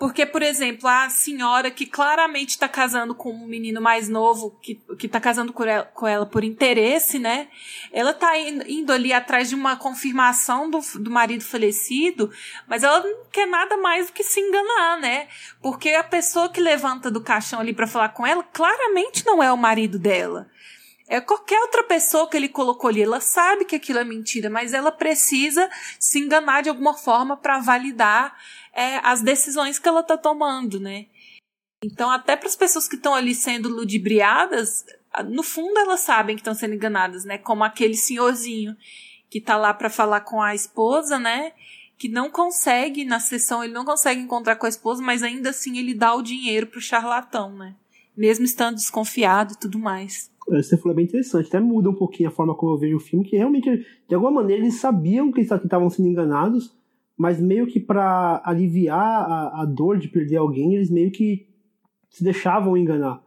[0.01, 4.81] porque, por exemplo, a senhora que claramente está casando com um menino mais novo, que,
[4.99, 7.49] que tá casando com ela, com ela por interesse, né?
[7.93, 12.33] Ela tá indo, ali atrás de uma confirmação do, do marido falecido,
[12.67, 15.29] mas ela não quer nada mais do que se enganar, né?
[15.61, 19.53] Porque a pessoa que levanta do caixão ali para falar com ela, claramente não é
[19.53, 20.49] o marido dela.
[21.11, 23.03] É qualquer outra pessoa que ele colocou ali.
[23.03, 25.69] Ela sabe que aquilo é mentira, mas ela precisa
[25.99, 28.35] se enganar de alguma forma para validar
[28.81, 31.07] é, as decisões que ela está tomando, né?
[31.85, 34.85] Então, até para as pessoas que estão ali sendo ludibriadas,
[35.29, 37.37] no fundo elas sabem que estão sendo enganadas, né?
[37.37, 38.75] Como aquele senhorzinho
[39.29, 41.53] que está lá para falar com a esposa, né?
[41.99, 45.79] Que não consegue, na sessão, ele não consegue encontrar com a esposa, mas ainda assim
[45.79, 47.75] ele dá o dinheiro pro charlatão, né?
[48.17, 50.31] Mesmo estando desconfiado e tudo mais.
[50.49, 53.01] Você falou é bem interessante, até muda um pouquinho a forma como eu vejo o
[53.01, 56.75] filme, que realmente, de alguma maneira, eles sabiam que estavam sendo enganados,
[57.21, 61.47] mas meio que para aliviar a, a, dor de perder alguém, eles meio que
[62.09, 63.23] se deixavam enganar.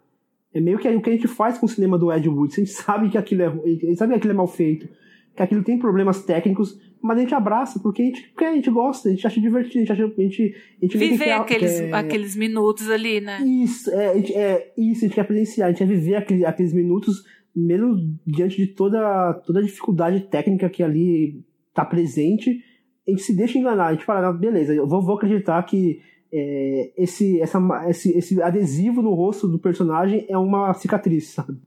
[0.52, 2.54] É meio que o que a gente faz com o cinema do Ed Wood.
[2.54, 4.90] A gente sabe que aquilo é, gente sabe que aquilo é mal feito,
[5.36, 8.72] que aquilo tem problemas técnicos, mas a gente abraça porque a gente quer, a gente
[8.72, 11.94] gosta, a gente acha divertido, a gente acha, a gente, a gente viver aqueles, quer...
[11.94, 13.44] aqueles minutos ali, né?
[13.46, 17.24] Isso, é, é, isso, a gente quer presenciar, a gente quer viver aquele, aqueles minutos
[17.56, 22.73] mesmo diante de toda, toda a dificuldade técnica que ali está presente
[23.08, 26.00] a gente se deixa enganar, a gente fala, beleza, eu vou, vou acreditar que
[26.34, 31.58] é, esse, essa, esse, esse adesivo no rosto do personagem é uma cicatriz, sabe?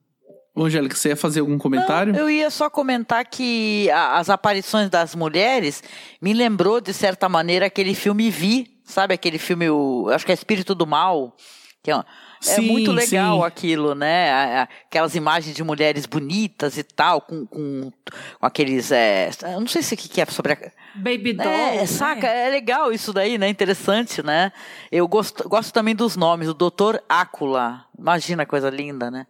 [0.57, 2.15] Angélica, você ia fazer algum comentário?
[2.15, 5.83] Não, eu ia só comentar que as aparições das mulheres
[6.21, 9.13] me lembrou, de certa maneira, aquele filme Vi, sabe?
[9.13, 11.37] Aquele filme, o, acho que é Espírito do Mal,
[11.83, 12.03] que é,
[12.47, 13.47] é muito legal sim.
[13.47, 14.63] aquilo, né?
[14.87, 17.91] Aquelas imagens de mulheres bonitas e tal, com, com,
[18.39, 18.93] com aqueles.
[18.93, 20.59] É, eu não sei se o que é sobre a.
[20.95, 21.47] Baby doll.
[21.47, 21.87] É, né?
[21.87, 22.27] saca?
[22.27, 23.49] É legal isso daí, né?
[23.49, 24.53] Interessante, né?
[24.91, 26.49] Eu gosto, gosto também dos nomes.
[26.49, 27.85] O Doutor Ácula.
[27.99, 29.27] Imagina a coisa linda, né?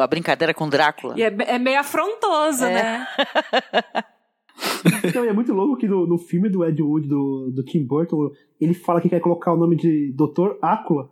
[0.00, 1.14] A brincadeira com Drácula.
[1.16, 2.74] E é, é meio afrontoso, é.
[2.74, 3.06] né?
[5.04, 8.30] então, é muito louco que no, no filme do Ed Wood, do, do Tim Burton,
[8.60, 11.10] ele fala que quer colocar o nome de Doutor Ácula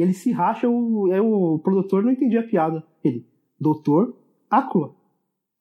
[0.00, 2.82] e ele se racha, o, é, o produtor não entendia a piada.
[3.04, 3.26] Ele,
[3.60, 4.16] doutor
[4.50, 4.94] Ácula.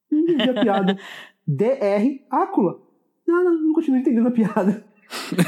[0.09, 0.97] Não entendia a piada.
[1.45, 2.79] DR Ácula.
[3.27, 4.85] Não, não, não continuo entendendo a piada.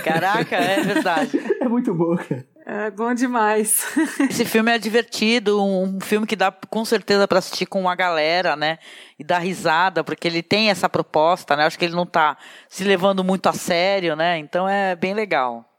[0.03, 1.39] Caraca, é verdade.
[1.61, 2.45] É muito bom, cara.
[2.65, 3.85] É bom demais.
[4.30, 8.55] Esse filme é divertido, um filme que dá com certeza para assistir com uma galera,
[8.55, 8.77] né?
[9.18, 11.65] E dar risada, porque ele tem essa proposta, né?
[11.65, 12.35] Acho que ele não tá
[12.68, 14.38] se levando muito a sério, né?
[14.39, 15.70] Então é bem legal.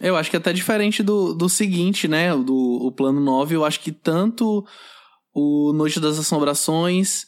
[0.00, 2.34] Eu acho que é até diferente do, do seguinte, né?
[2.34, 4.64] Do o plano 9, eu acho que tanto
[5.32, 7.26] o Noite das Assombrações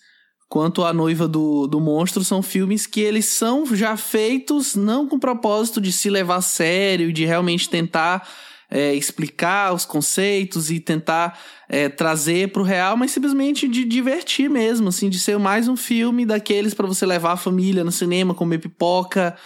[0.49, 5.17] quanto A Noiva do, do Monstro são filmes que eles são já feitos não com
[5.17, 8.29] o propósito de se levar a sério, de realmente tentar
[8.71, 11.39] é, explicar os conceitos e tentar
[11.69, 15.77] é, trazer para o real, mas simplesmente de divertir mesmo, assim, de ser mais um
[15.77, 19.37] filme daqueles para você levar a família no cinema, comer pipoca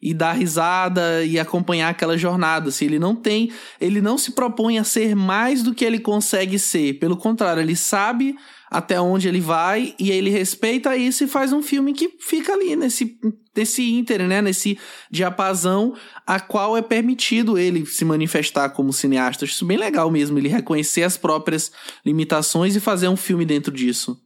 [0.00, 2.68] e dar risada e acompanhar aquela jornada.
[2.68, 3.50] Assim, ele não tem,
[3.80, 6.94] ele não se propõe a ser mais do que ele consegue ser.
[6.94, 8.36] Pelo contrário, ele sabe
[8.70, 12.76] até onde ele vai e ele respeita isso e faz um filme que fica ali
[12.76, 13.18] nesse
[13.56, 14.78] nesse ínter, né, nesse
[15.10, 19.44] diapasão a qual é permitido ele se manifestar como cineasta.
[19.44, 21.72] Acho isso bem legal mesmo, ele reconhecer as próprias
[22.06, 24.16] limitações e fazer um filme dentro disso.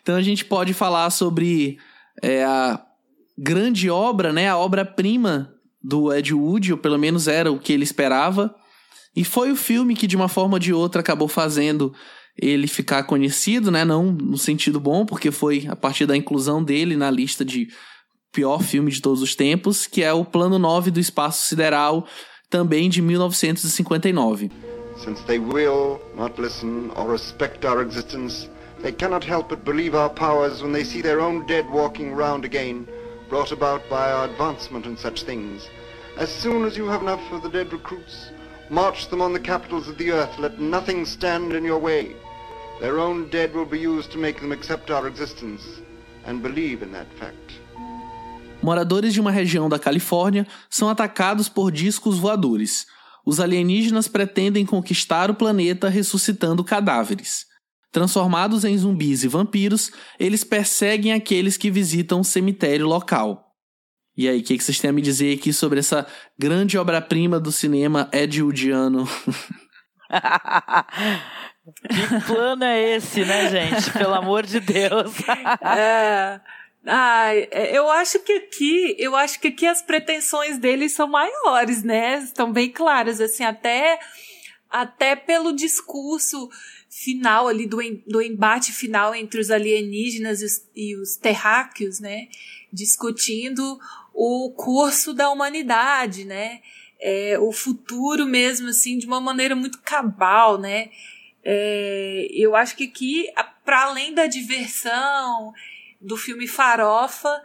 [0.00, 1.78] Então a gente pode falar sobre
[2.22, 2.82] é, a
[3.36, 5.52] grande obra, né, a obra-prima
[5.82, 8.54] do Ed Wood, ou pelo menos era o que ele esperava.
[9.14, 11.92] E foi o filme que, de uma forma ou de outra, acabou fazendo
[12.40, 13.84] ele ficar conhecido, né?
[13.84, 17.68] Não no sentido bom, porque foi a partir da inclusão dele na lista de
[18.32, 22.06] pior filme de todos os tempos, que é o Plano 9 do Espaço Sideral,
[22.48, 24.50] também de 1959.
[25.04, 28.48] Since they will not listen or respect our existence,
[28.82, 32.46] they cannot help but believe our powers when they see their own dead walking round
[32.46, 32.86] again
[33.32, 35.70] brought about by our advancement in such things.
[36.18, 38.30] As soon as you have enough of the dead recruits,
[38.68, 42.14] march them on the capitals of the earth, let nothing stand in your way.
[42.78, 45.62] Their own dead will be used to make them accept our existence
[46.26, 47.58] and believe in that fact.
[48.62, 52.86] Moradores de uma região da Califórnia são atacados por discos voadores.
[53.24, 57.46] Os alienígenas pretendem conquistar o planeta ressuscitando cadáveres.
[57.92, 63.52] Transformados em zumbis e vampiros, eles perseguem aqueles que visitam o cemitério local.
[64.16, 66.06] E aí, o que, que, vocês têm a me dizer aqui sobre essa
[66.38, 69.06] grande obra-prima do cinema edwardiano?
[71.88, 73.90] que plano é esse, né, gente?
[73.90, 75.12] Pelo amor de Deus.
[75.62, 76.40] é.
[76.86, 77.34] Ah,
[77.70, 82.18] eu acho que aqui, eu acho que aqui as pretensões deles são maiores, né?
[82.18, 84.00] Estão bem claras, assim, até
[84.68, 86.48] até pelo discurso
[86.92, 92.28] final ali do, do embate final entre os alienígenas e os, e os terráqueos, né?
[92.70, 93.80] Discutindo
[94.12, 96.60] o curso da humanidade, né?
[97.00, 100.90] É, o futuro mesmo, assim, de uma maneira muito cabal, né?
[101.42, 103.26] É, eu acho que aqui,
[103.64, 105.50] para além da diversão,
[105.98, 107.42] do filme farofa,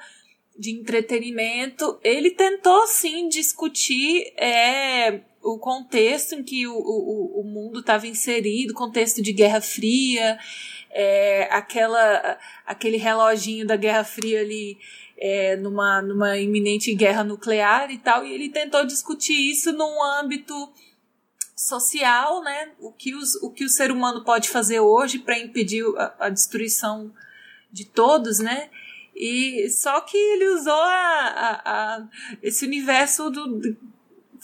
[0.59, 7.79] de entretenimento, ele tentou, sim, discutir é, o contexto em que o, o, o mundo
[7.79, 10.37] estava inserido, contexto de Guerra Fria,
[10.91, 14.77] é, aquela, aquele reloginho da Guerra Fria ali
[15.17, 20.53] é, numa, numa iminente guerra nuclear e tal, e ele tentou discutir isso num âmbito
[21.55, 22.71] social, né?
[22.79, 26.29] O que, os, o que o ser humano pode fazer hoje para impedir a, a,
[26.29, 27.11] destruição
[27.71, 28.69] de todos, né?
[29.15, 32.07] E só que ele usou a, a, a
[32.43, 33.77] esse universo do,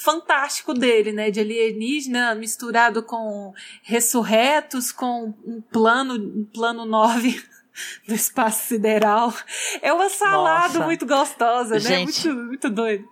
[0.03, 1.31] fantástico dele, né?
[1.31, 7.41] De alienígena misturado com ressurretos, com um plano, um plano 9
[8.07, 9.33] do espaço sideral.
[9.81, 10.85] É uma salada Nossa.
[10.85, 11.79] muito gostosa, né?
[11.79, 12.33] Gente, né?
[12.33, 13.05] Muito, muito doido.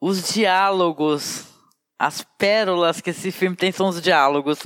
[0.00, 1.46] Os diálogos,
[1.98, 4.58] as pérolas que esse filme tem são os diálogos.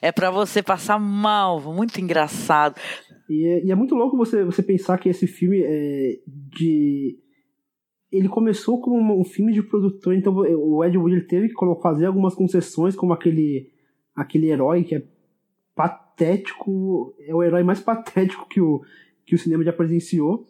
[0.00, 2.80] É para você passar mal, muito engraçado.
[3.28, 7.18] E é, e é, muito louco você, você pensar que esse filme é de
[8.16, 12.06] ele começou como um filme de produtor, então o Ed Wood ele teve que fazer
[12.06, 13.70] algumas concessões, como aquele,
[14.14, 15.02] aquele herói que é
[15.74, 18.82] patético, é o herói mais patético que o,
[19.24, 20.46] que o cinema já presenciou.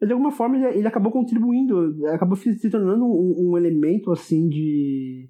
[0.00, 4.48] Mas de alguma forma ele, ele acabou contribuindo, acabou se tornando um, um, elemento assim
[4.48, 5.28] de,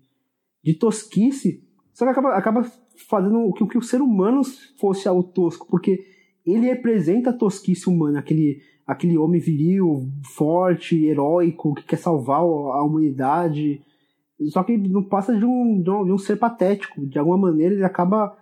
[0.63, 2.63] de tosquice, só que acaba, acaba
[3.09, 4.43] fazendo que, que o ser humano
[4.79, 6.05] fosse algo tosco, porque
[6.45, 12.83] ele representa a tosquice humana, aquele aquele homem viril, forte, heróico, que quer salvar a
[12.83, 13.83] humanidade.
[14.49, 17.07] Só que não passa de um, de um, de um ser patético.
[17.07, 18.35] De alguma maneira ele acaba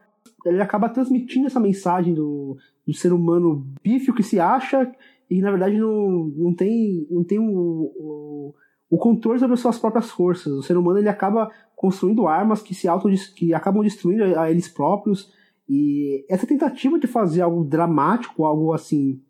[0.44, 2.56] ele acaba transmitindo essa mensagem do,
[2.86, 4.90] do ser humano pífio que se acha
[5.28, 8.54] e na verdade não, não tem, não tem o, o,
[8.88, 10.52] o controle sobre as suas próprias forças.
[10.52, 14.68] O ser humano ele acaba construindo armas que se auto que acabam destruindo a eles
[14.68, 15.32] próprios
[15.68, 19.20] e essa tentativa de fazer algo dramático, algo assim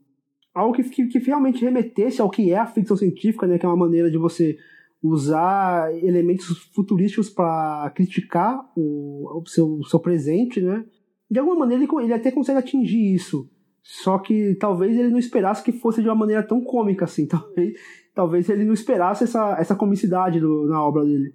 [0.56, 3.68] algo que, que, que realmente remetesse ao que é a ficção científica, né, que é
[3.68, 4.56] uma maneira de você
[5.02, 10.84] usar elementos futurísticos para criticar o, o, seu, o seu presente, né?
[11.30, 13.48] De alguma maneira ele, ele até consegue atingir isso.
[13.82, 17.26] Só que talvez ele não esperasse que fosse de uma maneira tão cômica assim.
[17.28, 17.78] Talvez,
[18.14, 21.34] talvez ele não esperasse essa, essa comicidade do, na obra dele.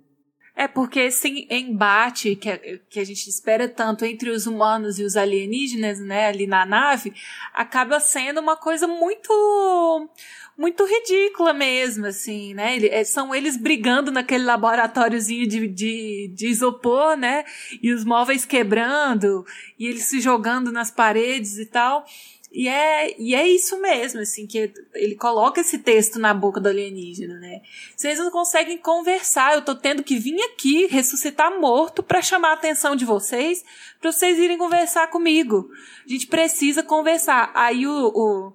[0.56, 2.57] É porque esse embate que a,
[2.90, 7.14] que a gente espera tanto entre os humanos e os alienígenas, né, ali na nave,
[7.53, 10.10] acaba sendo uma coisa muito
[10.57, 12.76] muito ridícula mesmo, assim, né?
[12.76, 17.44] Ele, é, são eles brigando naquele laboratóriozinho de, de, de isopor, né?
[17.82, 19.44] E os móveis quebrando,
[19.80, 22.06] e eles se jogando nas paredes e tal.
[22.53, 26.68] E é, e é isso mesmo, assim, que ele coloca esse texto na boca do
[26.68, 27.61] alienígena, né?
[27.95, 32.53] Vocês não conseguem conversar, eu tô tendo que vir aqui ressuscitar morto para chamar a
[32.53, 33.64] atenção de vocês,
[34.02, 35.69] para vocês irem conversar comigo.
[36.06, 37.52] A gente precisa conversar.
[37.53, 38.53] Aí o, o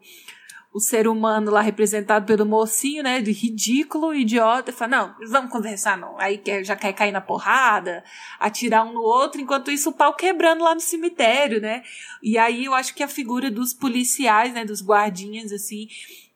[0.77, 5.97] o ser humano lá representado pelo mocinho, né, de ridículo, idiota, fala, não, vamos conversar
[5.97, 6.21] não.
[6.21, 8.05] Aí já quer cair na porrada,
[8.39, 11.83] atirar um no outro, enquanto isso o pau quebrando lá no cemitério, né?
[12.23, 15.89] E aí eu acho que a figura dos policiais, né, dos guardinhas, assim,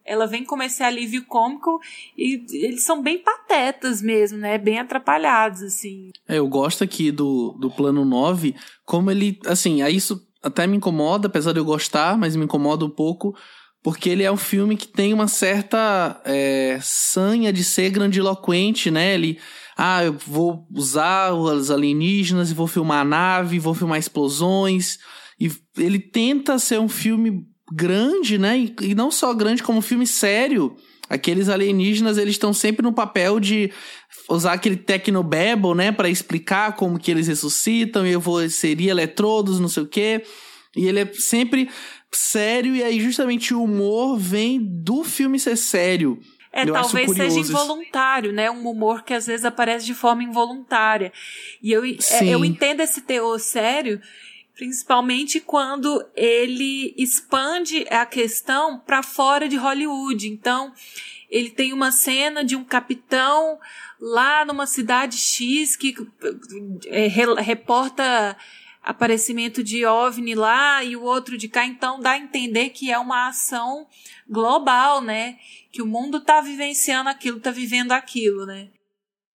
[0.07, 1.79] ela vem como esse alívio cômico
[2.17, 4.57] e eles são bem patetas mesmo, né?
[4.57, 6.13] Bem atrapalhados, assim.
[6.27, 8.55] É, eu gosto aqui do, do plano 9,
[8.87, 12.87] como ele, assim, aí isso até me incomoda, apesar de eu gostar, mas me incomoda
[12.87, 13.37] um pouco,
[13.83, 19.15] porque ele é um filme que tem uma certa é, sanha de ser grandiloquente, né?
[19.15, 19.39] Ele,
[19.77, 24.99] ah, eu vou usar os alienígenas e vou filmar a nave, vou filmar explosões.
[25.39, 28.59] E ele tenta ser um filme grande, né?
[28.59, 30.77] E, e não só grande, como um filme sério.
[31.09, 33.73] Aqueles alienígenas, eles estão sempre no papel de
[34.29, 35.91] usar aquele tecnobabble, né?
[35.91, 40.23] para explicar como que eles ressuscitam, e eu vou inserir eletrodos, não sei o quê.
[40.77, 41.69] E ele é sempre
[42.13, 46.21] sério, e aí justamente o humor vem do filme ser sério.
[46.53, 48.51] É, eu talvez seja involuntário, né?
[48.51, 51.13] Um humor que às vezes aparece de forma involuntária.
[51.63, 54.01] E eu, é, eu entendo esse teor sério,
[54.57, 60.29] principalmente quando ele expande a questão para fora de Hollywood.
[60.29, 60.73] Então,
[61.31, 63.59] ele tem uma cena de um capitão
[64.01, 65.95] lá numa cidade X que
[66.87, 68.37] é, reporta
[68.83, 72.99] aparecimento de OVNI lá e o outro de cá, então dá a entender que é
[72.99, 73.87] uma ação
[74.29, 75.37] global, né?
[75.71, 78.69] Que o mundo está vivenciando aquilo, está vivendo aquilo, né?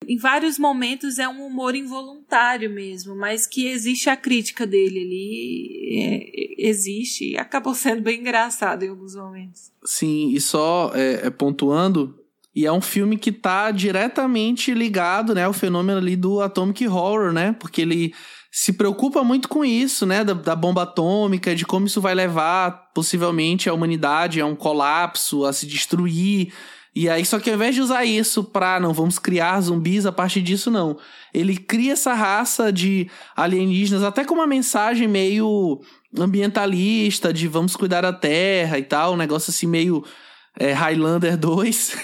[0.07, 5.99] Em vários momentos é um humor involuntário mesmo, mas que existe a crítica dele ali,
[5.99, 9.71] é, existe e acabou sendo bem engraçado em alguns momentos.
[9.83, 12.19] Sim, e só é, é pontuando,
[12.55, 17.33] e é um filme que está diretamente ligado, né, ao fenômeno ali do atomic horror,
[17.33, 17.53] né?
[17.59, 18.13] Porque ele
[18.57, 20.23] se preocupa muito com isso, né?
[20.23, 25.43] Da, da, bomba atômica, de como isso vai levar possivelmente a humanidade a um colapso,
[25.43, 26.53] a se destruir.
[26.95, 30.11] E aí, só que ao invés de usar isso pra não vamos criar zumbis a
[30.13, 30.97] partir disso, não.
[31.33, 35.81] Ele cria essa raça de alienígenas, até com uma mensagem meio
[36.17, 40.01] ambientalista, de vamos cuidar da Terra e tal, um negócio assim meio
[40.57, 41.97] é, Highlander 2.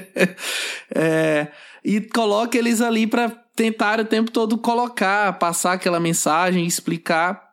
[0.96, 1.48] é,
[1.84, 7.44] e coloca eles ali para tentaram o tempo todo colocar, passar aquela mensagem, explicar.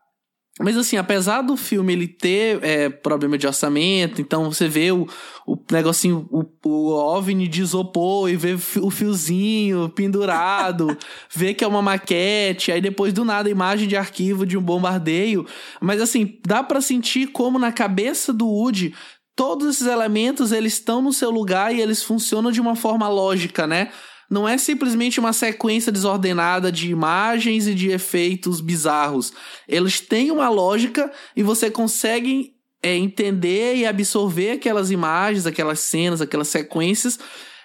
[0.59, 5.07] Mas assim, apesar do filme ele ter é, problema de orçamento, então você vê o,
[5.47, 10.95] o negocinho, o, o OVNI de isopor e vê o fiozinho pendurado,
[11.33, 15.47] vê que é uma maquete, aí depois do nada imagem de arquivo de um bombardeio.
[15.79, 18.93] Mas assim, dá para sentir como na cabeça do Woody
[19.35, 23.65] todos esses elementos eles estão no seu lugar e eles funcionam de uma forma lógica,
[23.65, 23.89] né?
[24.31, 29.33] Não é simplesmente uma sequência desordenada de imagens e de efeitos bizarros.
[29.67, 36.21] Eles têm uma lógica e você consegue é, entender e absorver aquelas imagens, aquelas cenas,
[36.21, 37.19] aquelas sequências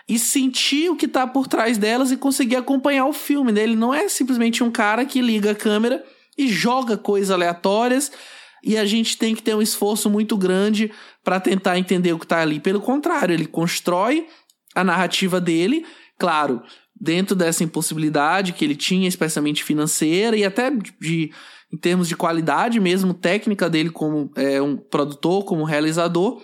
[0.09, 3.53] e sentir o que está por trás delas e conseguir acompanhar o filme.
[3.53, 3.63] Né?
[3.63, 6.05] Ele não é simplesmente um cara que liga a câmera
[6.37, 8.11] e joga coisas aleatórias
[8.61, 10.91] e a gente tem que ter um esforço muito grande
[11.23, 12.59] para tentar entender o que está ali.
[12.59, 14.27] Pelo contrário, ele constrói
[14.75, 15.87] a narrativa dele
[16.19, 16.63] Claro,
[16.99, 21.31] dentro dessa impossibilidade que ele tinha, especialmente financeira e até de,
[21.73, 26.43] em termos de qualidade mesmo técnica dele como é, um produtor, como realizador,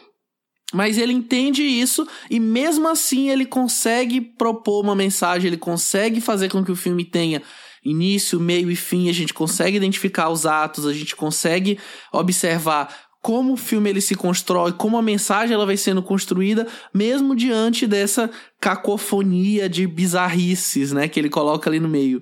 [0.72, 6.50] mas ele entende isso e mesmo assim ele consegue propor uma mensagem, ele consegue fazer
[6.50, 7.42] com que o filme tenha
[7.84, 11.78] início, meio e fim, a gente consegue identificar os atos, a gente consegue
[12.12, 12.88] observar
[13.22, 17.86] como o filme ele se constrói, como a mensagem ela vai sendo construída, mesmo diante
[17.86, 18.28] dessa
[18.60, 22.20] cacofonia de bizarrices, né, que ele coloca ali no meio.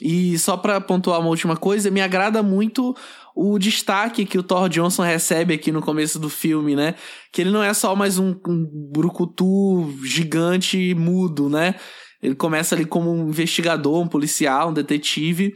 [0.00, 2.94] E só para pontuar uma última coisa, me agrada muito
[3.34, 6.96] o destaque que o Thor Johnson recebe aqui no começo do filme, né?
[7.32, 11.76] Que ele não é só mais um, um brucutu gigante mudo, né?
[12.22, 15.54] Ele começa ali como um investigador, um policial, um detetive.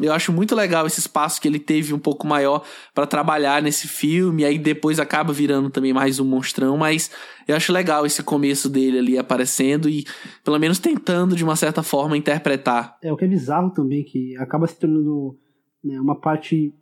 [0.00, 2.64] Eu acho muito legal esse espaço que ele teve um pouco maior
[2.94, 7.10] para trabalhar nesse filme, aí depois acaba virando também mais um monstrão, mas
[7.46, 10.06] eu acho legal esse começo dele ali aparecendo e
[10.42, 12.96] pelo menos tentando de uma certa forma interpretar.
[13.02, 15.36] É o que é bizarro também que acaba se tornando
[15.84, 16.72] né, uma parte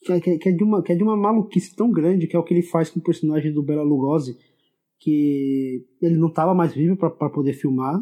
[0.00, 2.38] que é, que é, de uma que é de uma maluquice tão grande que é
[2.38, 4.36] o que ele faz com o personagem do Bela Lugosi,
[5.00, 8.00] que ele não estava mais vivo para poder filmar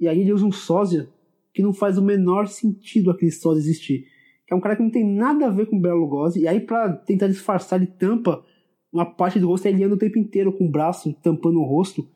[0.00, 1.08] e aí ele usa um sósia
[1.52, 4.06] que não faz o menor sentido aquele sósia existir.
[4.46, 6.48] Que é um cara que não tem nada a ver com o Bela Lugosi, e
[6.48, 8.44] aí para tentar disfarçar ele tampa
[8.92, 12.06] uma parte do rosto, ele anda o tempo inteiro com o braço tampando o rosto.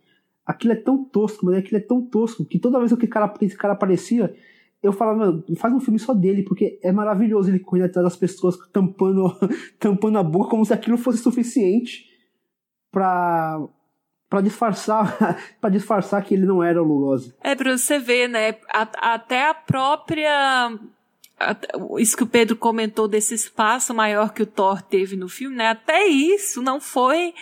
[0.44, 3.04] Aquilo é tão tosco, mas aquilo é tão tosco, que toda vez que
[3.44, 4.34] esse cara, aparecia,
[4.82, 8.16] eu falava, mano, faz um filme só dele, porque é maravilhoso ele correndo atrás das
[8.16, 9.24] pessoas tampando,
[9.80, 12.04] tampando a boca como se aquilo fosse suficiente
[12.92, 13.58] pra,
[14.28, 17.35] para disfarçar para disfarçar que ele não era o Lugosi.
[17.43, 18.57] É para você ver, né?
[18.73, 20.78] A, até a própria
[21.98, 25.69] isso que o Pedro comentou desse espaço maior que o Thor teve no filme, né?
[25.69, 27.35] Até isso não foi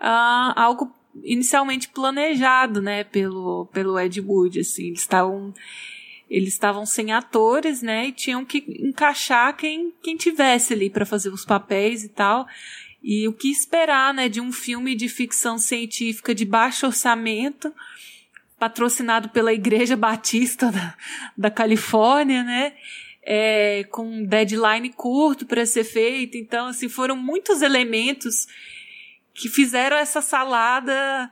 [0.00, 0.90] uh, algo
[1.22, 3.04] inicialmente planejado, né?
[3.04, 5.52] Pelo pelo Ed Wood, assim, eles estavam
[6.30, 8.08] eles estavam sem atores, né?
[8.08, 12.46] E tinham que encaixar quem quem tivesse ali para fazer os papéis e tal.
[13.02, 17.72] E o que esperar, né, de um filme de ficção científica de baixo orçamento,
[18.58, 20.96] patrocinado pela Igreja Batista da,
[21.36, 22.74] da Califórnia, né?
[23.30, 26.36] É, com um deadline curto para ser feito.
[26.36, 28.46] Então, assim, foram muitos elementos
[29.34, 31.30] que fizeram essa salada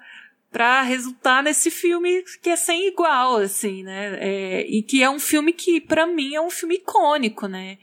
[0.51, 4.17] para resultar nesse filme que é sem igual, assim, né?
[4.21, 7.79] É, e que é um filme que, para mim, é um filme icônico, né?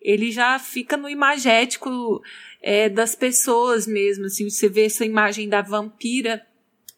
[0.00, 2.22] Ele já fica no imagético
[2.62, 4.26] é, das pessoas mesmo.
[4.26, 6.46] Assim, você vê essa imagem da vampira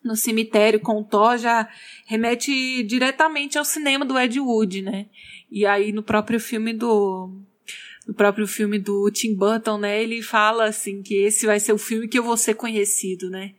[0.04, 1.68] no cemitério com o Thor já
[2.06, 5.06] remete diretamente ao cinema do Ed Wood, né?
[5.50, 7.30] E aí no próprio filme do
[8.06, 11.78] no próprio filme do Tim Burton, né, ele fala assim que esse vai ser o
[11.78, 13.52] filme que eu vou ser conhecido, né?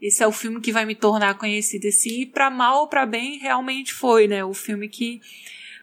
[0.00, 1.86] Esse é o filme que vai me tornar conhecido.
[1.86, 4.44] Esse, e para mal ou para bem, realmente foi, né?
[4.44, 5.20] O filme que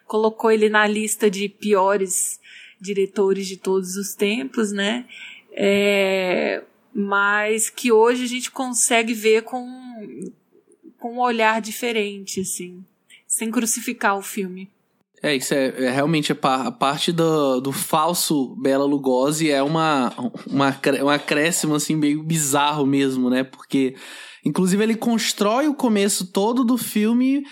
[0.05, 2.39] colocou ele na lista de piores
[2.79, 5.05] diretores de todos os tempos, né?
[5.55, 6.61] É,
[6.93, 9.65] mas que hoje a gente consegue ver com,
[10.99, 12.83] com um olhar diferente, assim,
[13.25, 14.69] sem crucificar o filme.
[15.23, 20.13] É, isso é, é realmente a, a, parte do, do falso Bela Lugosi é uma,
[20.45, 23.43] uma, um acréscimo, assim, meio bizarro mesmo, né?
[23.43, 23.95] Porque,
[24.43, 27.43] inclusive, ele constrói o começo todo do filme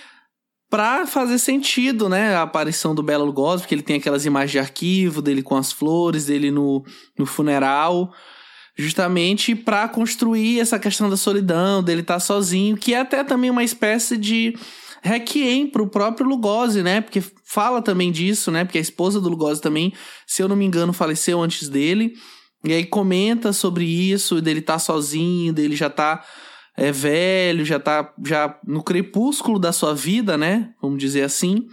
[0.73, 2.35] pra fazer sentido, né?
[2.35, 5.71] A aparição do Bela Lugosi, porque ele tem aquelas imagens de arquivo dele com as
[5.71, 6.83] flores, dele no,
[7.15, 8.11] no funeral,
[8.75, 13.51] justamente para construir essa questão da solidão, dele estar tá sozinho, que é até também
[13.51, 14.57] uma espécie de
[15.03, 17.01] requiem pro próprio Lugosi, né?
[17.01, 18.65] Porque fala também disso, né?
[18.65, 19.93] Porque a esposa do Lugosi também,
[20.25, 22.15] se eu não me engano, faleceu antes dele.
[22.63, 26.25] E aí comenta sobre isso, dele estar tá sozinho, dele já tá
[26.75, 30.73] é velho, já tá já no crepúsculo da sua vida, né?
[30.81, 31.67] Vamos dizer assim.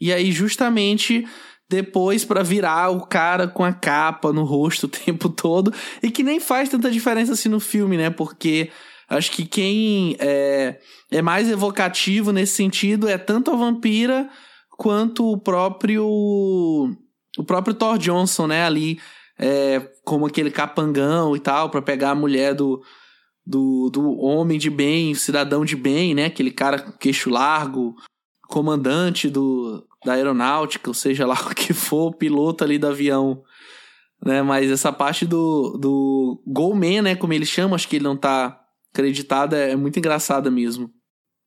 [0.00, 1.26] E aí justamente
[1.68, 5.72] depois para virar o cara com a capa no rosto o tempo todo
[6.02, 8.10] e que nem faz tanta diferença assim no filme, né?
[8.10, 8.70] Porque
[9.08, 10.78] acho que quem é,
[11.10, 14.28] é mais evocativo nesse sentido é tanto a vampira
[14.70, 16.06] quanto o próprio
[17.38, 18.64] o próprio Thor Johnson, né?
[18.64, 18.98] Ali
[19.38, 22.82] é, como aquele capangão e tal para pegar a mulher do
[23.46, 26.26] do, do homem de bem, cidadão de bem, né?
[26.26, 27.94] Aquele cara com queixo largo,
[28.48, 33.42] comandante do, da aeronáutica, ou seja lá o que for, piloto ali do avião.
[34.24, 34.42] Né?
[34.42, 37.14] Mas essa parte do, do Goldman, né?
[37.14, 38.60] Como ele chama, acho que ele não tá
[38.92, 40.90] acreditado, é, é muito engraçada mesmo.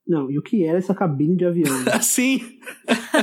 [0.06, 1.76] Não, e o que era essa cabine de avião?
[2.00, 2.40] Sim.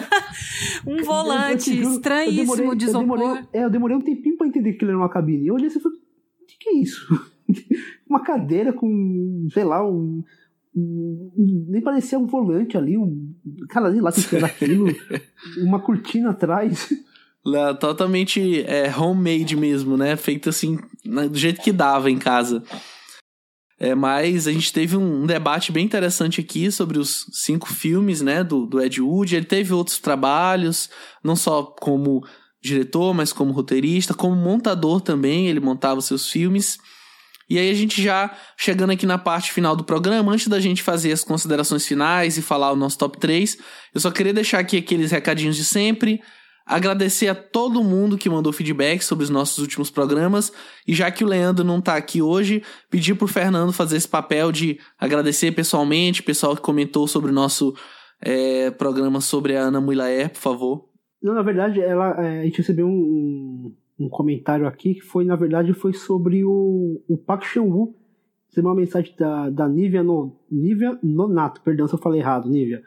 [0.86, 3.18] um volante eu, eu, eu, estranhíssimo demorei, de isopor.
[3.18, 5.48] Demorei, é, eu demorei um tempinho pra entender que ele era uma cabine.
[5.48, 7.08] Eu olhei assim e falei, o que, que é isso?
[8.10, 10.24] Uma cadeira com, sei lá, um,
[10.76, 13.34] um, nem parecia um volante ali, um
[13.70, 14.88] cara ali lá que era aquilo,
[15.64, 16.90] uma cortina atrás.
[17.46, 20.16] Lá, totalmente é, homemade mesmo, né?
[20.16, 22.64] Feito assim, do jeito que dava em casa.
[23.80, 28.22] É, mas a gente teve um, um, debate bem interessante aqui sobre os cinco filmes,
[28.22, 29.36] né, do, do Ed Wood.
[29.36, 30.90] Ele teve outros trabalhos,
[31.24, 32.26] não só como
[32.60, 36.78] diretor, mas como roteirista, como montador também, ele montava seus filmes.
[37.50, 40.84] E aí a gente já chegando aqui na parte final do programa, antes da gente
[40.84, 43.58] fazer as considerações finais e falar o nosso top 3,
[43.94, 46.22] eu só queria deixar aqui aqueles recadinhos de sempre.
[46.66, 50.52] Agradecer a todo mundo que mandou feedback sobre os nossos últimos programas.
[50.86, 54.52] E já que o Leandro não tá aqui hoje, pedir pro Fernando fazer esse papel
[54.52, 57.74] de agradecer pessoalmente, pessoal que comentou sobre o nosso
[58.22, 60.90] é, programa sobre a Ana Muilaer, por favor.
[61.24, 65.36] Não, na verdade, ela, é, a gente recebeu um, um, comentário aqui que foi, na
[65.36, 67.96] verdade, foi sobre o, o Park Chan-woo.
[68.48, 72.82] Recebeu uma mensagem da, da Nívia, no, Nívia Nonato, perdão se eu falei errado, Nívia.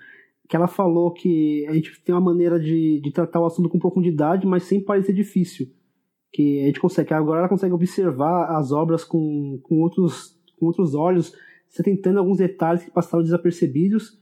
[0.48, 3.78] Que ela falou que a gente tem uma maneira de, de tratar o assunto com
[3.78, 5.68] profundidade, mas sem parecer difícil.
[6.32, 10.94] Que a gente consegue, agora ela consegue observar as obras com, com, outros, com outros
[10.94, 11.32] olhos,
[11.84, 14.18] tentando alguns detalhes que passaram desapercebidos,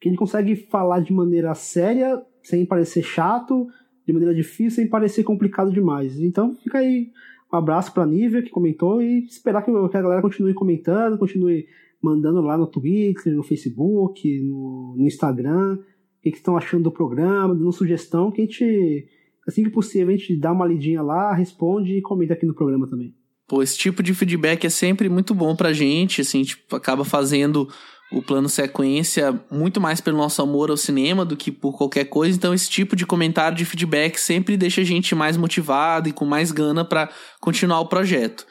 [0.00, 3.68] que ele consegue falar de maneira séria, sem parecer chato,
[4.06, 6.20] de maneira difícil, sem parecer complicado demais.
[6.20, 7.10] Então fica aí
[7.52, 11.66] um abraço para a Nívia que comentou e esperar que a galera continue comentando, continue
[12.02, 16.90] mandando lá no Twitter, no Facebook, no, no Instagram, o que, que estão achando do
[16.90, 19.06] programa, dando sugestão, que a gente,
[19.46, 22.88] assim que possível, a gente dá uma lidinha lá, responde e comenta aqui no programa
[22.88, 23.14] também.
[23.46, 27.68] Pô, esse tipo de feedback é sempre muito bom pra gente, assim, tipo, acaba fazendo
[28.12, 32.36] o plano sequência muito mais pelo nosso amor ao cinema do que por qualquer coisa.
[32.36, 36.24] Então, esse tipo de comentário, de feedback, sempre deixa a gente mais motivado e com
[36.24, 37.08] mais gana para
[37.40, 38.46] continuar o projeto.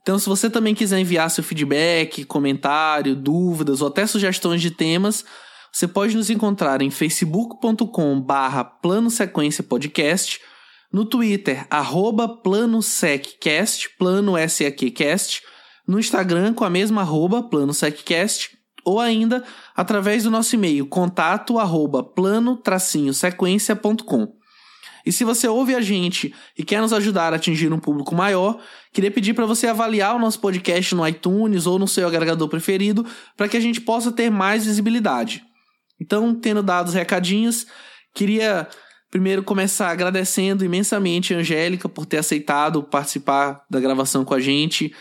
[0.00, 5.24] Então, se você também quiser enviar seu feedback, comentário, dúvidas ou até sugestões de temas,
[5.72, 10.40] você pode nos encontrar em facebook.com barra plano sequência podcast,
[10.92, 15.42] no Twitter, arroba plano seccast, plano SEQcast,
[15.86, 19.42] no Instagram com a mesma arroba plano seccast, ou ainda
[19.74, 24.42] através do nosso e-mail contato arroba plano-sequência.com.
[25.04, 28.60] E se você ouve a gente e quer nos ajudar a atingir um público maior,
[28.92, 33.04] queria pedir para você avaliar o nosso podcast no iTunes ou no seu agregador preferido
[33.36, 35.42] para que a gente possa ter mais visibilidade.
[36.00, 37.66] Então, tendo dado os recadinhos,
[38.14, 38.68] queria
[39.10, 44.94] primeiro começar agradecendo imensamente a Angélica por ter aceitado participar da gravação com a gente.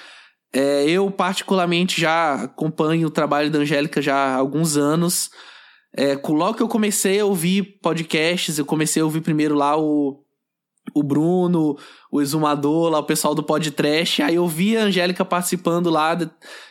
[0.54, 5.30] É, eu, particularmente, já acompanho o trabalho da Angélica já há alguns anos.
[5.96, 10.24] É, logo que eu comecei a ouvir podcasts, eu comecei a ouvir primeiro lá o,
[10.94, 11.78] o Bruno,
[12.12, 14.22] o Exumador, lá o pessoal do podcast.
[14.22, 16.30] Aí eu vi a Angélica participando lá de,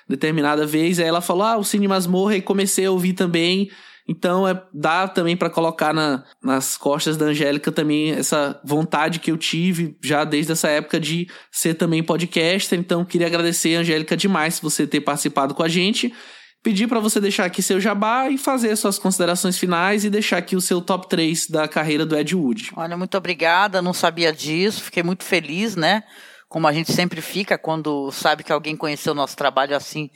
[0.08, 0.98] determinada vez.
[0.98, 2.36] Aí ela falou: Ah, o Cine Masmorra.
[2.36, 3.70] E comecei a ouvir também.
[4.10, 9.30] Então é, dá também para colocar na, nas costas da Angélica também essa vontade que
[9.30, 12.76] eu tive já desde essa época de ser também podcaster.
[12.76, 16.12] Então queria agradecer, Angélica, demais você ter participado com a gente.
[16.60, 20.56] Pedir para você deixar aqui seu jabá e fazer suas considerações finais e deixar aqui
[20.56, 22.72] o seu top 3 da carreira do Ed Wood.
[22.74, 26.02] Olha, muito obrigada, não sabia disso, fiquei muito feliz, né?
[26.48, 30.10] Como a gente sempre fica quando sabe que alguém conheceu o nosso trabalho assim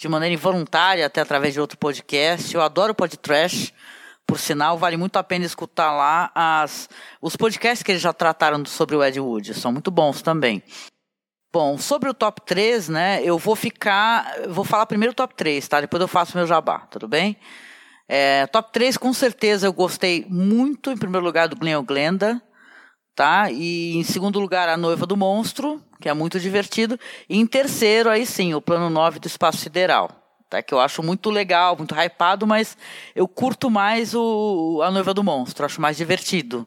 [0.00, 2.54] de maneira involuntária, até através de outro podcast.
[2.54, 3.74] Eu adoro podcast.
[4.26, 6.88] Por sinal, vale muito a pena escutar lá as,
[7.20, 9.54] os podcasts que eles já trataram sobre o Ed Wood.
[9.54, 10.62] São muito bons também.
[11.50, 13.22] Bom, sobre o top 3, né?
[13.24, 14.34] Eu vou ficar.
[14.48, 15.80] Vou falar primeiro o top 3, tá?
[15.80, 17.38] Depois eu faço meu jabá, tudo bem?
[18.06, 22.40] É, top 3, com certeza, eu gostei muito, em primeiro lugar, do Glenn Glenda,
[23.14, 23.50] tá?
[23.50, 26.98] E em segundo lugar, A Noiva do Monstro que é muito divertido.
[27.28, 30.10] E em terceiro, aí sim, o plano 9 do espaço sideral.
[30.48, 32.74] Tá, que eu acho muito legal, muito hypado, mas
[33.14, 36.66] eu curto mais o A Noiva do Monstro, acho mais divertido.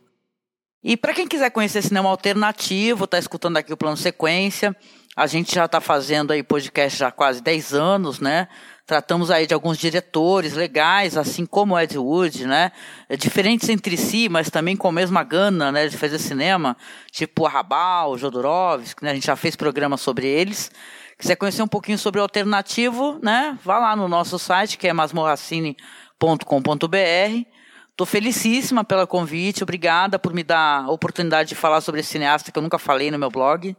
[0.84, 4.76] E para quem quiser conhecer cinema alternativo, tá escutando aqui o plano sequência,
[5.16, 8.48] a gente já está fazendo aí podcast já há quase 10 anos, né?
[8.92, 12.74] Tratamos aí de alguns diretores legais, assim como Ed Wood, né?
[13.08, 15.88] É, diferentes entre si, mas também com a mesma gana, né?
[15.88, 16.76] De fazer cinema,
[17.10, 19.12] tipo Arrabal, Jodorowsky, né?
[19.12, 20.70] A gente já fez programa sobre eles.
[21.18, 23.58] Quiser conhecer um pouquinho sobre o alternativo, né?
[23.64, 27.46] Vá lá no nosso site, que é masmorracine.com.br.
[27.92, 32.52] Estou felicíssima pelo convite, obrigada por me dar a oportunidade de falar sobre esse cineasta
[32.52, 33.74] que eu nunca falei no meu blog.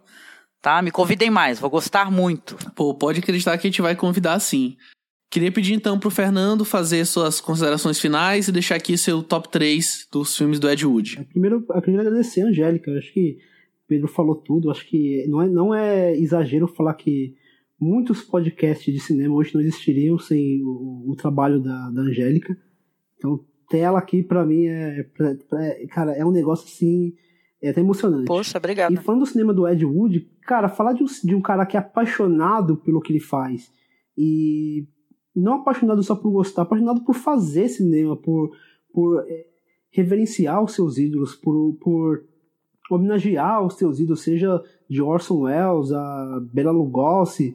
[0.63, 0.81] Tá?
[0.81, 2.57] Me convidem mais, vou gostar muito.
[2.75, 4.79] Pô, pode acreditar que a gente vai convidar sim.
[5.33, 10.07] Queria pedir então pro Fernando fazer suas considerações finais e deixar aqui seu top 3
[10.13, 11.21] dos filmes do Ed Wood.
[11.21, 12.91] É, primeiro, eu queria agradecer a Angélica.
[12.91, 13.39] Eu acho que
[13.85, 14.69] o Pedro falou tudo.
[14.69, 17.35] Eu acho que não é, não é exagero falar que
[17.81, 22.55] muitos podcasts de cinema hoje não existiriam sem o, o trabalho da, da Angélica.
[23.17, 27.15] Então, ter ela aqui para mim é, pra, pra, cara, é um negócio assim
[27.63, 28.27] é até emocionante.
[28.27, 28.93] Poxa, obrigado.
[28.93, 31.75] E falando do cinema do Ed Wood, cara, falar de um, de um cara que
[31.75, 33.73] é apaixonado pelo que ele faz
[34.15, 34.87] e
[35.35, 38.51] não apaixonado só por gostar, apaixonado por fazer cinema, por,
[38.93, 39.47] por é,
[39.91, 42.25] reverenciar os seus ídolos, por, por
[42.91, 47.55] homenagear os seus ídolos, seja de Orson Welles, a Bela Lugosi,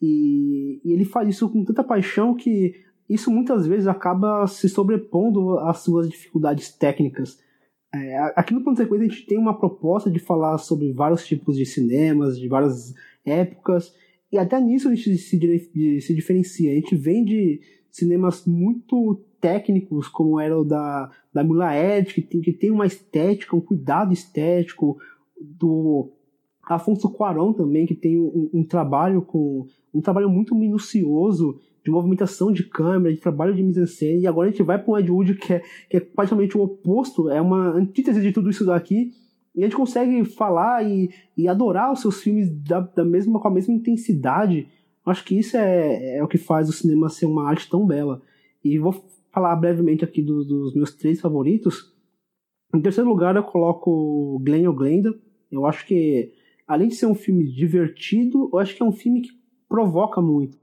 [0.00, 2.74] e, e, ele faz isso com tanta paixão que
[3.08, 7.38] isso muitas vezes acaba se sobrepondo às suas dificuldades técnicas.
[7.92, 11.56] É, aqui no Ponto Sequência a gente tem uma proposta de falar sobre vários tipos
[11.56, 12.94] de cinemas, de várias
[13.24, 13.94] épocas,
[14.30, 16.72] e até nisso a gente se, se diferencia.
[16.72, 17.60] A gente vem de
[17.90, 22.86] cinemas muito técnicos, como era o da, da Mila Ed, que tem, que tem uma
[22.86, 24.98] estética, um cuidado estético,
[25.40, 26.10] do
[26.64, 32.52] Afonso Cuarón também, que tem um, um trabalho com um trabalho muito minucioso de movimentação
[32.52, 35.34] de câmera, de trabalho de mise-en-scène, e agora a gente vai para um Ed Wood
[35.36, 39.12] que é, que é praticamente o oposto, é uma antítese de tudo isso daqui,
[39.58, 43.48] e a gente consegue falar e, e adorar os seus filmes da, da mesma, com
[43.48, 44.68] a mesma intensidade.
[45.04, 48.22] Acho que isso é, é o que faz o cinema ser uma arte tão bela.
[48.64, 48.92] E vou
[49.32, 51.92] falar brevemente aqui do, dos meus três favoritos.
[52.72, 55.12] Em terceiro lugar, eu coloco Glenn ou Glenda.
[55.50, 56.32] Eu acho que,
[56.64, 59.30] além de ser um filme divertido, eu acho que é um filme que
[59.68, 60.56] provoca muito.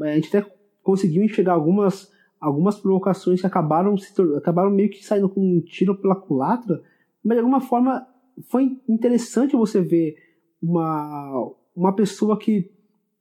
[0.00, 0.50] A gente até
[0.82, 2.10] conseguiu enxergar algumas,
[2.40, 6.82] algumas provocações que acabaram, se, acabaram meio que saindo com um tiro pela culatra,
[7.22, 8.07] mas de alguma forma
[8.48, 10.16] foi interessante você ver
[10.62, 12.70] uma, uma pessoa que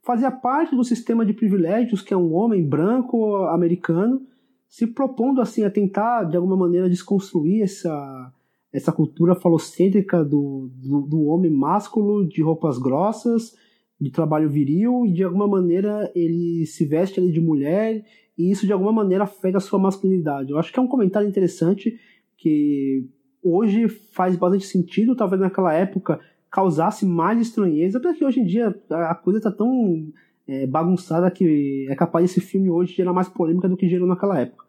[0.04, 4.26] fazia parte do sistema de privilégios, que é um homem branco americano,
[4.68, 8.34] se propondo assim a tentar de alguma maneira desconstruir essa
[8.72, 13.56] essa cultura falocêntrica do, do, do homem másculo de roupas grossas
[14.00, 18.06] de trabalho viril e de alguma maneira ele se veste ali de mulher
[18.38, 20.52] e isso de alguma maneira afeta a sua masculinidade.
[20.52, 21.98] Eu acho que é um comentário interessante
[22.38, 23.10] que
[23.48, 26.20] hoje faz bastante sentido, talvez naquela época
[26.50, 30.08] causasse mais estranheza, porque hoje em dia a coisa está tão
[30.48, 34.40] é, bagunçada que é capaz esse filme hoje gerar mais polêmica do que gerou naquela
[34.40, 34.66] época.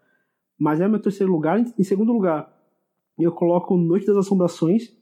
[0.59, 1.59] Mas é meu terceiro lugar.
[1.59, 2.53] Em segundo lugar,
[3.19, 4.97] eu coloco Noite das Assombrações,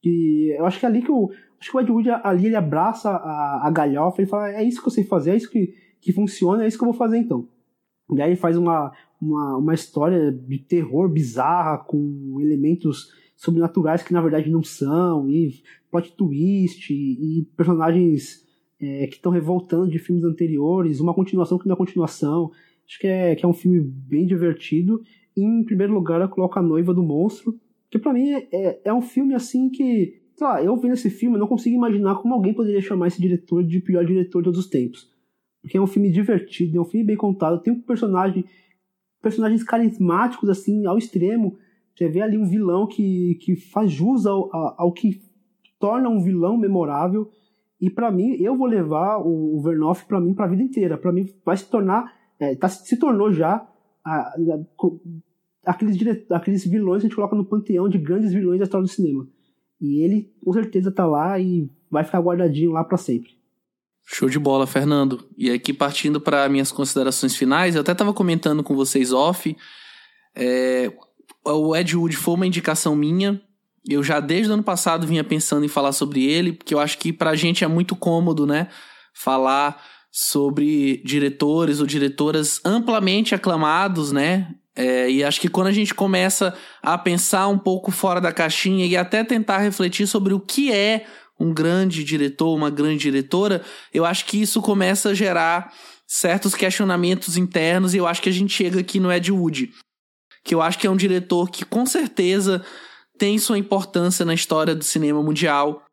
[0.00, 1.30] que eu acho que é ali que o,
[1.60, 4.80] acho que o Ed Wood ali ele abraça a, a galhofa, ele fala, é isso
[4.80, 7.18] que eu sei fazer, é isso que, que funciona, é isso que eu vou fazer
[7.18, 7.48] então.
[8.10, 8.92] E aí ele faz uma,
[9.22, 15.62] uma, uma história de terror bizarra, com elementos sobrenaturais que na verdade não são, e
[15.90, 18.44] plot twist, e, e personagens
[18.80, 22.50] é, que estão revoltando de filmes anteriores, uma continuação que não é continuação.
[22.86, 25.00] Acho que é, que é um filme bem divertido.
[25.36, 27.58] E, em primeiro lugar, eu coloco A Noiva do Monstro,
[27.88, 31.36] que para mim é, é, um filme assim que sei lá, eu vendo esse filme,
[31.36, 34.58] eu não consigo imaginar como alguém poderia chamar esse diretor de pior diretor de todos
[34.58, 35.10] os tempos.
[35.60, 38.44] Porque é um filme divertido, é um filme bem contado, tem um personagem,
[39.22, 41.56] personagens carismáticos, assim, ao extremo.
[41.94, 45.22] Você vê ali um vilão que, que faz jus ao, ao, que
[45.78, 47.30] torna um vilão memorável.
[47.80, 50.98] E para mim, eu vou levar o, o Vernoff para mim para a vida inteira.
[50.98, 53.66] Para mim, vai se tornar, é, tá, se tornou já
[54.04, 54.34] a, a,
[55.64, 55.96] aqueles,
[56.30, 59.26] aqueles vilões que a gente coloca no panteão de grandes vilões da história do cinema.
[59.80, 63.41] E ele com certeza tá lá e vai ficar guardadinho lá para sempre.
[64.12, 65.26] Show de bola, Fernando.
[65.38, 69.56] E aqui partindo para minhas considerações finais, eu até estava comentando com vocês off.
[70.36, 70.92] É,
[71.44, 73.40] o Ed Wood foi uma indicação minha.
[73.88, 76.98] Eu já desde o ano passado vinha pensando em falar sobre ele, porque eu acho
[76.98, 78.68] que pra gente é muito cômodo, né?
[79.14, 84.54] Falar sobre diretores ou diretoras amplamente aclamados, né?
[84.76, 88.86] É, e acho que quando a gente começa a pensar um pouco fora da caixinha
[88.86, 91.06] e até tentar refletir sobre o que é
[91.38, 95.72] um grande diretor, uma grande diretora, eu acho que isso começa a gerar
[96.06, 99.72] certos questionamentos internos e eu acho que a gente chega aqui no Ed Wood,
[100.44, 102.64] que eu acho que é um diretor que com certeza
[103.18, 105.84] tem sua importância na história do cinema mundial.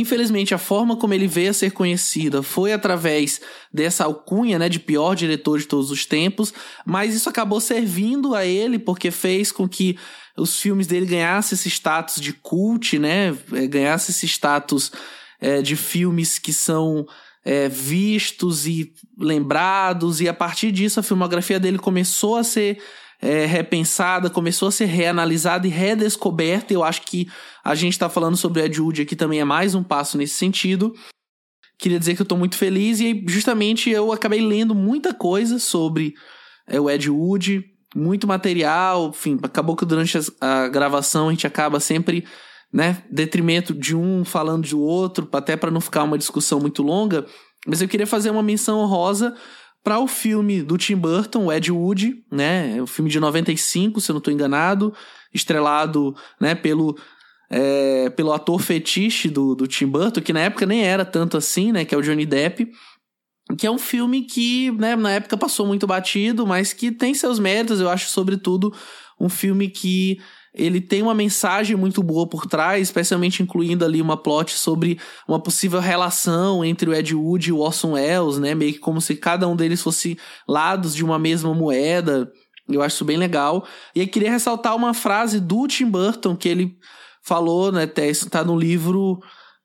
[0.00, 3.40] Infelizmente, a forma como ele veio a ser conhecida foi através
[3.72, 6.52] dessa alcunha, né, de pior diretor de todos os tempos,
[6.84, 9.98] mas isso acabou servindo a ele porque fez com que
[10.36, 14.92] os filmes dele ganhassem esse status de cult, né, é, ganhasse esse status
[15.40, 17.06] é, de filmes que são
[17.44, 22.78] é, vistos e lembrados, e a partir disso a filmografia dele começou a ser
[23.20, 26.72] é, repensada, começou a ser reanalisada e redescoberta.
[26.72, 27.28] Eu acho que
[27.64, 30.94] a gente está falando sobre Ed Wood aqui também é mais um passo nesse sentido.
[31.78, 36.14] Queria dizer que eu estou muito feliz e justamente eu acabei lendo muita coisa sobre
[36.66, 37.64] é, o Ed Wood,
[37.94, 42.26] muito material, enfim, acabou que durante a gravação a gente acaba sempre,
[42.72, 47.26] né, detrimento de um falando do outro, até para não ficar uma discussão muito longa,
[47.66, 49.34] mas eu queria fazer uma menção honrosa
[49.86, 52.76] para o filme do Tim Burton, o Ed Wood, né?
[52.76, 54.92] É o filme de 95, se eu não estou enganado,
[55.32, 56.98] estrelado, né, pelo
[57.48, 61.70] é, pelo ator fetiche do, do Tim Burton, que na época nem era tanto assim,
[61.70, 62.68] né, que é o Johnny Depp,
[63.56, 67.38] que é um filme que, né, na época passou muito batido, mas que tem seus
[67.38, 68.74] méritos, eu acho, sobretudo,
[69.20, 70.18] um filme que
[70.56, 75.38] ele tem uma mensagem muito boa por trás, especialmente incluindo ali uma plot sobre uma
[75.38, 78.54] possível relação entre o Ed Wood e o Orson Welles, né?
[78.54, 80.18] Meio que como se cada um deles fosse
[80.48, 82.32] lados de uma mesma moeda.
[82.68, 83.66] Eu acho isso bem legal.
[83.94, 86.76] E eu queria ressaltar uma frase do Tim Burton que ele
[87.22, 89.20] falou, né, até isso tá no livro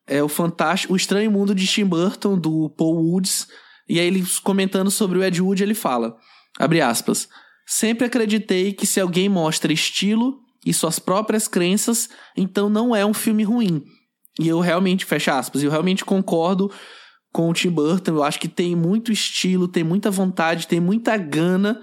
[0.07, 3.47] é o fantástico, o estranho mundo de Tim Burton do Paul Woods.
[3.87, 6.17] E aí ele comentando sobre o Ed Wood, ele fala,
[6.59, 7.29] abre aspas:
[7.65, 13.13] "Sempre acreditei que se alguém mostra estilo e suas próprias crenças, então não é um
[13.13, 13.83] filme ruim.
[14.39, 16.71] E eu realmente, fecha aspas, eu realmente concordo
[17.31, 18.11] com o Tim Burton.
[18.11, 21.81] Eu acho que tem muito estilo, tem muita vontade, tem muita gana.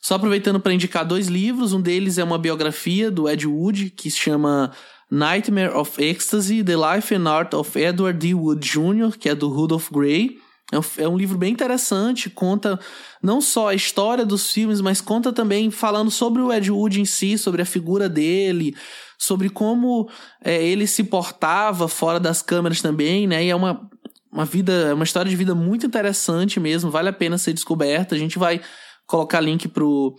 [0.00, 4.10] Só aproveitando para indicar dois livros, um deles é uma biografia do Ed Wood, que
[4.10, 4.72] se chama
[5.10, 8.34] Nightmare of Ecstasy: The Life and Art of Edward D.
[8.34, 10.38] Wood Jr., que é do Rudolph Gray.
[10.72, 12.80] É um, é um, livro bem interessante, conta
[13.22, 17.04] não só a história dos filmes, mas conta também falando sobre o Ed Wood em
[17.04, 18.74] si, sobre a figura dele,
[19.18, 20.08] sobre como
[20.42, 23.44] é, ele se portava fora das câmeras também, né?
[23.44, 23.86] E é uma,
[24.32, 28.14] uma vida, é uma história de vida muito interessante mesmo, vale a pena ser descoberta.
[28.14, 28.58] A gente vai
[29.06, 30.16] colocar link pro,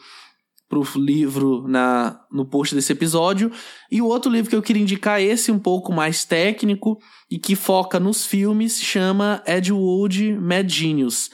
[0.82, 3.52] pro livro na, no post desse episódio.
[3.92, 6.98] E o outro livro que eu queria indicar, esse um pouco mais técnico
[7.30, 11.30] e que foca nos filmes, chama Ed Wood Mad Genius.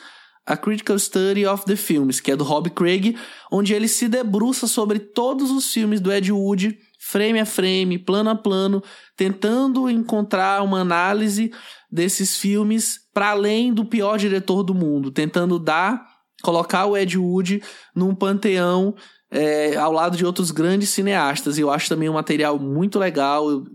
[0.45, 3.16] A Critical Study of the Films, que é do Rob Craig,
[3.52, 8.32] onde ele se debruça sobre todos os filmes do Ed Wood, frame a frame, plano
[8.32, 8.84] a plano,
[9.16, 11.52] tentando encontrar uma análise
[11.91, 16.03] desses filmes para além do pior diretor do mundo, tentando dar,
[16.41, 17.61] colocar o Ed Wood
[17.95, 18.95] num panteão
[19.31, 21.57] é, ao lado de outros grandes cineastas.
[21.57, 23.49] E eu acho também um material muito legal.
[23.49, 23.65] Eu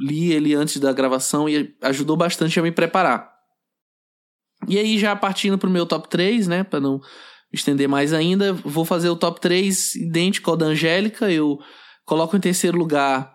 [0.00, 3.32] li ele antes da gravação e ajudou bastante a me preparar.
[4.66, 7.00] E aí, já partindo pro meu top 3, né, para não
[7.52, 11.30] estender mais ainda, vou fazer o top 3 idêntico ao da Angélica.
[11.30, 11.58] Eu
[12.04, 13.34] coloco em terceiro lugar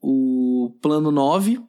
[0.00, 1.60] o Plano 9,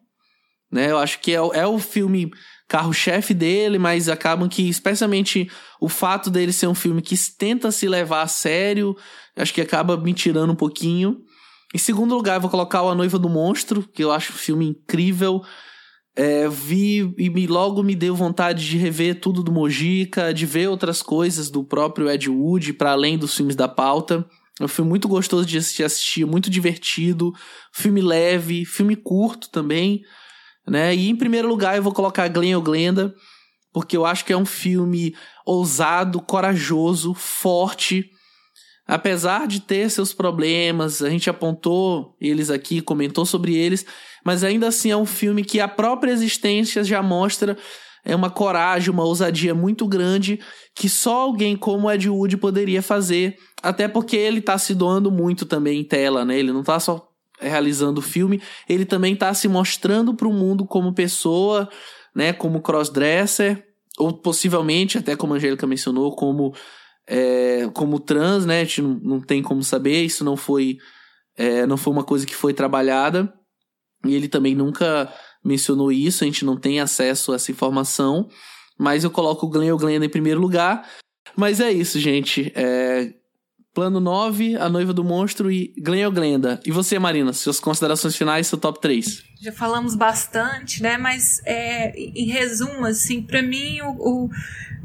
[0.72, 0.92] né?
[0.92, 2.32] Eu acho que é, é o filme
[2.68, 5.50] carro-chefe dele, mas acabam que, especialmente
[5.82, 8.96] o fato dele ser um filme que tenta se levar a sério,
[9.40, 11.22] acho que acaba me tirando um pouquinho.
[11.74, 15.42] Em segundo lugar, vou colocar A Noiva do Monstro, que eu acho um filme incrível.
[16.16, 20.68] É, vi e me, logo me deu vontade de rever tudo do Mojica, de ver
[20.68, 24.26] outras coisas do próprio Ed Wood, para além dos filmes da pauta.
[24.60, 27.34] É um filme muito gostoso de assistir, assistir muito divertido,
[27.72, 30.02] filme leve, filme curto também
[30.70, 30.96] né?
[30.96, 33.14] E em primeiro lugar eu vou colocar Glenn ou Glenda,
[33.74, 38.10] porque eu acho que é um filme ousado, corajoso, forte.
[38.90, 43.86] Apesar de ter seus problemas, a gente apontou eles aqui, comentou sobre eles,
[44.26, 47.56] mas ainda assim é um filme que a própria existência já mostra
[48.04, 50.40] é uma coragem, uma ousadia muito grande
[50.74, 55.46] que só alguém como Ed Wood poderia fazer, até porque ele tá se doando muito
[55.46, 56.40] também em tela, né?
[56.40, 57.08] Ele não tá só
[57.40, 61.70] realizando o filme, ele também está se mostrando para o mundo como pessoa,
[62.16, 63.64] né, como crossdresser,
[64.00, 66.56] ou possivelmente, até como a Angélica mencionou, como,
[67.10, 70.78] é, como trans, né, a gente não, não tem como saber, isso não foi,
[71.36, 73.34] é, não foi uma coisa que foi trabalhada,
[74.06, 75.12] e ele também nunca
[75.44, 78.30] mencionou isso, a gente não tem acesso a essa informação,
[78.78, 80.88] mas eu coloco o Glenn ou Glenda em primeiro lugar,
[81.36, 82.52] mas é isso, gente.
[82.56, 83.14] É,
[83.80, 86.60] Plano 9, A Noiva do Monstro e Glenn Glenda.
[86.66, 89.24] E você, Marina, suas considerações finais, seu top 3?
[89.42, 90.98] Já falamos bastante, né?
[90.98, 94.30] Mas é, em resumo, assim, para mim o, o,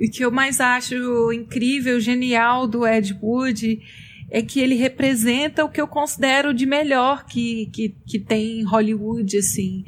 [0.01, 3.83] o que eu mais acho incrível, genial do Ed Wood
[4.31, 8.63] é que ele representa o que eu considero de melhor que, que, que tem em
[8.63, 9.85] Hollywood, assim.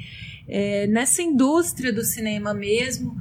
[0.48, 3.16] É, nessa indústria do cinema mesmo,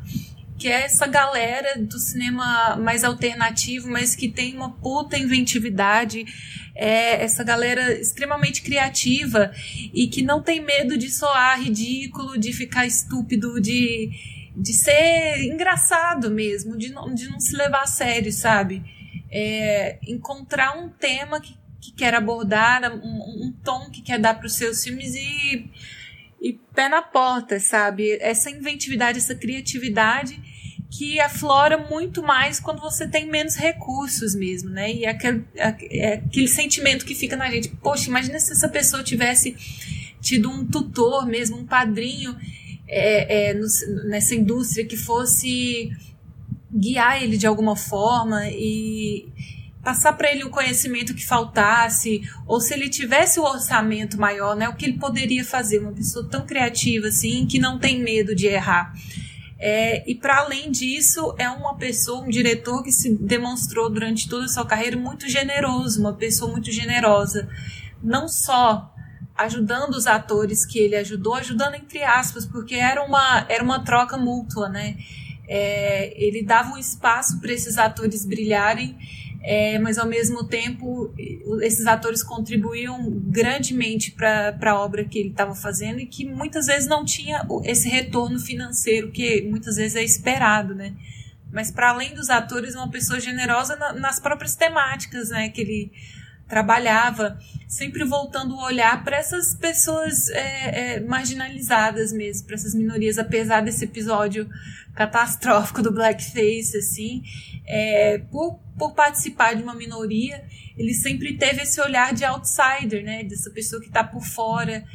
[0.57, 6.26] que é essa galera do cinema mais alternativo, mas que tem uma puta inventividade,
[6.73, 9.52] é essa galera extremamente criativa
[9.94, 14.10] e que não tem medo de soar ridículo, de ficar estúpido, de,
[14.56, 18.82] de ser engraçado mesmo, de não, de não se levar a sério, sabe?
[19.30, 24.48] É, encontrar um tema que, que quer abordar, um, um tom que quer dar para
[24.48, 25.69] os seus filmes e
[26.41, 28.17] e pé na porta, sabe?
[28.21, 30.39] Essa inventividade, essa criatividade
[30.91, 34.93] que aflora muito mais quando você tem menos recursos mesmo, né?
[34.93, 39.55] E aquele, é aquele sentimento que fica na gente, poxa, imagina se essa pessoa tivesse
[40.21, 42.35] tido um tutor mesmo, um padrinho
[42.87, 43.67] é, é, no,
[44.07, 45.91] nessa indústria que fosse
[46.71, 49.27] guiar ele de alguma forma e
[49.85, 54.67] passar para ele o conhecimento que faltasse, ou se ele tivesse o orçamento maior, né,
[54.67, 58.47] o que ele poderia fazer, uma pessoa tão criativa assim, que não tem medo de
[58.47, 58.91] errar.
[59.59, 64.45] É, e para além disso, é uma pessoa, um diretor que se demonstrou durante toda
[64.45, 67.47] a sua carreira muito generoso, uma pessoa muito generosa.
[68.03, 68.91] Não só
[69.37, 74.17] ajudando os atores que ele ajudou, ajudando entre aspas, porque era uma, era uma troca
[74.17, 74.97] mútua, né?
[75.47, 78.97] É, ele dava um espaço para esses atores brilharem
[79.47, 81.13] é, mas ao mesmo tempo
[81.61, 86.89] esses atores contribuíam grandemente para a obra que ele estava fazendo e que muitas vezes
[86.89, 90.93] não tinha esse retorno financeiro que muitas vezes é esperado, né?
[91.51, 95.47] Mas para além dos atores, uma pessoa generosa na, nas próprias temáticas, né?
[95.49, 95.91] Que ele
[96.47, 103.17] trabalhava, sempre voltando o olhar para essas pessoas é, é, marginalizadas mesmo, para essas minorias,
[103.17, 104.47] apesar desse episódio
[104.93, 107.23] catastrófico do blackface, assim,
[107.65, 110.43] é, por, por participar de uma minoria,
[110.77, 114.85] ele sempre teve esse olhar de outsider, né, dessa pessoa que está por fora,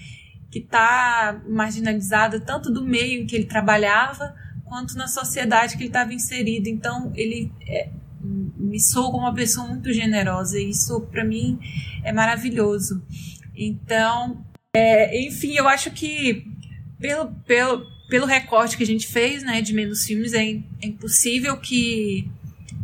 [0.50, 5.88] que está marginalizada tanto do meio em que ele trabalhava quanto na sociedade que ele
[5.88, 6.68] estava inserido.
[6.68, 7.90] Então ele é,
[8.22, 11.58] me sou como uma pessoa muito generosa e isso para mim
[12.04, 13.02] é maravilhoso.
[13.56, 14.44] Então,
[14.74, 16.46] é, enfim, eu acho que
[16.98, 21.56] pelo, pelo pelo recorte que a gente fez, né, de menos filmes, é, é impossível
[21.56, 22.28] que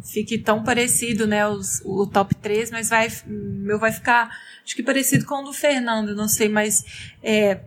[0.05, 4.31] fique tão parecido, né, os, o top 3, mas vai, meu vai ficar,
[4.65, 6.85] acho que parecido com o do Fernando, não sei, mas
[7.23, 7.61] é,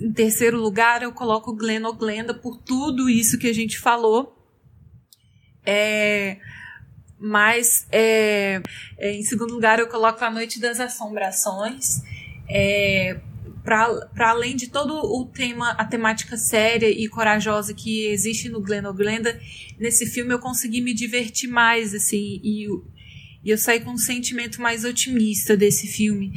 [0.00, 4.36] em terceiro lugar eu coloco Glenn Glenda por tudo isso que a gente falou.
[5.64, 6.38] É,
[7.18, 8.60] mas é,
[8.98, 12.02] é, em segundo lugar eu coloco A Noite das Assombrações.
[12.48, 13.18] É,
[13.66, 18.92] para além de todo o tema, a temática séria e corajosa que existe no Glenn
[18.94, 19.40] Glenda,
[19.76, 22.68] nesse filme eu consegui me divertir mais, assim, e,
[23.44, 26.32] e eu saí com um sentimento mais otimista desse filme.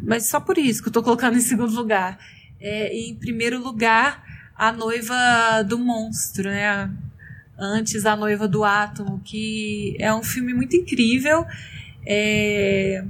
[0.00, 2.16] Mas só por isso que eu tô colocando em segundo lugar.
[2.60, 4.24] É, em primeiro lugar,
[4.54, 6.88] a noiva do monstro, né?
[7.58, 11.44] Antes a noiva do átomo, que é um filme muito incrível.
[12.06, 13.04] É,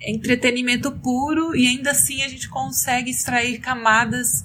[0.00, 4.44] entretenimento puro e ainda assim a gente consegue extrair camadas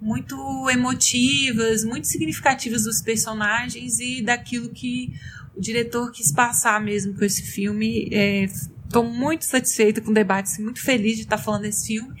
[0.00, 5.12] muito emotivas, muito significativas dos personagens e daquilo que
[5.56, 8.10] o diretor quis passar mesmo com esse filme.
[8.86, 12.14] Estou é, muito satisfeita com o debate, muito feliz de estar falando desse filme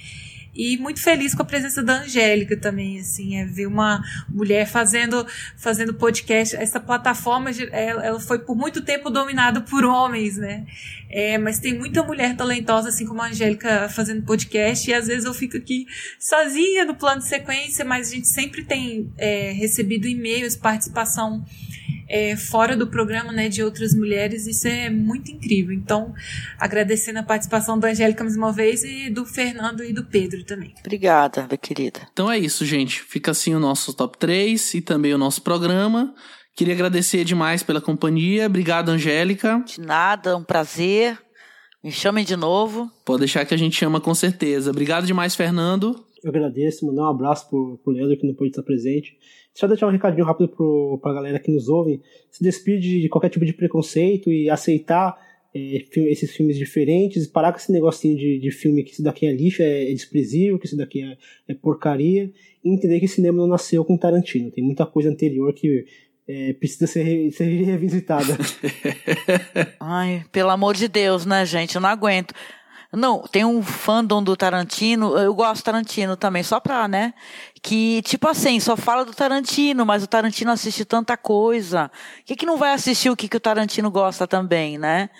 [0.54, 5.26] e muito feliz com a presença da Angélica também, assim, é ver uma mulher fazendo,
[5.56, 6.54] fazendo podcast.
[6.56, 10.64] Essa plataforma, ela foi por muito tempo dominada por homens, né?
[11.10, 15.24] É, mas tem muita mulher talentosa, assim como a Angélica, fazendo podcast, e às vezes
[15.24, 15.86] eu fico aqui
[16.18, 21.44] sozinha no plano de sequência, mas a gente sempre tem é, recebido e-mails, participação
[22.08, 25.72] é, fora do programa né, de outras mulheres, isso é muito incrível.
[25.72, 26.14] Então,
[26.58, 30.74] agradecendo a participação da Angélica mais uma vez e do Fernando e do Pedro também.
[30.80, 32.00] Obrigada, minha querida.
[32.12, 33.00] Então é isso, gente.
[33.02, 36.14] Fica assim o nosso top 3 e também o nosso programa.
[36.56, 38.46] Queria agradecer demais pela companhia.
[38.46, 39.62] Obrigado, Angélica.
[39.66, 41.18] De nada, um prazer.
[41.82, 42.90] Me chamem de novo.
[43.04, 44.70] Pode deixar que a gente chama com certeza.
[44.70, 46.04] Obrigado demais, Fernando.
[46.22, 49.18] Eu agradeço, mandar um abraço pro, pro Leandro que não pôde estar presente.
[49.54, 52.02] Só deixar um recadinho rápido pro, pra galera que nos ouve.
[52.30, 55.16] Se despide de qualquer tipo de preconceito e aceitar
[55.54, 59.32] é, esses filmes diferentes, parar com esse negocinho de, de filme que isso daqui é
[59.32, 61.16] lixo, é, é desprezível, que isso daqui é,
[61.46, 62.32] é, porcaria,
[62.64, 64.50] e entender que cinema não nasceu com Tarantino.
[64.50, 65.86] Tem muita coisa anterior que
[66.26, 68.36] é, precisa ser, ser revisitada.
[69.78, 71.76] Ai, pelo amor de Deus, né, gente?
[71.76, 72.34] Eu não aguento.
[72.96, 77.14] Não, tem um fandom do Tarantino, eu gosto do Tarantino também, só pra, né?
[77.62, 81.90] Que, tipo assim, só fala do Tarantino, mas o Tarantino assiste tanta coisa.
[82.20, 85.10] O que, que não vai assistir o que, que o Tarantino gosta também, né?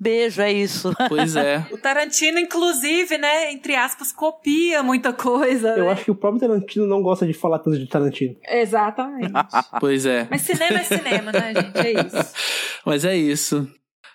[0.00, 0.92] Beijo, é isso.
[1.08, 1.66] Pois é.
[1.72, 5.70] o Tarantino, inclusive, né, entre aspas, copia muita coisa.
[5.70, 5.92] Eu né?
[5.92, 8.36] acho que o próprio Tarantino não gosta de falar tanto de Tarantino.
[8.48, 9.32] Exatamente.
[9.80, 10.28] pois é.
[10.30, 11.78] Mas cinema é cinema, né, gente?
[11.78, 12.34] É isso.
[12.86, 13.68] Mas é isso.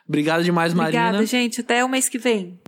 [0.07, 1.07] Obrigado demais, Marina.
[1.07, 1.59] Obrigada, gente.
[1.59, 2.59] Até o mês que vem.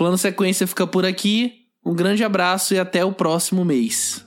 [0.00, 1.66] Plano Sequência fica por aqui.
[1.84, 4.26] Um grande abraço e até o próximo mês.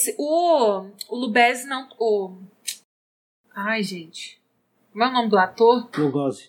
[0.00, 1.86] Esse, o, o Lubez não.
[1.98, 2.32] O,
[3.54, 4.40] ai, gente.
[4.90, 5.90] Como é o nome do ator?
[5.94, 6.48] Lugosi.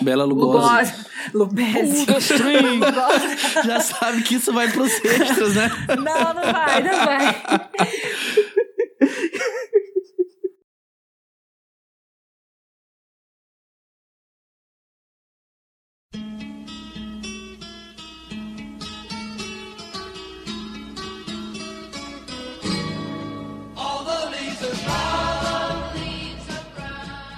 [0.00, 0.92] Bela Lugosi.
[1.34, 2.06] Lugosi.
[3.66, 5.70] Já sabe que isso vai pros extras, né?
[5.88, 7.42] Não, não vai, não vai.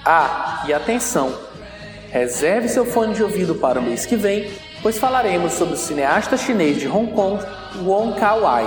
[0.03, 1.31] Ah, e atenção!
[2.11, 4.51] Reserve seu fone de ouvido para o mês que vem,
[4.81, 7.41] pois falaremos sobre o cineasta chinês de Hong Kong,
[7.83, 8.65] Wong Kar-wai,